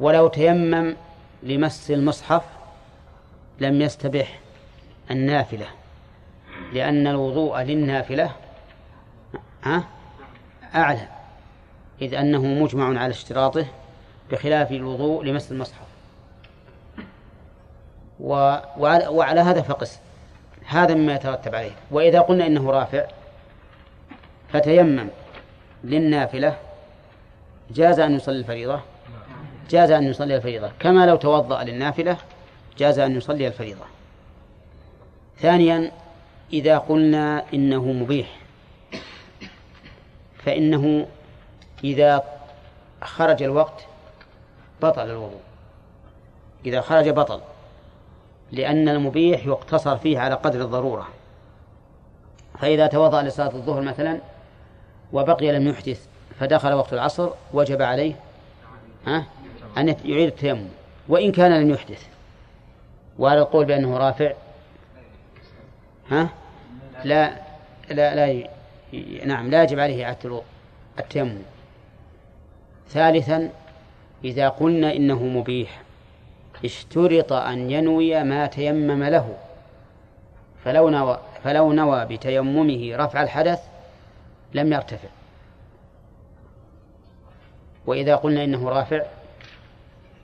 ولو 0.00 0.28
تيمم 0.28 0.96
لمس 1.42 1.90
المصحف 1.90 2.42
لم 3.60 3.80
يستبح 3.80 4.38
النافلة 5.10 5.66
لأن 6.72 7.06
الوضوء 7.06 7.62
للنافلة 7.62 8.32
أعلى 10.74 11.08
إذ 12.02 12.14
أنه 12.14 12.42
مجمع 12.42 13.00
على 13.00 13.10
اشتراطه 13.10 13.66
بخلاف 14.32 14.72
الوضوء 14.72 15.24
لمس 15.24 15.52
المصحف. 15.52 15.86
وعلى 18.20 19.40
هذا 19.40 19.62
فقس. 19.62 20.00
هذا 20.66 20.94
مما 20.94 21.14
يترتب 21.14 21.54
عليه. 21.54 21.72
وإذا 21.90 22.20
قلنا 22.20 22.46
إنه 22.46 22.70
رافع 22.70 23.06
فتيمم 24.52 25.08
للنافلة. 25.84 26.56
جاز 27.70 28.00
أن 28.00 28.14
يصلي 28.14 28.38
الفريضة. 28.38 28.80
جاز 29.70 29.90
أن 29.90 30.02
يصلي 30.02 30.36
الفريضة. 30.36 30.70
كما 30.80 31.06
لو 31.06 31.16
توضأ 31.16 31.64
للنافلة 31.64 32.16
جاز 32.78 32.98
أن 32.98 33.16
يصلي 33.16 33.46
الفريضة. 33.46 33.84
ثانيا 35.38 35.92
إذا 36.52 36.78
قلنا 36.78 37.44
إنه 37.54 37.84
مبيح 37.84 38.36
فإنه 40.38 41.06
إذا 41.84 42.24
خرج 43.02 43.42
الوقت 43.42 43.86
بطل 44.82 45.10
الوضوء. 45.10 45.40
إذا 46.66 46.80
خرج 46.80 47.08
بطل. 47.08 47.40
لأن 48.52 48.88
المبيح 48.88 49.46
يقتصر 49.46 49.96
فيه 49.96 50.18
على 50.18 50.34
قدر 50.34 50.60
الضرورة. 50.60 51.08
فإذا 52.58 52.86
توضأ 52.86 53.22
لصلاة 53.22 53.54
الظهر 53.54 53.82
مثلا 53.82 54.20
وبقي 55.12 55.52
لم 55.52 55.68
يحدث 55.68 56.06
فدخل 56.40 56.72
وقت 56.72 56.92
العصر 56.92 57.30
وجب 57.52 57.82
عليه 57.82 58.14
ها 59.06 59.26
أن 59.78 59.88
يعيد 59.88 60.26
التيمم. 60.26 60.68
وإن 61.08 61.32
كان 61.32 61.60
لم 61.60 61.70
يحدث. 61.70 62.06
وعلى 63.18 63.40
القول 63.40 63.64
بأنه 63.64 63.96
رافع. 63.96 64.32
ها؟ 66.10 66.28
لا 67.04 67.32
لا 67.90 68.14
لا 68.14 68.26
ي... 68.26 68.48
نعم 69.24 69.50
لا 69.50 69.62
يجب 69.62 69.78
عليه 69.78 70.04
إعادة 70.04 70.42
التيمم. 70.98 71.38
ثالثا 72.88 73.50
إذا 74.24 74.48
قلنا 74.48 74.96
إنه 74.96 75.22
مبيح 75.22 75.82
اشترط 76.64 77.32
أن 77.32 77.70
ينوي 77.70 78.24
ما 78.24 78.46
تيمم 78.46 79.04
له. 79.04 79.36
فلو 80.64 80.88
نوى 80.88 81.20
فلو 81.44 81.72
نوى 81.72 82.04
بتيممه 82.04 82.96
رفع 82.96 83.22
الحدث 83.22 83.60
لم 84.54 84.72
يرتفع. 84.72 85.08
وإذا 87.86 88.16
قلنا 88.16 88.44
إنه 88.44 88.68
رافع 88.68 89.02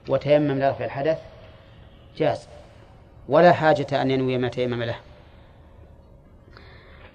وتيمم 0.09 0.59
لرفع 0.59 0.85
الحدث 0.85 1.17
جاز. 2.17 2.47
ولا 3.29 3.51
حاجة 3.51 4.01
أن 4.01 4.11
ينوي 4.11 4.37
ما 4.37 4.47
تيمم 4.47 4.83
له. 4.83 4.95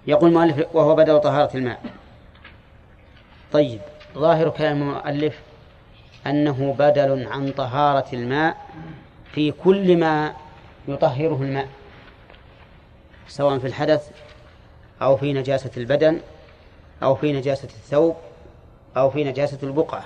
يقول 0.07 0.29
المؤلف 0.29 0.67
وهو 0.73 0.95
بدل 0.95 1.19
طهارة 1.19 1.57
الماء. 1.57 1.81
طيب 3.51 3.81
ظاهر 4.15 4.49
كلام 4.49 4.81
المؤلف 4.81 5.39
أنه 6.27 6.75
بدل 6.79 7.27
عن 7.27 7.51
طهارة 7.51 8.05
الماء 8.13 8.57
في 9.31 9.51
كل 9.51 9.97
ما 9.97 10.33
يطهره 10.87 11.41
الماء 11.41 11.67
سواء 13.27 13.59
في 13.59 13.67
الحدث 13.67 14.09
أو 15.01 15.17
في 15.17 15.33
نجاسة 15.33 15.71
البدن 15.77 16.19
أو 17.03 17.15
في 17.15 17.33
نجاسة 17.33 17.67
الثوب 17.67 18.15
أو 18.97 19.09
في 19.09 19.23
نجاسة 19.23 19.57
البقعة. 19.63 20.05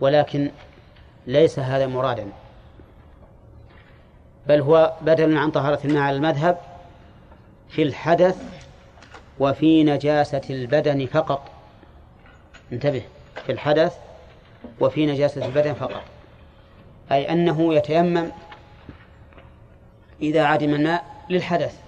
ولكن 0.00 0.50
ليس 1.26 1.58
هذا 1.58 1.86
مرادا 1.86 2.26
بل 4.46 4.60
هو 4.60 4.92
بدل 5.00 5.36
عن 5.36 5.50
طهارة 5.50 5.80
الماء 5.84 6.02
على 6.02 6.16
المذهب 6.16 6.58
في 7.68 7.82
الحدث 7.82 8.36
وفي 9.40 9.84
نجاسة 9.84 10.42
البدن 10.50 11.06
فقط. 11.06 11.50
انتبه. 12.72 13.02
في 13.46 13.52
الحدث 13.52 13.96
وفي 14.80 15.06
نجاسة 15.06 15.46
البدن 15.46 15.72
فقط. 15.74 16.02
أي 17.12 17.32
أنه 17.32 17.74
يتيمم 17.74 18.28
إذا 20.22 20.44
عدم 20.44 20.74
الماء 20.74 21.04
للحدث 21.30 21.78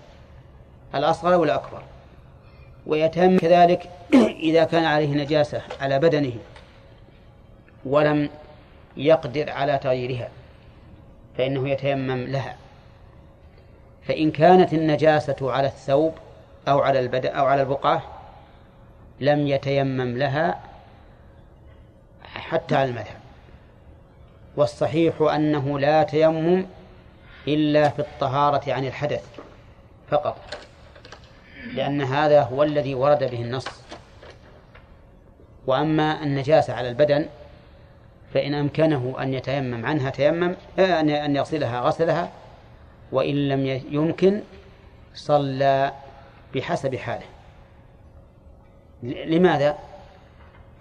الأصغر 0.94 1.40
والأكبر. 1.40 1.82
ويتيمم 2.86 3.38
كذلك 3.38 3.90
إذا 4.48 4.64
كان 4.64 4.84
عليه 4.84 5.14
نجاسة 5.14 5.62
على 5.80 5.98
بدنه 5.98 6.32
ولم 7.84 8.30
يقدر 8.96 9.50
على 9.50 9.78
تغييرها 9.78 10.28
فإنه 11.38 11.68
يتيمم 11.68 12.24
لها. 12.24 12.56
فإن 14.08 14.30
كانت 14.30 14.72
النجاسة 14.72 15.36
على 15.52 15.66
الثوب 15.66 16.14
أو 16.68 16.80
على 16.80 17.00
البدء 17.00 17.38
أو 17.38 17.46
على 17.46 17.62
البقعة 17.62 18.02
لم 19.20 19.46
يتيمم 19.46 20.18
لها 20.18 20.60
حتى 22.50 22.76
على 22.76 22.90
المذهب 22.90 23.20
والصحيح 24.56 25.20
أنه 25.20 25.78
لا 25.78 26.02
تيمم 26.02 26.66
إلا 27.48 27.88
في 27.88 27.98
الطهارة 27.98 28.72
عن 28.72 28.84
الحدث 28.84 29.24
فقط 30.10 30.36
لأن 31.74 32.02
هذا 32.02 32.42
هو 32.42 32.62
الذي 32.62 32.94
ورد 32.94 33.18
به 33.18 33.42
النص. 33.42 33.66
وأما 35.66 36.22
النجاسة 36.22 36.74
على 36.74 36.88
البدن 36.88 37.26
فإن 38.34 38.54
أمكنه 38.54 39.16
أن 39.20 39.34
يتيمم 39.34 39.86
عنها 39.86 40.10
تيمم 40.10 40.56
أن 40.78 41.36
يغسلها 41.36 41.80
غسلها 41.80 42.30
وإن 43.12 43.48
لم 43.48 43.66
يمكن 43.90 44.40
صلى 45.14 45.92
بحسب 46.54 46.96
حاله. 46.96 47.26
لماذا؟ 49.02 49.78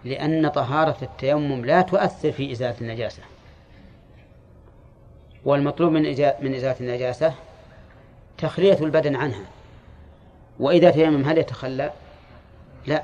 لأن 0.05 0.47
طهارة 0.47 0.97
التيمم 1.01 1.65
لا 1.65 1.81
تؤثر 1.81 2.31
في 2.31 2.51
إزالة 2.51 2.75
النجاسة. 2.81 3.23
والمطلوب 5.45 5.91
من 5.91 6.01
من 6.39 6.55
إزالة 6.55 6.75
النجاسة 6.79 7.33
تخلية 8.37 8.79
البدن 8.79 9.15
عنها. 9.15 9.45
وإذا 10.59 10.91
تيمم 10.91 11.29
هل 11.29 11.37
يتخلى؟ 11.37 11.91
لا. 12.85 13.03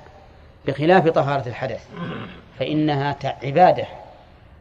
بخلاف 0.66 1.08
طهارة 1.08 1.48
الحدث 1.48 1.88
فإنها 2.60 3.18
عبادة 3.44 3.86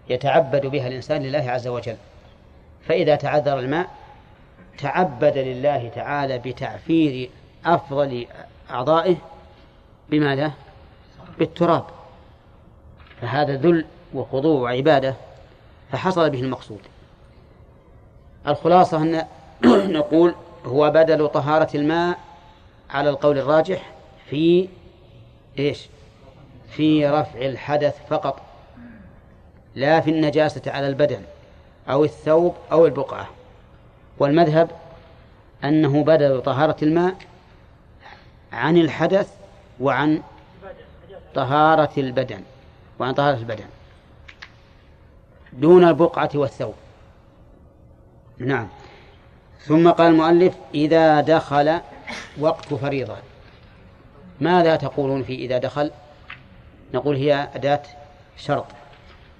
يتعبد 0.08 0.66
بها 0.66 0.88
الإنسان 0.88 1.22
لله 1.22 1.50
عز 1.50 1.68
وجل. 1.68 1.96
فإذا 2.88 3.16
تعذر 3.16 3.58
الماء 3.58 3.90
تعبد 4.78 5.38
لله 5.38 5.88
تعالى 5.94 6.38
بتعفير 6.38 7.30
أفضل 7.66 8.26
أعضائه 8.70 9.16
بماذا؟ 10.10 10.52
بالتراب. 11.38 11.84
فهذا 13.20 13.56
ذل 13.56 13.84
وخضوع 14.14 14.60
وعبادة 14.60 15.14
فحصل 15.92 16.30
به 16.30 16.40
المقصود. 16.40 16.80
الخلاصة 18.46 18.96
أن 19.02 19.26
نقول 19.98 20.34
هو 20.64 20.90
بدل 20.90 21.28
طهارة 21.28 21.76
الماء 21.76 22.18
على 22.90 23.10
القول 23.10 23.38
الراجح 23.38 23.90
في 24.30 24.68
إيش؟ 25.58 25.88
في 26.70 27.06
رفع 27.06 27.38
الحدث 27.38 27.94
فقط. 28.08 28.40
لا 29.74 30.00
في 30.00 30.10
النجاسة 30.10 30.62
على 30.66 30.88
البدن 30.88 31.22
أو 31.88 32.04
الثوب 32.04 32.54
أو 32.72 32.86
البقعة. 32.86 33.28
والمذهب 34.18 34.70
أنه 35.64 36.04
بدل 36.04 36.42
طهارة 36.42 36.76
الماء 36.82 37.14
عن 38.52 38.76
الحدث 38.76 39.34
وعن 39.80 40.22
طهارة 41.34 41.90
البدن. 41.98 42.42
وعن 43.00 43.14
طهارة 43.14 43.36
البدن. 43.36 43.64
دون 45.52 45.84
البقعة 45.84 46.30
والثوب. 46.34 46.74
نعم. 48.38 48.68
ثم 49.60 49.90
قال 49.90 50.12
المؤلف 50.12 50.54
إذا 50.74 51.20
دخل 51.20 51.80
وقت 52.38 52.74
فريضة. 52.74 53.16
ماذا 54.40 54.76
تقولون 54.76 55.22
في 55.22 55.34
إذا 55.34 55.58
دخل؟ 55.58 55.90
نقول 56.94 57.16
هي 57.16 57.48
أداة 57.54 57.82
شرط. 58.36 58.66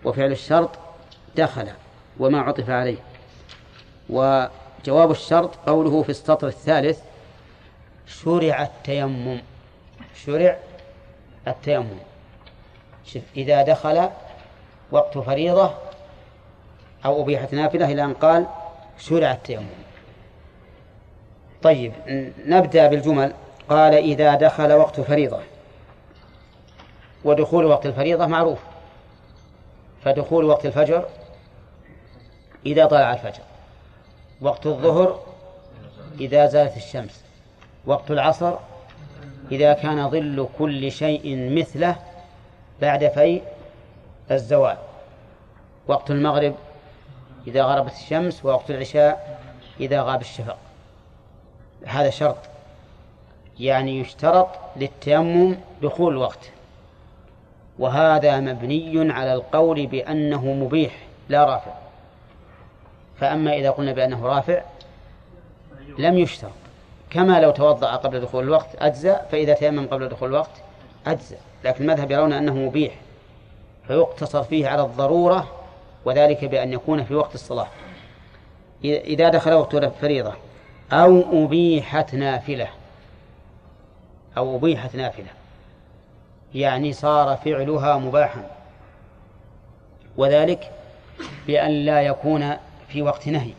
وفعل 0.05 0.33
الشرط 0.33 0.71
دخل 1.37 1.69
وما 2.19 2.41
عطف 2.41 2.71
عليه. 2.71 2.99
وجواب 4.09 5.11
الشرط 5.11 5.57
قوله 5.67 6.03
في 6.03 6.09
السطر 6.09 6.47
الثالث 6.47 7.01
شرع 8.07 8.63
التيمم. 8.63 9.41
شرع 10.15 10.59
التيمم. 11.49 12.10
شف 13.13 13.23
إذا 13.37 13.63
دخل 13.63 14.09
وقت 14.91 15.19
فريضة 15.19 15.75
أو 17.05 17.23
أبيحت 17.23 17.55
نافلة 17.55 17.93
إلى 17.93 18.05
أن 18.05 18.15
قال 18.15 18.47
شرع 18.99 19.33
التيمم 19.33 19.67
طيب 21.63 21.93
نبدأ 22.47 22.87
بالجمل. 22.87 23.33
قال 23.69 23.95
إذا 23.95 24.35
دخل 24.35 24.73
وقت 24.73 25.01
فريضة. 25.01 25.41
ودخول 27.25 27.65
وقت 27.65 27.87
الفريضة 27.87 28.27
معروف. 28.27 28.59
فدخول 30.05 30.45
وقت 30.45 30.67
الفجر 30.67 31.05
إذا 32.67 32.87
طلع 32.87 33.13
الفجر. 33.13 33.43
وقت 34.41 34.67
الظهر 34.67 35.21
إذا 36.21 36.47
زالت 36.47 36.77
الشمس. 36.77 37.25
وقت 37.87 38.11
العصر 38.11 38.55
إذا 39.53 39.73
كان 39.73 40.11
ظل 40.11 40.49
كل 40.59 40.93
شيء 40.93 41.53
مثله 41.59 41.97
بعد 42.81 43.09
في 43.09 43.43
الزوال. 44.31 44.77
وقت 45.89 46.11
المغرب 46.11 46.55
إذا 47.47 47.63
غربت 47.63 47.93
الشمس 47.93 48.45
ووقت 48.45 48.71
العشاء 48.71 49.41
إذا 49.81 50.03
غاب 50.03 50.21
الشفق. 50.21 50.57
هذا 51.87 52.11
شرط. 52.11 52.37
يعني 53.61 54.01
يشترط 54.01 54.49
للتيمم 54.77 55.57
دخول 55.83 56.13
الوقت. 56.13 56.51
وهذا 57.79 58.41
مبني 58.41 59.13
على 59.13 59.33
القول 59.33 59.87
بأنه 59.87 60.45
مبيح 60.45 60.97
لا 61.29 61.45
رافع. 61.45 61.73
فأما 63.21 63.55
إذا 63.55 63.71
قلنا 63.71 63.93
بأنه 63.93 64.27
رافع 64.27 64.63
لم 65.99 66.19
يشترط. 66.19 66.51
كما 67.11 67.41
لو 67.41 67.51
توضأ 67.51 67.97
قبل 67.97 68.21
دخول 68.21 68.45
الوقت 68.45 68.69
أجزأ 68.79 69.27
فإذا 69.33 69.55
تيمم 69.55 69.87
قبل 69.87 70.09
دخول 70.09 70.29
الوقت 70.29 70.63
أجزأ. 71.07 71.37
لكن 71.65 71.85
المذهب 71.85 72.11
يرون 72.11 72.33
أنه 72.33 72.55
مبيح 72.55 72.95
فيقتصر 73.87 74.43
فيه 74.43 74.69
على 74.69 74.83
الضرورة 74.83 75.49
وذلك 76.05 76.45
بأن 76.45 76.73
يكون 76.73 77.05
في 77.05 77.15
وقت 77.15 77.35
الصلاة. 77.35 77.69
إذا 78.85 79.29
دخل 79.29 79.53
وقت 79.53 79.75
الفريضة 79.75 80.33
أو 80.93 81.45
أبيحت 81.45 82.15
نافلة 82.15 82.69
أو 84.37 84.57
أبيحت 84.57 84.97
نافلة 84.97 85.31
يعني 86.55 86.93
صار 86.93 87.37
فعلها 87.37 87.99
مباحا. 87.99 88.51
وذلك 90.17 90.71
بأن 91.47 91.71
لا 91.71 92.03
يكون 92.03 92.57
في 92.89 93.03
وقت 93.03 93.29
نهي. 93.29 93.53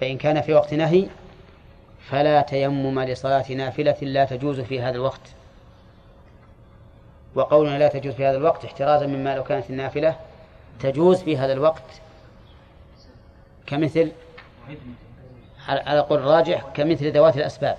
فإن 0.00 0.18
كان 0.18 0.40
في 0.40 0.54
وقت 0.54 0.74
نهي 0.74 1.06
فلا 2.08 2.40
تيمم 2.40 3.00
لصلاة 3.00 3.52
نافلة 3.52 3.96
لا 4.02 4.24
تجوز 4.24 4.60
في 4.60 4.80
هذا 4.80 4.96
الوقت. 4.96 5.20
وقولنا 7.34 7.78
لا 7.78 7.88
تجوز 7.88 8.14
في 8.14 8.26
هذا 8.26 8.36
الوقت 8.36 8.64
احترازا 8.64 9.06
مما 9.06 9.36
لو 9.36 9.44
كانت 9.44 9.70
النافلة 9.70 10.16
تجوز 10.80 11.22
في 11.22 11.38
هذا 11.38 11.52
الوقت. 11.52 11.82
كمثل 13.66 14.12
على 15.68 16.00
قول 16.00 16.18
الراجح 16.18 16.64
كمثل 16.74 17.12
ذوات 17.12 17.36
الأسباب. 17.36 17.76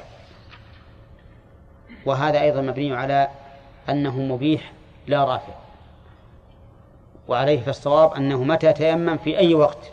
وهذا 2.06 2.42
أيضا 2.42 2.62
مبني 2.62 2.96
على 2.96 3.28
أنه 3.90 4.20
مبيح 4.20 4.72
لا 5.08 5.24
رافع. 5.24 5.54
وعليه 7.28 7.62
فالصواب 7.62 8.14
أنه 8.14 8.44
متى 8.44 8.74
تيمم 8.74 9.18
في 9.18 9.38
أي 9.38 9.54
وقت. 9.54 9.92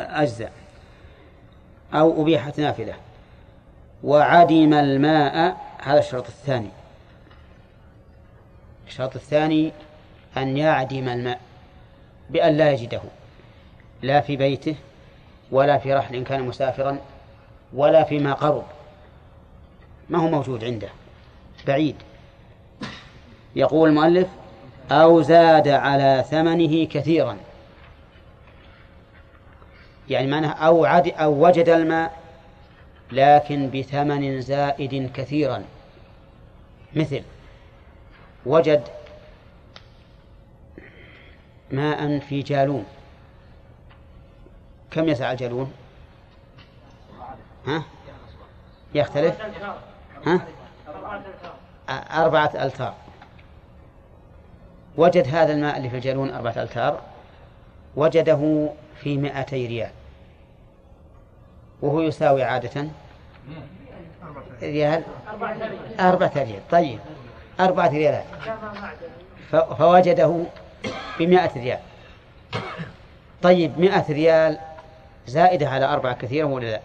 أجزاء. 0.00 0.52
أو 1.94 2.22
أبيحت 2.22 2.60
نافلة. 2.60 2.94
وعدم 4.04 4.74
الماء 4.74 5.56
هذا 5.82 5.98
الشرط 5.98 6.26
الثاني. 6.26 6.70
الشرط 8.88 9.16
الثاني 9.16 9.72
أن 10.36 10.56
يعدم 10.56 11.08
الماء 11.08 11.40
بأن 12.30 12.56
لا 12.56 12.72
يجده 12.72 13.02
لا 14.02 14.20
في 14.20 14.36
بيته 14.36 14.76
ولا 15.50 15.78
في 15.78 15.94
رحل 15.94 16.14
إن 16.14 16.24
كان 16.24 16.42
مسافرا 16.42 16.98
ولا 17.72 18.04
فيما 18.04 18.32
قرب 18.32 18.64
ما 20.08 20.18
هو 20.18 20.28
موجود 20.28 20.64
عنده 20.64 20.88
بعيد. 21.66 21.96
يقول 23.56 23.88
المؤلف 23.88 24.28
أو 24.90 25.22
زاد 25.22 25.68
على 25.68 26.24
ثمنه 26.30 26.84
كثيرا. 26.84 27.36
يعني 30.08 30.26
معناه 30.26 30.52
أو 30.52 30.84
عد 30.84 31.08
أو 31.08 31.46
وجد 31.46 31.68
الماء 31.68 32.18
لكن 33.12 33.70
بثمن 33.70 34.40
زائد 34.40 35.12
كثيرا. 35.14 35.64
مثل 36.94 37.22
وجد 38.46 38.82
ماء 41.70 42.18
في 42.18 42.42
جالون 42.42 42.86
كم 44.90 45.08
يسع 45.08 45.32
الجالون 45.32 45.72
ها؟ 47.66 47.82
يختلف؟ 48.94 49.36
ها؟ 50.26 50.40
أربعة 51.88 52.50
ألتار. 52.54 52.94
وجد 54.96 55.28
هذا 55.28 55.52
الماء 55.52 55.76
اللي 55.76 55.90
في 55.90 55.96
الجالون 55.96 56.30
أربعة 56.30 56.62
ألتار. 56.62 57.00
وجده 57.96 58.70
في 58.96 59.18
مائتي 59.18 59.66
ريال. 59.66 59.90
وهو 61.82 62.00
يساوي 62.00 62.42
عادة 62.42 62.88
ريال؟ 64.62 65.02
أربعة 66.00 66.32
ريال. 66.34 66.68
طيب. 66.70 66.98
أربعة 67.60 67.88
ريالات 67.88 68.24
فوجده 69.50 70.44
بمائة 71.18 71.52
ريال. 71.56 71.78
طيب 73.42 73.80
مائة 73.80 74.12
ريال 74.12 74.58
زائدة 75.26 75.68
على 75.68 75.84
أربعة 75.84 76.14
كثيرا 76.14 76.46
ولا 76.46 76.66
لا؟ 76.66 76.80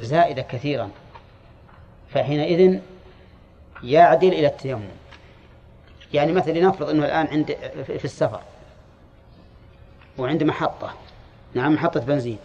زائدة 0.00 0.42
كثيرا. 0.42 0.90
فحينئذ 2.14 2.78
يعدل 3.82 4.32
إلى 4.32 4.46
التيمم. 4.46 4.88
يعني 6.14 6.32
مثلا 6.32 6.52
لنفرض 6.52 6.88
أنه 6.88 7.04
الآن 7.04 7.26
عند 7.26 7.56
في 7.84 8.04
السفر. 8.04 8.40
وعند 10.18 10.42
محطة. 10.42 10.94
نعم 11.54 11.74
محطة 11.74 12.00
بنزين. 12.00 12.38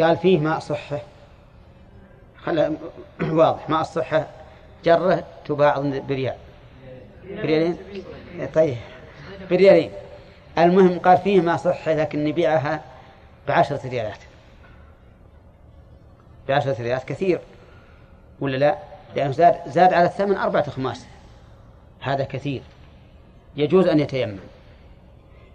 قال 0.00 0.16
فيه 0.16 0.38
ماء 0.38 0.58
صحة. 0.58 1.00
خلى 2.44 2.72
واضح 3.20 3.70
ماء 3.70 3.80
الصحة 3.80 4.26
جرة 4.84 5.24
تباع 5.44 5.78
بريال. 6.08 6.36
بريالين؟ 7.24 7.76
طيب. 8.54 8.76
بريالين. 9.50 9.90
المهم 10.58 10.98
قال 10.98 11.18
فيه 11.18 11.40
ماء 11.40 11.56
صحة 11.56 11.92
لكن 11.92 12.24
نبيعها 12.24 12.84
بعشرة 13.48 13.88
ريالات. 13.88 14.18
بعشرة 16.48 16.82
ريالات 16.82 17.04
كثير. 17.04 17.40
ولا 18.40 18.56
لا؟ 18.56 18.78
لأنه 19.16 19.32
زاد 19.32 19.56
زاد 19.66 19.92
على 19.92 20.06
الثمن 20.06 20.36
أربعة 20.36 20.64
أخماس 20.68 21.06
هذا 22.00 22.24
كثير. 22.24 22.62
يجوز 23.56 23.86
أن 23.86 24.00
يتيمم. 24.00 24.38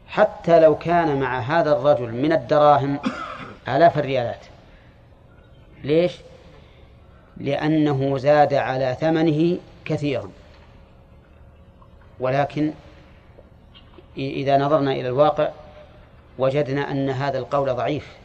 حتى 0.08 0.60
لو 0.60 0.78
كان 0.78 1.20
مع 1.20 1.40
هذا 1.40 1.72
الرجل 1.72 2.12
من 2.12 2.32
الدراهم 2.32 3.00
آلاف 3.68 3.98
الريالات. 3.98 4.46
ليش؟ 5.84 6.18
لأنه 7.38 8.18
زاد 8.18 8.54
على 8.54 8.98
ثمنه 9.00 9.58
كثيرا. 9.86 10.30
ولكن 12.20 12.72
إذا 14.18 14.58
نظرنا 14.58 14.92
إلى 14.92 15.08
الواقع 15.08 15.50
وجدنا 16.38 16.92
أن 16.92 17.10
هذا 17.10 17.38
القول 17.40 17.74
ضعيف 17.76 18.18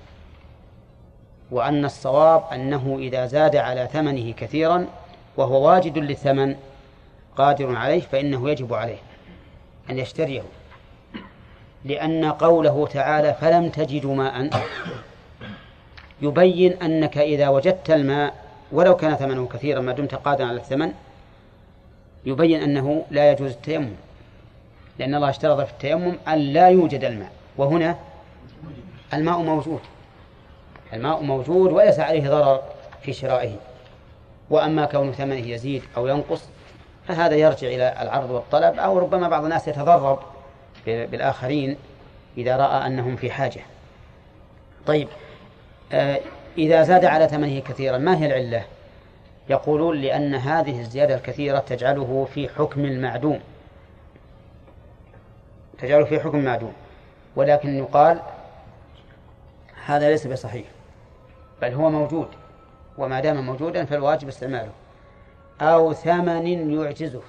وأن 1.51 1.85
الصواب 1.85 2.45
أنه 2.53 2.97
إذا 2.99 3.27
زاد 3.27 3.57
على 3.57 3.89
ثمنه 3.93 4.33
كثيرا 4.33 4.87
وهو 5.37 5.69
واجد 5.69 5.99
للثمن 5.99 6.57
قادر 7.37 7.77
عليه 7.77 8.01
فإنه 8.01 8.51
يجب 8.51 8.75
عليه 8.75 8.99
أن 9.91 9.99
يشتريه. 9.99 10.43
لأن 11.85 12.25
قوله 12.25 12.87
تعالى 12.87 13.35
فلم 13.35 13.69
تجدوا 13.69 14.15
ماء 14.15 14.51
يبين 16.23 16.83
أنك 16.83 17.19
إذا 17.19 17.49
وجدت 17.49 17.91
الماء 17.91 18.48
ولو 18.73 18.97
كان 18.97 19.15
ثمنه 19.15 19.47
كثيرا 19.47 19.81
ما 19.81 19.93
دمت 19.93 20.15
قادرا 20.15 20.47
على 20.47 20.57
الثمن 20.57 20.93
يبين 22.27 22.63
أنه 22.63 23.05
لا 23.11 23.33
يجوز 23.33 23.51
التيمم. 23.51 23.93
لأن 24.99 25.15
الله 25.15 25.31
اشترط 25.31 25.61
في 25.61 25.73
التيمم 25.73 26.15
أن 26.29 26.39
لا 26.39 26.69
يوجد 26.69 27.05
الماء. 27.05 27.31
وهنا 27.57 27.97
الماء 29.15 29.39
موجود. 29.39 29.81
الماء 30.93 31.23
موجود 31.23 31.73
وليس 31.73 32.01
عليه 32.01 32.29
ضرر 32.29 32.63
في 33.03 33.13
شرائه. 33.13 33.57
وأما 34.51 34.85
كون 34.85 35.13
ثمنه 35.13 35.49
يزيد 35.49 35.83
أو 35.97 36.07
ينقص 36.07 36.45
فهذا 37.09 37.35
يرجع 37.35 37.69
إلى 37.69 38.03
العرض 38.03 38.31
والطلب 38.31 38.79
أو 38.79 38.99
ربما 38.99 39.29
بعض 39.29 39.45
الناس 39.45 39.69
يتضرر 39.69 40.23
بالآخرين 40.87 41.77
إذا 42.39 42.57
رأى 42.57 42.87
أنهم 42.87 43.17
في 43.17 43.31
حاجة. 43.31 43.61
طيب 44.87 45.09
آه 45.93 46.21
إذا 46.59 46.83
زاد 46.83 47.05
على 47.05 47.29
ثمنه 47.29 47.61
كثيرا 47.61 47.99
ما 47.99 48.19
هي 48.19 48.27
العلة؟ 48.27 48.65
يقولون 49.51 49.97
لأن 49.97 50.35
هذه 50.35 50.81
الزيادة 50.81 51.15
الكثيرة 51.15 51.59
تجعله 51.59 52.29
في 52.35 52.49
حكم 52.49 52.85
المعدوم 52.85 53.41
تجعله 55.79 56.05
في 56.05 56.21
حكم 56.21 56.39
المعدوم 56.39 56.73
ولكن 57.37 57.79
يقال 57.79 58.21
هذا 59.87 60.11
ليس 60.11 60.27
بصحيح 60.27 60.67
بل 61.63 61.73
هو 61.73 61.91
موجود 61.91 62.29
وما 62.99 63.21
دام 63.21 63.47
موجودا 63.47 63.85
فالواجب 63.85 64.29
استعماله. 64.29 64.71
أو 65.61 65.93
ثمن 65.93 66.71
يعجزه. 66.71 67.21